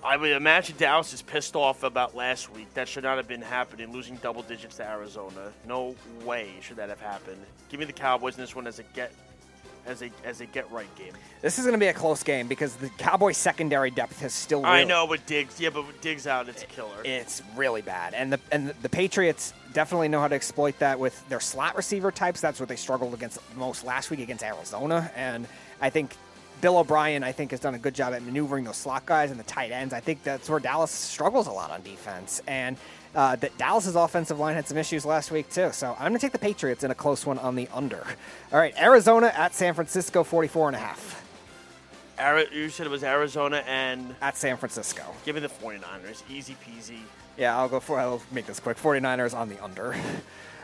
I 0.04 0.18
would 0.18 0.32
imagine 0.32 0.76
Dallas 0.78 1.14
is 1.14 1.22
pissed 1.22 1.56
off 1.56 1.84
about 1.84 2.16
last 2.16 2.52
week. 2.52 2.74
That 2.74 2.88
should 2.88 3.04
not 3.04 3.18
have 3.18 3.28
been 3.28 3.42
happening, 3.42 3.92
losing 3.94 4.16
double 4.18 4.42
digits 4.42 4.78
to 4.78 4.90
Arizona. 4.90 5.54
No 5.68 5.96
way 6.26 6.50
should 6.62 6.78
that 6.78 6.90
have 6.90 7.00
happened. 7.00 7.40
Give 7.70 7.80
me 7.80 7.86
the 7.86 7.94
Cowboys 7.94 8.36
in 8.36 8.42
this 8.42 8.56
one 8.56 8.66
as 8.66 8.80
a 8.80 8.84
get 8.84 9.14
as 9.86 10.02
a 10.02 10.10
as 10.24 10.42
a 10.42 10.46
get 10.46 10.70
right 10.72 10.94
game. 10.96 11.14
This 11.42 11.58
is 11.58 11.66
going 11.66 11.74
to 11.74 11.80
be 11.80 11.88
a 11.88 11.94
close 11.94 12.24
game 12.24 12.48
because 12.48 12.76
the 12.76 12.90
Cowboys' 12.98 13.38
secondary 13.38 13.92
depth 13.92 14.22
has 14.22 14.34
still. 14.34 14.66
I 14.66 14.84
know 14.84 15.06
with 15.06 15.26
Diggs, 15.26 15.60
yeah, 15.60 15.70
but 15.70 15.86
Diggs 16.02 16.28
out, 16.28 16.50
it's 16.50 16.64
a 16.64 16.68
killer. 16.68 17.02
It's 17.04 17.42
really 17.56 17.82
bad, 17.82 18.14
and 18.14 18.34
the 18.34 18.40
and 18.52 18.70
the 18.82 18.90
Patriots 18.90 19.54
definitely 19.74 20.08
know 20.08 20.20
how 20.20 20.28
to 20.28 20.36
exploit 20.36 20.78
that 20.80 21.00
with 21.00 21.28
their 21.30 21.40
slot 21.40 21.76
receiver 21.76 22.12
types. 22.12 22.42
That's 22.42 22.60
what 22.60 22.70
they 22.70 22.76
struggled 22.76 23.14
against 23.14 23.40
most 23.56 23.84
last 23.84 24.10
week 24.10 24.20
against 24.20 24.44
Arizona, 24.44 25.12
and 25.16 25.48
I 25.82 25.90
think 25.90 26.16
Bill 26.62 26.78
O'Brien, 26.78 27.24
I 27.24 27.32
think, 27.32 27.52
has 27.52 27.60
done 27.60 27.74
a 27.74 27.80
good 27.80 27.96
job 27.96 28.14
at 28.14 28.22
maneuvering 28.22 28.64
those 28.64 28.78
slot 28.78 29.06
guys 29.06 29.32
and 29.32 29.40
the 29.40 29.44
tight 29.44 29.72
ends. 29.72 29.94
I 29.94 30.00
think 30.00 30.24
that's 30.24 30.48
where 30.48 30.60
Dallas 30.60 30.92
struggles 30.92 31.48
a 31.48 31.52
lot 31.52 31.72
on 31.72 31.82
defense. 31.82 32.42
And 32.48 32.78
uh, 33.16 33.36
that 33.38 33.58
Dallas's 33.58 33.96
offensive 33.96 34.40
line 34.40 34.56
had 34.56 34.68
some 34.68 34.78
issues 34.78 35.06
last 35.06 35.32
week, 35.32 35.50
too. 35.50 35.72
So 35.72 35.92
I'm 36.00 36.10
going 36.10 36.14
to 36.14 36.20
take 36.20 36.32
the 36.32 36.40
Patriots 36.40 36.84
in 36.84 36.92
a 36.92 36.96
close 36.96 37.26
one 37.26 37.38
on 37.40 37.56
the 37.56 37.68
under. 37.74 38.06
All 38.54 38.60
right, 38.60 38.74
Arizona 38.82 39.32
at 39.36 39.54
San 39.54 39.74
Francisco, 39.74 40.24
44 40.24 40.70
and 40.70 40.76
a 40.76 40.80
half. 40.80 41.18
Ari- 42.20 42.48
you 42.54 42.70
said 42.70 42.86
it 42.86 42.90
was 42.90 43.04
Arizona 43.04 43.64
and 43.68 44.16
At 44.22 44.38
San 44.38 44.56
Francisco. 44.58 45.04
give 45.26 45.36
me 45.36 45.42
the 45.42 45.48
49ers. 45.50 46.22
Easy 46.30 46.56
peasy. 46.68 47.00
Yeah, 47.38 47.58
I'll 47.58 47.70
go 47.70 47.80
for. 47.80 48.00
I'll 48.00 48.22
make 48.32 48.46
this 48.46 48.60
quick. 48.60 48.78
49ers 48.78 49.34
on 49.36 49.50
the 49.50 49.62
under. 49.64 49.96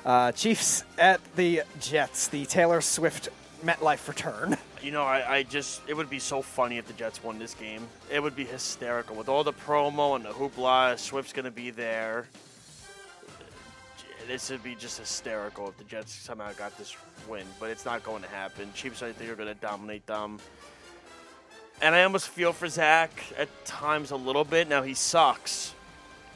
Uh, 0.06 0.32
Chiefs 0.32 0.84
at 0.98 1.20
the 1.36 1.64
Jets. 1.80 2.28
The 2.28 2.45
Taylor 2.45 2.80
Swift 2.82 3.30
MetLife 3.66 4.08
return. 4.08 4.58
You 4.82 4.91
know, 4.91 5.03
I, 5.03 5.38
I 5.38 5.43
just 5.43 5.82
it 5.88 5.95
would 5.95 6.09
be 6.09 6.19
so 6.19 6.41
funny 6.41 6.78
if 6.78 6.86
the 6.88 6.93
Jets 6.93 7.23
won 7.23 7.39
this 7.39 7.53
game. 7.53 7.88
It 8.11 8.21
would 8.21 8.36
be 8.36 8.45
hysterical 8.45 9.15
with 9.15 9.28
all 9.28 9.43
the 9.43 9.53
promo 9.53 10.15
and 10.15 10.23
the 10.23 10.30
hoopla. 10.30 10.97
Swift's 10.99 11.34
gonna 11.34 11.51
be 11.51 11.71
there. 11.71 12.28
This 14.28 14.49
would 14.49 14.63
be 14.63 14.75
just 14.75 14.99
hysterical 14.99 15.69
if 15.69 15.78
the 15.78 15.86
Jets 15.86 16.13
somehow 16.13 16.51
got 16.53 16.78
this 16.78 16.95
win, 17.30 17.45
but 17.61 17.69
it's 17.69 17.86
not 17.86 18.03
going 18.03 18.21
to 18.23 18.28
happen. 18.28 18.69
Chiefs, 18.73 19.01
I 19.01 19.13
think, 19.13 19.32
are 19.32 19.36
to 19.38 19.53
dominate 19.53 20.05
them. 20.05 20.39
And 21.82 21.95
I 21.95 22.03
almost 22.03 22.28
feel 22.28 22.51
for 22.51 22.67
Zach 22.67 23.11
at 23.38 23.47
times 23.65 24.11
a 24.11 24.17
little 24.17 24.43
bit. 24.43 24.67
Now 24.67 24.82
he 24.82 24.95
sucks, 24.95 25.73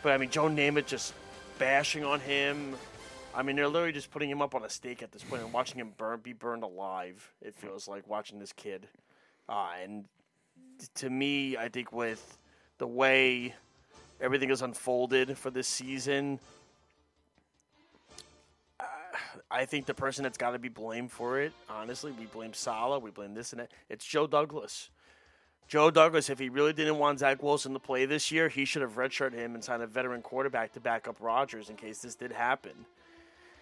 but 0.03 0.13
I 0.13 0.17
mean 0.17 0.29
Joe 0.29 0.45
Namath 0.45 0.85
just 0.85 1.13
bashing 1.59 2.05
on 2.05 2.21
him. 2.21 2.75
I 3.33 3.43
mean, 3.43 3.55
they're 3.55 3.67
literally 3.67 3.93
just 3.93 4.11
putting 4.11 4.29
him 4.29 4.41
up 4.41 4.55
on 4.55 4.63
a 4.63 4.69
stake 4.69 5.01
at 5.01 5.11
this 5.11 5.23
point 5.23 5.41
and 5.41 5.53
watching 5.53 5.79
him 5.79 5.93
burn, 5.97 6.19
be 6.19 6.33
burned 6.33 6.63
alive. 6.63 7.33
It 7.41 7.55
feels 7.55 7.87
like 7.87 8.07
watching 8.07 8.39
this 8.39 8.51
kid. 8.51 8.87
Uh, 9.47 9.69
and 9.81 10.05
to 10.95 11.09
me, 11.09 11.55
I 11.57 11.69
think 11.69 11.93
with 11.93 12.37
the 12.77 12.87
way 12.87 13.55
everything 14.19 14.49
is 14.49 14.61
unfolded 14.61 15.37
for 15.37 15.49
this 15.49 15.67
season, 15.67 16.39
uh, 18.79 18.83
I 19.49 19.65
think 19.65 19.85
the 19.85 19.93
person 19.93 20.23
that's 20.23 20.37
got 20.37 20.51
to 20.51 20.59
be 20.59 20.69
blamed 20.69 21.11
for 21.11 21.39
it, 21.39 21.53
honestly, 21.69 22.11
we 22.11 22.25
blame 22.25 22.53
Salah, 22.53 22.99
we 22.99 23.11
blame 23.11 23.33
this 23.33 23.53
and 23.53 23.61
that. 23.61 23.71
It's 23.89 24.05
Joe 24.05 24.27
Douglas. 24.27 24.89
Joe 25.69 25.89
Douglas, 25.89 26.29
if 26.29 26.37
he 26.37 26.49
really 26.49 26.73
didn't 26.73 26.97
want 26.97 27.19
Zach 27.19 27.41
Wilson 27.41 27.71
to 27.71 27.79
play 27.79 28.05
this 28.05 28.29
year, 28.29 28.49
he 28.49 28.65
should 28.65 28.81
have 28.81 28.95
redshirted 28.95 29.35
him 29.35 29.55
and 29.55 29.63
signed 29.63 29.81
a 29.81 29.87
veteran 29.87 30.21
quarterback 30.21 30.73
to 30.73 30.81
back 30.81 31.07
up 31.07 31.15
Rodgers 31.21 31.69
in 31.69 31.77
case 31.77 31.99
this 31.99 32.15
did 32.15 32.33
happen. 32.33 32.73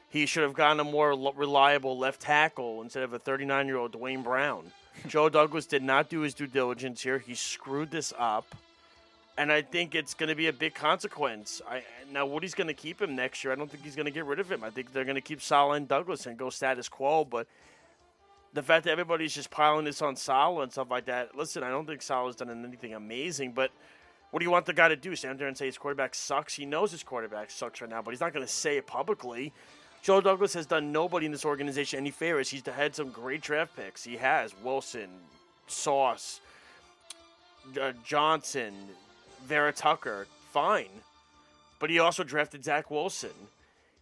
He 0.10 0.26
should 0.26 0.44
have 0.44 0.54
gotten 0.54 0.80
a 0.80 0.84
more 0.84 1.12
reliable 1.36 1.98
left 1.98 2.22
tackle 2.22 2.82
instead 2.82 3.04
of 3.04 3.14
a 3.14 3.20
39 3.20 3.68
year 3.68 3.78
old 3.78 3.94
Dwayne 3.94 4.24
Brown. 4.24 4.72
Joe 5.08 5.30
Douglas 5.30 5.66
did 5.66 5.84
not 5.84 6.10
do 6.10 6.22
his 6.22 6.34
due 6.34 6.48
diligence 6.48 7.02
here. 7.02 7.20
He 7.20 7.36
screwed 7.36 7.92
this 7.92 8.14
up. 8.18 8.56
And 9.38 9.54
I 9.54 9.62
think 9.62 9.96
it's 9.96 10.14
going 10.14 10.28
to 10.28 10.36
be 10.36 10.48
a 10.48 10.54
big 10.54 10.74
consequence. 10.74 11.62
I, 11.70 11.84
now, 12.12 12.26
Woody's 12.26 12.54
going 12.54 12.68
to 12.68 12.74
keep 12.74 13.02
him 13.02 13.16
next 13.16 13.42
year. 13.42 13.54
I 13.54 13.56
don't 13.56 13.72
think 13.72 13.84
he's 13.84 13.96
going 13.96 14.08
to 14.08 14.12
get 14.12 14.26
rid 14.26 14.40
of 14.40 14.52
him. 14.52 14.66
I 14.66 14.70
think 14.70 14.92
they're 14.92 15.06
going 15.06 15.16
to 15.16 15.22
keep 15.22 15.42
Salah 15.42 15.76
and 15.76 15.88
Douglas 15.88 16.26
and 16.26 16.38
go 16.38 16.50
status 16.50 16.90
quo. 16.90 17.24
But 17.24 17.48
the 18.54 18.64
fact 18.64 18.84
that 18.86 18.92
everybody's 18.92 19.34
just 19.34 19.50
piling 19.50 19.86
this 19.86 20.02
on 20.02 20.16
Salah 20.16 20.64
and 20.64 20.72
stuff 20.72 20.90
like 20.90 21.06
that. 21.06 21.38
Listen, 21.38 21.64
I 21.64 21.70
don't 21.70 21.86
think 21.86 22.02
Salah's 22.02 22.36
done 22.36 22.50
anything 22.50 22.94
amazing, 22.94 23.54
but 23.54 23.72
what 24.32 24.40
do 24.40 24.46
you 24.46 24.52
want 24.52 24.66
the 24.66 24.74
guy 24.74 24.90
to 24.90 24.96
do? 24.96 25.16
Stand 25.16 25.40
there 25.40 25.48
and 25.48 25.58
say 25.58 25.68
his 25.68 25.78
quarterback 25.78 26.16
sucks? 26.16 26.54
He 26.54 26.66
knows 26.66 26.92
his 26.92 27.04
quarterback 27.04 27.50
sucks 27.50 27.82
right 27.82 27.90
now, 27.90 28.02
but 28.02 28.12
he's 28.12 28.20
not 28.20 28.34
going 28.34 28.46
to 28.46 28.52
say 28.52 28.78
it 28.78 28.88
publicly. 28.88 29.54
Joe 30.02 30.22
Douglas 30.22 30.54
has 30.54 30.66
done 30.66 30.92
nobody 30.92 31.26
in 31.26 31.32
this 31.32 31.46
organization 31.46 32.00
any 32.00 32.12
favors. 32.12 32.50
He's 32.50 32.66
had 32.66 32.96
some 32.96 33.10
great 33.10 33.42
draft 33.42 33.76
picks. 33.76 34.04
He 34.04 34.18
has 34.18 34.54
Wilson, 34.64 35.10
Sauce, 35.68 36.42
uh, 37.80 37.92
Johnson, 38.04 38.74
Vera 39.46 39.74
Tucker. 39.74 40.28
Fine. 40.52 40.90
But 41.80 41.90
he 41.90 42.00
also 42.00 42.24
drafted 42.24 42.64
Zach 42.64 42.90
Wilson. 42.90 43.30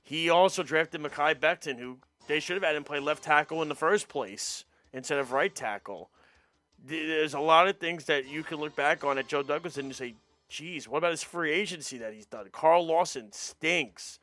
He 0.03 0.29
also 0.29 0.63
drafted 0.63 1.01
Mekhi 1.01 1.35
Becton, 1.35 1.77
who 1.77 1.97
they 2.27 2.39
should 2.39 2.55
have 2.55 2.63
had 2.63 2.75
him 2.75 2.83
play 2.83 2.99
left 2.99 3.23
tackle 3.23 3.61
in 3.61 3.69
the 3.69 3.75
first 3.75 4.07
place 4.07 4.65
instead 4.93 5.19
of 5.19 5.31
right 5.31 5.53
tackle. 5.53 6.09
There's 6.85 7.33
a 7.33 7.39
lot 7.39 7.67
of 7.67 7.77
things 7.77 8.05
that 8.05 8.27
you 8.27 8.43
can 8.43 8.57
look 8.59 8.75
back 8.75 9.03
on 9.03 9.17
at 9.17 9.27
Joe 9.27 9.43
Douglas 9.43 9.77
and 9.77 9.93
say, 9.93 10.15
geez, 10.47 10.87
what 10.87 10.99
about 10.99 11.11
his 11.11 11.23
free 11.23 11.51
agency 11.51 11.97
that 11.97 12.13
he's 12.13 12.25
done? 12.25 12.47
Carl 12.51 12.85
Lawson 12.85 13.31
stinks. 13.31 14.19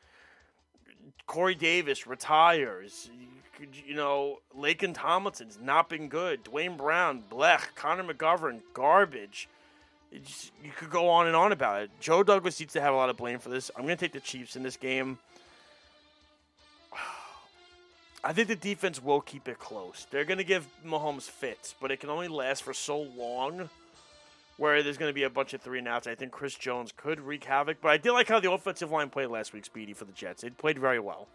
Corey 1.27 1.55
Davis 1.55 2.07
retires. 2.07 3.11
You, 3.87 3.95
know, 3.95 4.41
Laken 4.57 4.95
Tomlinson's 4.95 5.59
not 5.61 5.89
been 5.89 6.09
good. 6.09 6.45
Dwayne 6.45 6.77
Brown, 6.77 7.23
blech. 7.31 7.75
Connor 7.75 8.05
McGovern, 8.05 8.61
garbage. 8.73 9.49
Just- 10.13 10.53
you 10.63 10.71
could 10.77 10.91
go 10.91 11.09
on 11.09 11.27
and 11.27 11.37
on 11.37 11.53
about 11.53 11.83
it. 11.83 11.91
Joe 12.01 12.23
Douglas 12.23 12.59
needs 12.61 12.73
to 12.75 12.81
have 12.81 12.95
a 12.95 12.97
lot 12.97 13.11
of 13.11 13.17
blame 13.17 13.39
for 13.39 13.49
this. 13.49 13.71
I'm 13.77 13.85
going 13.85 13.97
to 13.97 14.05
take 14.05 14.13
the 14.13 14.21
Chiefs 14.21 14.57
in 14.57 14.63
this 14.63 14.77
game. 14.77 15.19
I 18.25 18.33
think 18.33 18.49
the 18.49 18.57
defense 18.57 19.03
will 19.03 19.21
keep 19.21 19.49
it 19.49 19.59
close. 19.59 20.07
They're 20.11 20.25
going 20.25 20.39
to 20.39 20.45
give 20.45 20.67
Mahomes 20.85 21.29
fits, 21.29 21.75
but 21.81 21.91
it 21.91 22.01
can 22.01 22.11
only 22.11 22.29
last 22.29 22.63
for 22.63 22.75
so 22.75 23.01
long 23.01 23.69
where 24.57 24.83
there's 24.83 24.99
going 24.99 25.11
to 25.11 25.15
be 25.15 25.25
a 25.25 25.31
bunch 25.31 25.55
of 25.55 25.61
three 25.61 25.79
and 25.79 25.89
outs. 25.89 26.07
I 26.07 26.15
think 26.15 26.33
Chris 26.33 26.55
Jones 26.55 26.93
could 26.97 27.21
wreak 27.21 27.45
havoc, 27.45 27.79
but 27.81 27.89
I 27.89 27.97
did 27.97 28.13
like 28.13 28.29
how 28.29 28.41
the 28.41 28.51
offensive 28.51 28.91
line 28.91 29.11
played 29.11 29.29
last 29.29 29.53
week, 29.53 29.65
Speedy, 29.65 29.93
for 29.93 30.05
the 30.05 30.13
Jets. 30.13 30.45
It 30.45 30.59
played 30.59 30.79
very 30.79 31.01
well. 31.01 31.29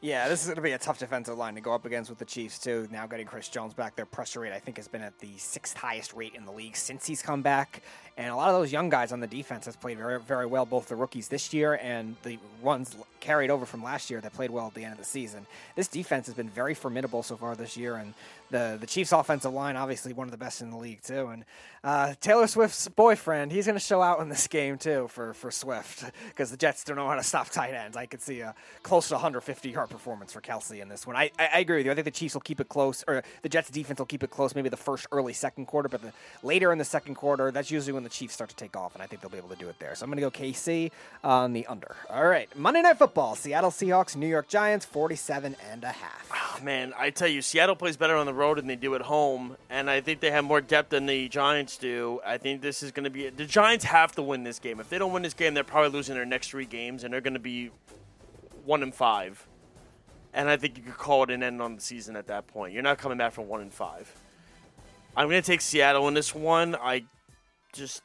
Yeah, 0.00 0.28
this 0.28 0.42
is 0.42 0.46
going 0.48 0.56
to 0.56 0.62
be 0.62 0.72
a 0.72 0.78
tough 0.78 0.98
defensive 0.98 1.38
line 1.38 1.54
to 1.54 1.62
go 1.62 1.72
up 1.72 1.86
against 1.86 2.10
with 2.10 2.18
the 2.18 2.26
Chiefs, 2.26 2.58
too. 2.58 2.86
Now 2.90 3.06
getting 3.06 3.26
Chris 3.26 3.48
Jones 3.48 3.72
back, 3.72 3.96
their 3.96 4.04
pressure 4.04 4.40
rate, 4.40 4.52
I 4.52 4.58
think, 4.58 4.76
has 4.76 4.86
been 4.86 5.00
at 5.00 5.18
the 5.18 5.38
sixth 5.38 5.78
highest 5.78 6.12
rate 6.12 6.34
in 6.34 6.44
the 6.44 6.52
league 6.52 6.76
since 6.76 7.06
he's 7.06 7.22
come 7.22 7.40
back. 7.40 7.82
And 8.16 8.28
a 8.28 8.36
lot 8.36 8.48
of 8.48 8.54
those 8.54 8.70
young 8.70 8.90
guys 8.90 9.12
on 9.12 9.20
the 9.20 9.26
defense 9.26 9.66
has 9.66 9.74
played 9.74 9.98
very, 9.98 10.20
very 10.20 10.46
well, 10.46 10.64
both 10.64 10.88
the 10.88 10.94
rookies 10.94 11.28
this 11.28 11.52
year 11.52 11.74
and 11.82 12.14
the 12.22 12.38
ones 12.62 12.96
carried 13.24 13.50
over 13.50 13.64
from 13.64 13.82
last 13.82 14.10
year 14.10 14.20
that 14.20 14.32
played 14.34 14.50
well 14.50 14.66
at 14.66 14.74
the 14.74 14.84
end 14.84 14.92
of 14.92 14.98
the 14.98 15.04
season. 15.04 15.46
This 15.74 15.88
defense 15.88 16.26
has 16.26 16.34
been 16.34 16.50
very 16.50 16.74
formidable 16.74 17.22
so 17.22 17.36
far 17.36 17.56
this 17.56 17.76
year, 17.76 17.96
and 17.96 18.12
the 18.50 18.76
the 18.78 18.86
Chiefs' 18.86 19.12
offensive 19.12 19.52
line, 19.52 19.76
obviously 19.76 20.12
one 20.12 20.26
of 20.26 20.30
the 20.30 20.36
best 20.36 20.60
in 20.60 20.70
the 20.70 20.76
league, 20.76 21.02
too. 21.02 21.28
And 21.28 21.44
uh, 21.82 22.14
Taylor 22.20 22.46
Swift's 22.46 22.86
boyfriend, 22.88 23.50
he's 23.50 23.66
going 23.66 23.76
to 23.76 23.84
show 23.84 24.00
out 24.02 24.20
in 24.20 24.28
this 24.28 24.46
game, 24.46 24.78
too, 24.78 25.08
for, 25.08 25.34
for 25.34 25.50
Swift, 25.50 26.04
because 26.28 26.50
the 26.50 26.56
Jets 26.56 26.84
don't 26.84 26.96
know 26.96 27.08
how 27.08 27.16
to 27.16 27.22
stop 27.22 27.48
tight 27.48 27.74
ends. 27.74 27.96
I 27.96 28.06
could 28.06 28.22
see 28.22 28.40
a 28.40 28.54
close 28.82 29.08
to 29.08 29.14
150 29.14 29.70
yard 29.70 29.90
performance 29.90 30.32
for 30.32 30.40
Kelce 30.40 30.80
in 30.80 30.88
this 30.88 31.06
one. 31.06 31.16
I, 31.16 31.30
I, 31.38 31.48
I 31.54 31.58
agree 31.60 31.78
with 31.78 31.86
you. 31.86 31.92
I 31.92 31.94
think 31.94 32.04
the 32.04 32.10
Chiefs 32.10 32.34
will 32.34 32.42
keep 32.42 32.60
it 32.60 32.68
close, 32.68 33.02
or 33.08 33.22
the 33.42 33.48
Jets' 33.48 33.70
defense 33.70 33.98
will 33.98 34.06
keep 34.06 34.22
it 34.22 34.30
close, 34.30 34.54
maybe 34.54 34.68
the 34.68 34.76
first 34.76 35.06
early 35.10 35.32
second 35.32 35.66
quarter, 35.66 35.88
but 35.88 36.02
the, 36.02 36.12
later 36.42 36.72
in 36.72 36.78
the 36.78 36.84
second 36.84 37.16
quarter, 37.16 37.50
that's 37.50 37.70
usually 37.70 37.92
when 37.92 38.03
the 38.04 38.10
Chiefs 38.10 38.34
start 38.34 38.50
to 38.50 38.56
take 38.56 38.76
off, 38.76 38.94
and 38.94 39.02
I 39.02 39.06
think 39.06 39.20
they'll 39.20 39.30
be 39.30 39.38
able 39.38 39.48
to 39.48 39.56
do 39.56 39.68
it 39.68 39.78
there. 39.78 39.94
So 39.94 40.04
I'm 40.04 40.10
going 40.10 40.22
to 40.22 40.30
go 40.30 40.44
KC 40.44 40.90
on 41.22 41.52
the 41.52 41.66
under. 41.66 41.96
All 42.10 42.26
right, 42.26 42.48
Monday 42.56 42.82
Night 42.82 42.98
Football, 42.98 43.34
Seattle 43.34 43.70
Seahawks, 43.70 44.16
New 44.16 44.26
York 44.26 44.48
Giants, 44.48 44.84
47 44.84 45.56
and 45.70 45.84
a 45.84 45.92
half. 45.92 46.30
Oh, 46.32 46.62
man, 46.62 46.92
I 46.96 47.10
tell 47.10 47.28
you, 47.28 47.42
Seattle 47.42 47.76
plays 47.76 47.96
better 47.96 48.16
on 48.16 48.26
the 48.26 48.34
road 48.34 48.58
than 48.58 48.66
they 48.66 48.76
do 48.76 48.94
at 48.94 49.02
home, 49.02 49.56
and 49.70 49.90
I 49.90 50.00
think 50.00 50.20
they 50.20 50.30
have 50.30 50.44
more 50.44 50.60
depth 50.60 50.90
than 50.90 51.06
the 51.06 51.28
Giants 51.28 51.76
do. 51.76 52.20
I 52.24 52.38
think 52.38 52.62
this 52.62 52.82
is 52.82 52.92
going 52.92 53.04
to 53.04 53.10
be 53.10 53.28
the 53.30 53.46
Giants 53.46 53.84
have 53.84 54.12
to 54.12 54.22
win 54.22 54.44
this 54.44 54.58
game. 54.58 54.80
If 54.80 54.88
they 54.88 54.98
don't 54.98 55.12
win 55.12 55.22
this 55.22 55.34
game, 55.34 55.54
they're 55.54 55.64
probably 55.64 55.90
losing 55.90 56.14
their 56.14 56.24
next 56.24 56.50
three 56.50 56.66
games, 56.66 57.04
and 57.04 57.12
they're 57.12 57.20
going 57.20 57.34
to 57.34 57.40
be 57.40 57.70
one 58.64 58.82
and 58.82 58.94
five. 58.94 59.46
And 60.32 60.48
I 60.48 60.56
think 60.56 60.76
you 60.76 60.82
could 60.82 60.98
call 60.98 61.22
it 61.22 61.30
an 61.30 61.42
end 61.42 61.62
on 61.62 61.76
the 61.76 61.80
season 61.80 62.16
at 62.16 62.26
that 62.26 62.48
point. 62.48 62.72
You're 62.72 62.82
not 62.82 62.98
coming 62.98 63.18
back 63.18 63.32
from 63.32 63.46
one 63.46 63.60
and 63.60 63.72
five. 63.72 64.12
I'm 65.16 65.28
going 65.28 65.40
to 65.40 65.46
take 65.46 65.60
Seattle 65.60 66.08
in 66.08 66.14
this 66.14 66.34
one. 66.34 66.74
I 66.74 67.04
just 67.74 68.02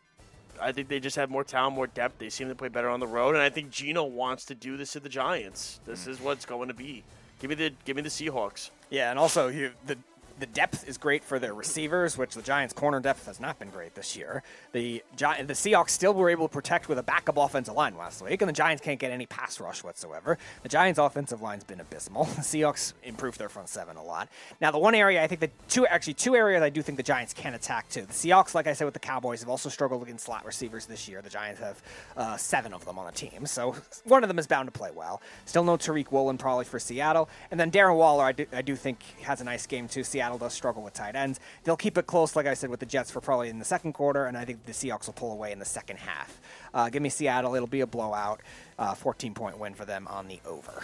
I 0.62 0.72
think 0.72 0.90
they 0.90 1.00
just 1.00 1.16
have 1.16 1.30
more 1.30 1.44
talent, 1.44 1.76
more 1.76 1.88
depth. 1.88 2.20
They 2.20 2.30
seem 2.30 2.50
to 2.50 2.56
play 2.56 2.68
better 2.68 2.90
on 2.90 3.00
the 3.00 3.08
road, 3.08 3.36
and 3.36 3.42
I 3.42 3.50
think 3.50 3.72
Geno 3.72 4.04
wants 4.04 4.46
to 4.46 4.56
do 4.56 4.78
this 4.78 4.94
to 4.94 5.00
the 5.00 5.10
Giants. 5.10 5.80
This 5.86 6.06
mm. 6.06 6.10
is 6.10 6.20
what 6.20 6.34
it's 6.34 6.46
going 6.46 6.68
to 6.68 6.74
be. 6.74 7.04
Give 7.40 7.50
me 7.50 7.56
the 7.56 7.72
give 7.86 7.96
me 7.96 8.02
the 8.02 8.10
Seahawks. 8.10 8.70
Yeah, 8.90 9.10
and 9.10 9.20
also 9.20 9.48
you, 9.48 9.72
the 9.86 9.98
the 10.40 10.46
depth 10.46 10.88
is 10.88 10.98
great 10.98 11.24
for 11.24 11.38
their 11.38 11.54
receivers, 11.54 12.18
which 12.18 12.34
the 12.34 12.42
Giants' 12.42 12.74
corner 12.74 13.00
depth 13.00 13.26
has 13.26 13.40
not 13.40 13.60
been 13.60 13.70
great 13.70 13.96
this 13.96 14.16
year. 14.16 14.44
The 14.72 15.04
Gi- 15.16 15.44
the 15.44 15.54
Seahawks 15.54 15.90
still 15.90 16.14
were 16.14 16.30
able 16.30 16.48
to 16.48 16.54
protect 16.54 16.88
with 16.88 16.98
a 16.98 17.04
backup 17.04 17.38
offensive 17.38 17.74
line 17.74 17.98
last 17.98 18.22
week, 18.22 18.42
and 18.42 18.48
the 18.50 18.54
Giants 18.54 18.82
can't 18.84 19.00
get 19.00 19.12
any 19.12 19.26
pass 19.26 19.60
rush 19.60 19.84
whatsoever. 19.84 20.38
The 20.64 20.70
Giants' 20.70 21.00
offensive 21.00 21.42
line's 21.42 21.64
been 21.64 21.80
abysmal. 21.80 22.28
The 22.40 22.46
Seahawks 22.46 22.94
improved 23.04 23.38
their 23.38 23.50
front 23.50 23.68
seven 23.68 23.98
a 23.98 24.04
lot. 24.04 24.30
Now, 24.62 24.72
the 24.72 24.80
one 24.80 24.96
area 24.96 25.22
I 25.22 25.28
think 25.28 25.42
the 25.42 25.50
two 25.68 25.86
actually 25.86 26.14
two 26.14 26.36
areas 26.36 26.64
I 26.64 26.70
do 26.70 26.82
think 26.82 26.96
the 26.98 27.04
Giants 27.04 27.34
can 27.34 27.54
attack 27.54 27.90
too. 27.90 28.02
The 28.06 28.14
Seahawks, 28.14 28.56
like 28.56 28.66
I 28.66 28.74
said 28.74 28.86
with 28.86 28.94
the 28.94 29.00
Cowboys, 29.00 29.42
have 29.42 29.50
also 29.50 29.68
struggled 29.68 30.04
against 30.04 30.26
slot 30.26 30.46
receivers 30.46 30.86
this 30.86 31.08
year. 31.08 31.22
The 31.22 31.30
Giants 31.30 31.60
have 31.60 31.82
uh, 32.16 32.38
seven 32.38 32.74
of 32.74 32.86
them 32.86 32.98
on 32.98 33.06
the 33.06 33.12
team, 33.12 33.46
so 33.46 33.76
one 34.06 34.24
of 34.24 34.30
them 34.30 34.40
is 34.40 34.48
bound 34.48 34.68
to 34.68 34.72
play 34.72 34.90
well. 34.96 35.22
Still 35.46 35.64
no 35.64 35.76
Tariq 35.78 36.12
Woolen 36.12 36.38
probably 36.38 36.66
for 36.66 36.80
Seattle, 36.80 37.30
and 37.52 37.60
then 37.60 37.72
Darren 37.72 37.98
Waller 37.98 38.24
I 38.24 38.32
do, 38.32 38.46
I 38.54 38.62
do 38.62 38.76
think 38.76 39.04
has 39.24 39.42
a 39.42 39.44
nice 39.44 39.68
game 39.68 39.88
too. 39.88 40.04
Seattle 40.04 40.29
does 40.38 40.54
struggle 40.54 40.84
with 40.84 40.94
tight 40.94 41.16
ends. 41.16 41.40
They'll 41.64 41.78
keep 41.78 41.98
it 41.98 42.06
close, 42.08 42.36
like 42.36 42.46
I 42.46 42.54
said, 42.54 42.70
with 42.70 42.80
the 42.80 42.86
Jets 42.86 43.10
for 43.12 43.22
probably 43.22 43.50
in 43.50 43.60
the 43.60 43.66
second 43.66 43.94
quarter, 43.94 44.26
and 44.26 44.38
I 44.38 44.46
think 44.46 44.66
the 44.66 44.72
Seahawks 44.72 45.08
will 45.08 45.14
pull 45.14 45.32
away 45.32 45.52
in 45.52 45.60
the 45.60 45.66
second 45.66 45.98
half. 45.98 46.40
Uh, 46.74 46.90
give 46.90 47.02
me 47.02 47.10
Seattle. 47.10 47.56
It'll 47.56 47.68
be 47.68 47.82
a 47.82 47.88
blowout. 47.88 48.42
Uh, 48.78 48.94
14 48.94 49.34
point 49.34 49.58
win 49.60 49.74
for 49.74 49.86
them 49.86 50.08
on 50.08 50.28
the 50.28 50.40
over. 50.46 50.84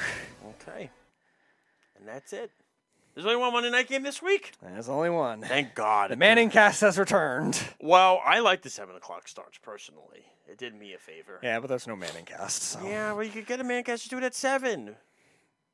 Okay, 0.61 0.89
and 1.97 2.07
that's 2.07 2.33
it. 2.33 2.51
There's 3.13 3.25
only 3.25 3.37
one 3.37 3.53
Monday 3.53 3.69
night 3.71 3.87
game 3.87 4.03
this 4.03 4.21
week. 4.21 4.51
There's 4.61 4.89
only 4.89 5.09
one. 5.09 5.41
Thank 5.41 5.73
God. 5.73 6.11
The 6.11 6.17
Manning 6.17 6.49
cast 6.49 6.81
has 6.81 6.99
returned. 6.99 7.57
Well, 7.79 8.19
I 8.25 8.39
like 8.39 8.61
the 8.61 8.69
seven 8.69 8.95
o'clock 8.97 9.29
starts 9.29 9.57
personally. 9.57 10.25
It 10.47 10.57
did 10.57 10.75
me 10.75 10.93
a 10.93 10.97
favor. 10.97 11.39
Yeah, 11.41 11.59
but 11.61 11.69
there's 11.69 11.87
no 11.87 11.95
Manning 11.95 12.25
cast. 12.25 12.61
So. 12.63 12.79
Yeah, 12.85 13.13
well, 13.13 13.23
you 13.23 13.31
could 13.31 13.47
get 13.47 13.61
a 13.61 13.63
man 13.63 13.83
cast 13.85 14.03
to 14.03 14.09
do 14.09 14.17
it 14.17 14.23
at 14.23 14.35
seven. 14.35 14.97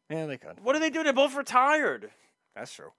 yeah, 0.10 0.28
they 0.28 0.38
could. 0.38 0.60
What 0.64 0.74
do 0.74 0.80
they 0.80 0.92
do? 0.92 1.04
They're 1.04 1.14
both 1.14 1.36
retired. 1.36 2.12
That's 2.56 2.74
true. 2.74 2.92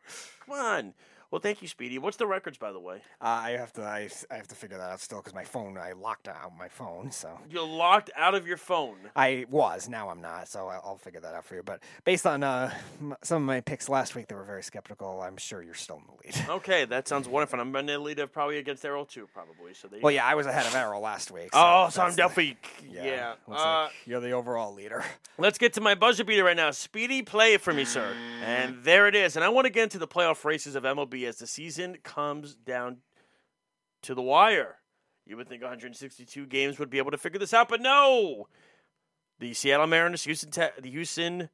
Come 0.47 0.59
on. 0.59 0.95
Well, 1.33 1.41
thank 1.41 1.63
you, 1.63 1.67
Speedy. 1.69 1.97
What's 1.99 2.19
the 2.19 2.27
records, 2.27 2.59
by 2.59 2.73
the 2.73 2.79
way? 2.79 2.97
Uh, 3.19 3.25
I 3.25 3.51
have 3.53 3.73
to. 3.73 3.83
I, 3.83 4.11
I 4.31 4.35
have 4.37 4.49
to 4.49 4.55
figure 4.55 4.77
that 4.77 4.91
out 4.91 5.01
still 5.01 5.17
because 5.19 5.33
my 5.35 5.45
phone. 5.45 5.79
I 5.79 5.93
locked 5.93 6.29
out 6.29 6.53
my 6.59 6.69
phone, 6.69 7.11
so 7.11 7.31
You're 7.49 7.67
locked 7.67 8.11
out 8.15 8.35
of 8.35 8.47
your 8.47 8.59
phone. 8.59 8.97
I 9.17 9.47
was. 9.49 9.89
Now 9.89 10.11
I'm 10.11 10.21
not. 10.21 10.49
So 10.49 10.69
I'll, 10.69 10.83
I'll 10.85 10.97
figure 10.99 11.21
that 11.21 11.35
out 11.35 11.47
for 11.47 11.55
you. 11.55 11.63
But 11.63 11.81
based 12.05 12.27
on 12.27 12.43
uh, 12.43 12.71
m- 13.01 13.17
some 13.23 13.41
of 13.43 13.47
my 13.47 13.63
picks 13.63 13.89
last 13.89 14.15
week, 14.15 14.29
they 14.29 14.35
were 14.35 14.45
very 14.45 14.63
skeptical. 14.63 15.23
I'm 15.23 15.39
sure 15.39 15.63
you're 15.63 15.73
still 15.73 15.97
in 15.97 16.03
the 16.07 16.39
lead. 16.39 16.49
Okay, 16.63 16.85
that 16.85 17.09
sounds 17.09 17.27
wonderful. 17.29 17.59
I'm 17.61 17.75
in 17.77 17.87
the 17.87 17.99
lead 17.99 18.19
of 18.19 18.31
probably 18.31 18.59
against 18.59 18.85
Errol 18.85 19.07
too, 19.07 19.27
probably. 19.33 19.73
So 19.73 19.89
they. 19.89 20.01
Well, 20.01 20.13
yeah, 20.13 20.27
I 20.27 20.35
was 20.35 20.45
ahead 20.47 20.67
of 20.67 20.75
Errol 20.75 21.01
last 21.01 21.31
week. 21.31 21.49
Oh, 21.55 21.89
so 21.89 22.03
I'm 22.03 22.09
that's 22.15 22.17
the- 22.17 22.23
definitely 22.23 22.57
yeah. 22.93 23.35
Uh, 23.51 23.85
like 23.85 23.93
you're 24.05 24.21
the 24.21 24.33
overall 24.33 24.75
leader. 24.75 25.03
Let's 25.39 25.57
get 25.57 25.73
to 25.75 25.81
my 25.81 25.95
buzzer 25.95 26.25
beater 26.25 26.45
right 26.45 26.57
now. 26.57 26.73
Speedy, 26.73 27.23
play 27.23 27.55
it 27.55 27.63
for 27.63 27.73
me, 27.73 27.87
sir. 27.87 28.13
And 28.45 28.85
there 28.85 29.09
it 29.09 29.15
is. 29.15 29.35
And 29.37 29.43
I 29.45 29.49
want 29.49 29.65
to 29.65 29.71
get 29.71 29.85
into 29.85 29.99
the 29.99 30.07
playoff 30.07 30.45
races 30.45 30.75
of 30.75 30.83
MLB 30.83 31.22
as 31.27 31.37
the 31.37 31.47
season 31.47 31.99
comes 32.03 32.55
down 32.55 32.99
to 34.03 34.15
the 34.15 34.23
wire. 34.23 34.77
You 35.27 35.37
would 35.37 35.49
think 35.49 35.63
162 35.63 36.47
games 36.47 36.79
would 36.79 36.91
be 36.91 36.99
able 36.99 37.13
to 37.13 37.19
figure 37.19 37.39
this 37.39 37.55
out, 37.55 37.69
but 37.69 37.81
no. 37.81 38.49
The 39.39 39.55
Seattle 39.55 39.87
Mariners, 39.87 40.25
Houston, 40.25 40.51
Te- 40.51 40.81
the 40.81 40.91
Houston, 40.91 41.49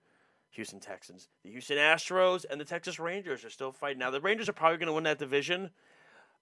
Houston 0.51 0.81
Texans, 0.81 1.29
the 1.45 1.51
Houston 1.51 1.77
Astros, 1.77 2.45
and 2.49 2.61
the 2.61 2.65
Texas 2.65 2.99
Rangers 2.99 3.45
are 3.45 3.51
still 3.51 3.73
fighting. 3.73 3.99
Now 3.99 4.11
the 4.11 4.21
Rangers 4.21 4.49
are 4.49 4.55
probably 4.55 4.79
going 4.79 4.89
to 4.89 4.93
win 4.93 5.05
that 5.05 5.19
division, 5.19 5.71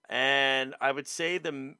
and 0.08 0.74
I 0.80 0.92
would 0.92 1.06
say 1.06 1.38
the 1.38 1.74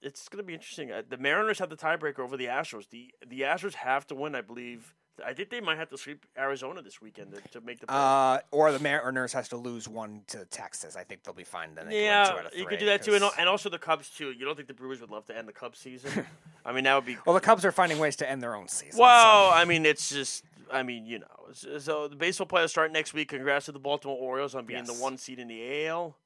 it's 0.00 0.28
going 0.28 0.42
to 0.42 0.46
be 0.46 0.54
interesting. 0.54 0.90
Uh, 0.90 1.02
The 1.08 1.16
Mariners 1.16 1.60
have 1.60 1.70
the 1.70 1.76
tiebreaker 1.76 2.18
over 2.20 2.36
the 2.36 2.46
Astros. 2.46 2.88
The 2.88 3.12
the 3.26 3.42
Astros 3.42 3.74
have 3.74 4.06
to 4.08 4.14
win, 4.14 4.34
I 4.34 4.40
believe. 4.40 4.94
I 5.24 5.32
think 5.34 5.50
they 5.50 5.60
might 5.60 5.78
have 5.78 5.88
to 5.90 5.98
sweep 5.98 6.24
Arizona 6.38 6.82
this 6.82 7.00
weekend 7.00 7.32
to, 7.34 7.40
to 7.58 7.60
make 7.64 7.80
the 7.80 7.86
playoffs. 7.86 8.36
Uh, 8.38 8.40
or 8.50 8.72
the 8.72 8.78
Mariners 8.78 9.32
has 9.32 9.48
to 9.50 9.56
lose 9.56 9.88
one 9.88 10.22
to 10.28 10.44
Texas. 10.46 10.96
I 10.96 11.04
think 11.04 11.22
they'll 11.22 11.34
be 11.34 11.44
fine 11.44 11.74
then. 11.74 11.86
They 11.86 11.92
can 11.94 12.04
yeah, 12.04 12.24
two 12.24 12.32
out 12.38 12.46
of 12.46 12.54
you 12.56 12.66
could 12.66 12.78
do 12.78 12.86
that 12.86 13.02
too, 13.02 13.14
and, 13.14 13.22
'cause- 13.22 13.32
al- 13.34 13.40
and 13.40 13.48
also 13.48 13.68
the 13.68 13.78
Cubs 13.78 14.10
too. 14.10 14.30
You 14.32 14.44
don't 14.44 14.56
think 14.56 14.68
the 14.68 14.74
Brewers 14.74 15.00
would 15.00 15.10
love 15.10 15.26
to 15.26 15.36
end 15.36 15.46
the 15.48 15.52
Cubs 15.52 15.78
season? 15.78 16.26
I 16.64 16.72
mean, 16.72 16.84
that 16.84 16.94
would 16.94 17.06
be. 17.06 17.16
Well, 17.26 17.34
the 17.34 17.40
Cubs 17.40 17.64
are 17.64 17.72
finding 17.72 17.98
ways 17.98 18.16
to 18.16 18.28
end 18.30 18.42
their 18.42 18.54
own 18.54 18.68
season. 18.68 18.98
Well, 19.00 19.50
so- 19.50 19.56
I 19.56 19.64
mean, 19.64 19.86
it's 19.86 20.08
just. 20.10 20.44
I 20.70 20.82
mean, 20.82 21.04
you 21.06 21.18
know. 21.18 21.26
So, 21.52 21.78
so 21.78 22.08
the 22.08 22.16
baseball 22.16 22.46
players 22.46 22.70
start 22.70 22.92
next 22.92 23.12
week. 23.12 23.28
Congrats 23.28 23.66
to 23.66 23.72
the 23.72 23.78
Baltimore 23.78 24.16
Orioles 24.16 24.54
on 24.54 24.64
being 24.64 24.84
the 24.84 24.94
one 24.94 25.18
seed 25.18 25.38
in 25.38 25.48
the 25.48 25.86
AL. 25.86 26.16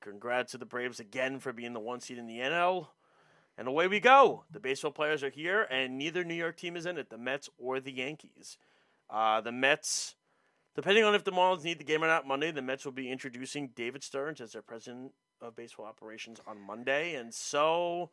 Congrats 0.00 0.52
to 0.52 0.58
the 0.58 0.64
Braves 0.66 0.98
again 0.98 1.38
for 1.38 1.52
being 1.52 1.72
the 1.74 1.80
one 1.80 2.00
seed 2.00 2.18
in 2.18 2.26
the 2.26 2.38
NL. 2.38 2.88
And 3.60 3.68
away 3.68 3.88
we 3.88 4.00
go. 4.00 4.44
The 4.50 4.58
baseball 4.58 4.90
players 4.90 5.22
are 5.22 5.28
here, 5.28 5.66
and 5.70 5.98
neither 5.98 6.24
New 6.24 6.32
York 6.34 6.56
team 6.56 6.76
is 6.76 6.86
in 6.86 6.96
it, 6.96 7.10
the 7.10 7.18
Mets 7.18 7.50
or 7.58 7.78
the 7.78 7.92
Yankees. 7.92 8.56
Uh, 9.10 9.42
the 9.42 9.52
Mets, 9.52 10.14
depending 10.74 11.04
on 11.04 11.14
if 11.14 11.24
the 11.24 11.30
Marlins 11.30 11.62
need 11.62 11.78
the 11.78 11.84
game 11.84 12.02
or 12.02 12.06
not 12.06 12.26
Monday, 12.26 12.50
the 12.52 12.62
Mets 12.62 12.86
will 12.86 12.92
be 12.92 13.10
introducing 13.10 13.68
David 13.76 14.02
Stearns 14.02 14.40
as 14.40 14.52
their 14.52 14.62
president 14.62 15.12
of 15.42 15.54
baseball 15.56 15.84
operations 15.84 16.40
on 16.46 16.58
Monday. 16.58 17.16
And 17.16 17.34
so 17.34 18.08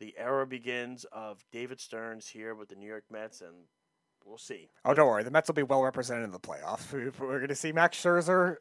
the 0.00 0.14
era 0.16 0.46
begins 0.46 1.04
of 1.12 1.44
David 1.52 1.78
Stearns 1.78 2.26
here 2.28 2.54
with 2.54 2.70
the 2.70 2.76
New 2.76 2.88
York 2.88 3.04
Mets, 3.10 3.42
and 3.42 3.52
we'll 4.24 4.38
see. 4.38 4.70
oh, 4.86 4.94
don't 4.94 5.08
worry. 5.08 5.24
The 5.24 5.30
Mets 5.30 5.48
will 5.50 5.56
be 5.56 5.62
well 5.62 5.82
represented 5.82 6.24
in 6.24 6.30
the 6.30 6.40
playoffs. 6.40 6.90
We- 6.94 7.10
We're 7.26 7.36
going 7.38 7.48
to 7.48 7.54
see 7.54 7.72
Max 7.72 8.02
Scherzer. 8.02 8.56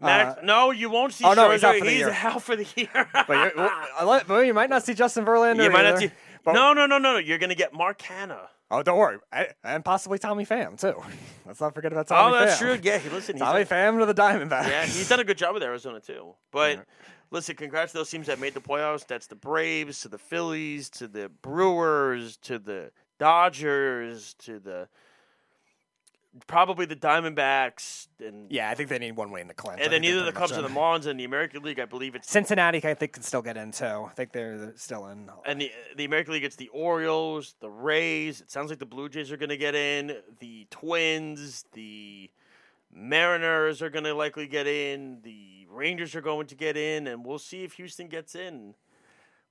Max, 0.00 0.38
Uh, 0.38 0.42
no, 0.44 0.70
you 0.70 0.90
won't 0.90 1.12
see 1.12 1.24
oh, 1.24 1.34
no, 1.34 1.50
he's 1.50 1.62
Scherzer. 1.62 1.64
out 1.64 1.78
for 1.78 1.84
the 1.84 1.90
He's 1.90 1.98
year. 2.00 2.16
out 2.22 2.42
for 2.42 2.56
the 2.56 2.66
year. 2.76 3.08
but, 3.26 3.28
you, 3.28 3.50
well, 3.56 4.22
but 4.26 4.38
you 4.46 4.54
might 4.54 4.70
not 4.70 4.84
see 4.84 4.94
Justin 4.94 5.24
Verlander. 5.24 5.62
you 5.64 5.70
might 5.70 5.80
either. 5.86 5.90
not 5.90 5.98
see. 6.00 6.10
But- 6.44 6.52
No, 6.52 6.72
no, 6.72 6.86
no, 6.86 6.98
no, 6.98 7.12
no. 7.14 7.18
You're 7.18 7.38
going 7.38 7.50
to 7.50 7.54
get 7.56 7.72
Mark 7.72 8.00
Hanna. 8.02 8.48
Oh, 8.70 8.82
don't 8.82 8.98
worry. 8.98 9.18
I, 9.32 9.48
and 9.62 9.84
possibly 9.84 10.18
Tommy 10.18 10.44
Pham, 10.44 10.78
too. 10.80 11.00
Let's 11.46 11.60
not 11.60 11.74
forget 11.74 11.92
about 11.92 12.08
Tommy 12.08 12.34
Oh, 12.36 12.38
that's 12.40 12.56
Pham. 12.56 12.58
true. 12.58 12.78
Yeah, 12.82 12.98
he 12.98 13.08
listen. 13.10 13.36
He's 13.36 13.42
Tommy 13.42 13.64
done, 13.64 13.94
Pham 13.94 13.98
to 14.00 14.06
the 14.06 14.14
Diamondbacks. 14.14 14.68
yeah, 14.68 14.84
he's 14.84 15.08
done 15.08 15.20
a 15.20 15.24
good 15.24 15.38
job 15.38 15.54
with 15.54 15.62
Arizona 15.62 16.00
too. 16.00 16.34
But 16.50 16.84
listen, 17.30 17.54
congrats 17.56 17.92
to 17.92 17.98
those 17.98 18.10
teams 18.10 18.26
that 18.26 18.40
made 18.40 18.54
the 18.54 18.60
playoffs. 18.60 19.06
That's 19.06 19.26
the 19.26 19.36
Braves, 19.36 20.00
to 20.00 20.08
the 20.08 20.18
Phillies, 20.18 20.88
to 20.90 21.06
the 21.06 21.28
Brewers, 21.42 22.36
to 22.38 22.58
the 22.58 22.90
Dodgers, 23.20 24.34
to 24.40 24.58
the 24.58 24.88
probably 26.46 26.86
the 26.86 26.96
Diamondbacks, 26.96 28.08
and 28.24 28.50
Yeah, 28.50 28.68
I 28.70 28.74
think 28.74 28.88
they 28.88 28.98
need 28.98 29.16
one 29.16 29.30
way 29.30 29.40
in 29.40 29.48
the 29.48 29.54
clinch. 29.54 29.80
I 29.80 29.84
and 29.84 29.92
then 29.92 30.04
either 30.04 30.24
the 30.24 30.32
Cubs 30.32 30.52
or 30.52 30.62
the 30.62 30.68
in. 30.68 30.74
Marlins 30.74 31.06
in 31.06 31.16
the 31.16 31.24
American 31.24 31.62
League. 31.62 31.78
I 31.78 31.84
believe 31.84 32.14
it's 32.14 32.30
Cincinnati, 32.30 32.84
I 32.84 32.94
think, 32.94 33.12
can 33.12 33.22
still 33.22 33.42
get 33.42 33.56
in, 33.56 33.70
too. 33.72 33.84
I 33.84 34.10
think 34.14 34.32
they're 34.32 34.72
still 34.76 35.06
in. 35.08 35.30
And 35.46 35.60
the 35.60 35.70
the 35.96 36.04
American 36.04 36.32
League 36.32 36.42
gets 36.42 36.56
the 36.56 36.68
Orioles, 36.68 37.54
the 37.60 37.70
Rays. 37.70 38.40
It 38.40 38.50
sounds 38.50 38.70
like 38.70 38.78
the 38.78 38.86
Blue 38.86 39.08
Jays 39.08 39.30
are 39.32 39.36
going 39.36 39.50
to 39.50 39.56
get 39.56 39.74
in. 39.74 40.16
The 40.40 40.66
Twins, 40.70 41.64
the 41.72 42.30
Mariners 42.92 43.82
are 43.82 43.90
going 43.90 44.04
to 44.04 44.14
likely 44.14 44.46
get 44.46 44.66
in. 44.66 45.20
The 45.22 45.66
Rangers 45.68 46.14
are 46.14 46.20
going 46.20 46.46
to 46.48 46.54
get 46.54 46.76
in, 46.76 47.06
and 47.06 47.24
we'll 47.24 47.38
see 47.38 47.64
if 47.64 47.74
Houston 47.74 48.08
gets 48.08 48.34
in. 48.34 48.74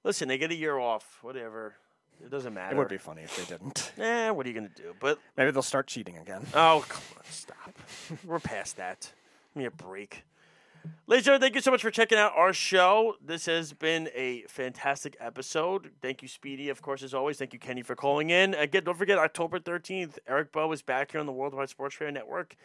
Listen, 0.03 0.27
they 0.27 0.37
get 0.37 0.51
a 0.51 0.55
year 0.55 0.77
off. 0.77 1.19
Whatever, 1.21 1.75
it 2.23 2.29
doesn't 2.31 2.53
matter. 2.53 2.75
It 2.75 2.77
would 2.79 2.87
be 2.87 2.97
funny 2.97 3.23
if 3.23 3.35
they 3.35 3.45
didn't. 3.55 3.91
Eh, 3.99 4.29
what 4.31 4.45
are 4.45 4.49
you 4.49 4.55
going 4.55 4.69
to 4.69 4.81
do? 4.81 4.93
But 4.99 5.19
Maybe 5.37 5.51
they'll 5.51 5.61
start 5.61 5.87
cheating 5.87 6.17
again. 6.17 6.45
oh, 6.53 6.83
come 6.87 7.03
on, 7.17 7.23
stop. 7.29 7.79
We're 8.25 8.39
past 8.39 8.77
that. 8.77 9.11
Give 9.53 9.61
me 9.61 9.65
a 9.65 9.71
break. 9.71 10.23
Ladies 11.07 11.21
and 11.21 11.25
gentlemen, 11.25 11.41
thank 11.41 11.55
you 11.55 11.61
so 11.61 11.71
much 11.71 11.81
for 11.81 11.91
checking 11.91 12.17
out 12.17 12.33
our 12.35 12.51
show. 12.51 13.15
This 13.25 13.45
has 13.45 13.71
been 13.71 14.09
a 14.13 14.43
fantastic 14.49 15.15
episode. 15.19 15.91
Thank 16.01 16.21
you, 16.21 16.27
Speedy, 16.27 16.67
of 16.69 16.81
course, 16.81 17.03
as 17.03 17.13
always. 17.13 17.37
Thank 17.37 17.53
you, 17.53 17.59
Kenny, 17.59 17.83
for 17.83 17.95
calling 17.95 18.31
in. 18.31 18.53
Again, 18.53 18.83
don't 18.83 18.97
forget, 18.97 19.17
October 19.17 19.59
13th, 19.59 20.17
Eric 20.27 20.51
Bowe 20.51 20.71
is 20.73 20.81
back 20.81 21.11
here 21.11 21.21
on 21.21 21.25
the 21.25 21.31
Worldwide 21.31 21.69
Sports 21.69 22.01
Radio 22.01 22.13
Network 22.13 22.55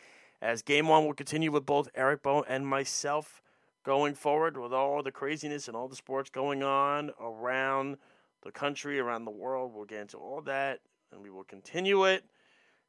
as 0.41 0.63
Game 0.63 0.91
On 0.91 1.05
will 1.05 1.15
continue 1.15 1.51
with 1.53 1.67
both 1.67 1.89
Eric 1.95 2.23
Bowe 2.23 2.45
and 2.49 2.67
myself 2.67 3.43
going 3.85 4.15
forward 4.15 4.57
with 4.57 4.73
all 4.73 5.03
the 5.03 5.11
craziness 5.13 5.69
and 5.69 5.77
all 5.77 5.89
the 5.89 5.97
sports 5.97 6.31
going 6.31 6.63
on 6.63 7.11
around 7.21 7.97
the 8.43 8.53
country, 8.53 8.99
around 8.99 9.25
the 9.25 9.31
world. 9.31 9.73
We'll 9.75 9.85
get 9.85 10.01
into 10.01 10.19
all 10.19 10.41
that, 10.43 10.81
and 11.13 11.23
we 11.23 11.31
will 11.31 11.45
continue 11.45 12.05
it. 12.05 12.25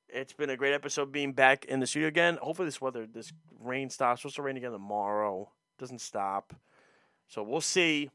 It's 0.08 0.34
been 0.34 0.50
a 0.50 0.58
great 0.58 0.74
episode 0.74 1.12
being 1.12 1.34
back 1.34 1.66
in 1.66 1.80
the 1.80 1.88
studio 1.88 2.08
again. 2.08 2.38
Hopefully, 2.42 2.68
this 2.68 2.82
weather, 2.82 3.06
this 3.06 3.32
rain 3.60 3.90
stops. 3.90 4.18
It's 4.18 4.22
supposed 4.22 4.36
to 4.38 4.42
rain 4.42 4.58
again 4.58 4.72
tomorrow. 4.72 5.52
Doesn't 5.78 6.02
stop. 6.02 6.54
So 7.28 7.44
we'll 7.44 7.62
see. 7.62 8.10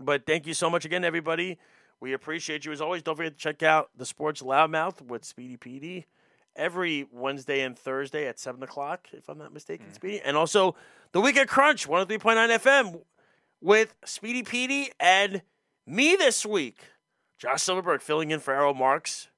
But 0.00 0.26
thank 0.26 0.46
you 0.46 0.54
so 0.54 0.68
much 0.68 0.84
again, 0.84 1.04
everybody. 1.04 1.58
We 2.00 2.12
appreciate 2.12 2.64
you 2.64 2.72
as 2.72 2.80
always. 2.80 3.02
Don't 3.02 3.16
forget 3.16 3.32
to 3.32 3.38
check 3.38 3.62
out 3.62 3.90
the 3.96 4.04
Sports 4.04 4.42
Loudmouth 4.42 5.00
with 5.00 5.24
Speedy 5.24 5.56
Petey 5.56 6.06
every 6.54 7.06
Wednesday 7.10 7.62
and 7.62 7.78
Thursday 7.78 8.26
at 8.26 8.38
7 8.38 8.62
o'clock, 8.62 9.08
if 9.12 9.28
I'm 9.28 9.38
not 9.38 9.52
mistaken, 9.52 9.86
mm-hmm. 9.86 9.94
Speedy. 9.94 10.20
And 10.24 10.36
also 10.36 10.74
the 11.12 11.20
Weekend 11.20 11.48
Crunch, 11.48 11.88
103.9 11.88 12.58
FM 12.58 13.00
with 13.60 13.94
Speedy 14.04 14.42
Petey 14.42 14.90
and 14.98 15.42
me 15.86 16.16
this 16.16 16.44
week. 16.44 16.78
Josh 17.38 17.62
Silverberg 17.62 18.00
filling 18.00 18.30
in 18.30 18.40
for 18.40 18.54
Errol 18.54 18.74
Marks 18.74 19.28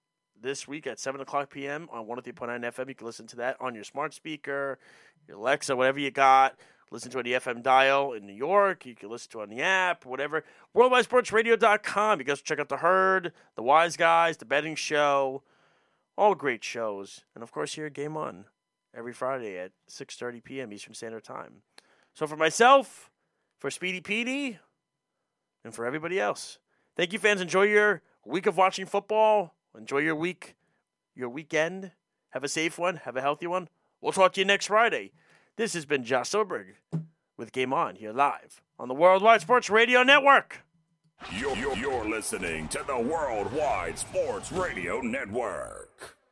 this 0.40 0.68
week 0.68 0.86
at 0.86 0.99
7 0.99 1.20
o'clock 1.20 1.51
p.m. 1.51 1.88
on 1.92 2.07
103.9 2.07 2.61
FM. 2.61 2.88
You 2.88 2.94
can 2.94 3.07
listen 3.07 3.26
to 3.28 3.36
that 3.36 3.57
on 3.61 3.74
your 3.74 3.84
smart 3.84 4.14
speaker, 4.14 4.78
your 5.26 5.36
Alexa, 5.36 5.74
whatever 5.74 5.99
you 5.99 6.11
got. 6.11 6.57
Listen 6.90 7.11
to 7.11 7.18
it 7.18 7.26
on 7.26 7.30
the 7.30 7.38
FM 7.38 7.62
dial 7.62 8.12
in 8.12 8.24
New 8.24 8.32
York. 8.32 8.86
You 8.86 8.94
can 8.94 9.11
listen 9.11 9.30
to 9.32 9.40
it 9.40 9.42
on 9.42 9.49
the 9.51 9.61
app, 9.61 10.07
whatever. 10.07 10.44
WorldwideSportsRadio.com. 10.74 12.18
You 12.18 12.24
guys 12.24 12.40
check 12.40 12.59
out 12.59 12.68
The 12.68 12.78
Herd, 12.78 13.32
The 13.57 13.62
Wise 13.62 13.96
Guys, 13.96 14.38
The 14.38 14.46
Betting 14.46 14.74
Show. 14.74 15.42
All 16.16 16.34
great 16.34 16.64
shows. 16.64 17.24
And, 17.34 17.42
of 17.42 17.53
course, 17.53 17.74
here 17.74 17.86
at 17.86 17.92
Game 17.92 18.16
On 18.16 18.46
every 18.96 19.12
Friday 19.12 19.59
at 19.59 19.72
6.30 19.90 20.42
p.m. 20.42 20.72
Eastern 20.72 20.94
Standard 20.94 21.24
Time. 21.24 21.62
So 22.14 22.26
for 22.26 22.36
myself, 22.36 23.11
for 23.59 23.70
Speedy 23.70 24.01
Petey, 24.01 24.59
and 25.64 25.74
for 25.74 25.86
everybody 25.86 26.20
else, 26.20 26.59
thank 26.96 27.12
you, 27.12 27.18
fans. 27.18 27.40
Enjoy 27.40 27.62
your 27.62 28.02
week 28.24 28.46
of 28.46 28.56
watching 28.56 28.86
football. 28.86 29.54
Enjoy 29.76 29.98
your 29.98 30.16
week, 30.16 30.56
your 31.14 31.28
weekend. 31.28 31.92
Have 32.30 32.44
a 32.44 32.48
safe 32.48 32.78
one. 32.78 32.96
Have 33.04 33.16
a 33.16 33.20
healthy 33.20 33.46
one. 33.46 33.68
We'll 34.00 34.12
talk 34.12 34.32
to 34.34 34.40
you 34.40 34.44
next 34.44 34.66
Friday. 34.66 35.12
This 35.56 35.74
has 35.74 35.86
been 35.86 36.04
Josh 36.04 36.30
Silberg 36.30 36.74
with 37.36 37.52
Game 37.52 37.72
On 37.72 37.96
here 37.96 38.12
live 38.12 38.62
on 38.78 38.88
the 38.88 38.94
Worldwide 38.94 39.40
Sports 39.40 39.70
Radio 39.70 40.02
Network. 40.02 40.61
You're, 41.32 41.56
you're, 41.56 41.76
you're 41.76 42.09
listening 42.09 42.68
to 42.68 42.84
the 42.86 42.98
Worldwide 42.98 43.98
Sports 43.98 44.52
Radio 44.52 45.00
Network. 45.00 46.18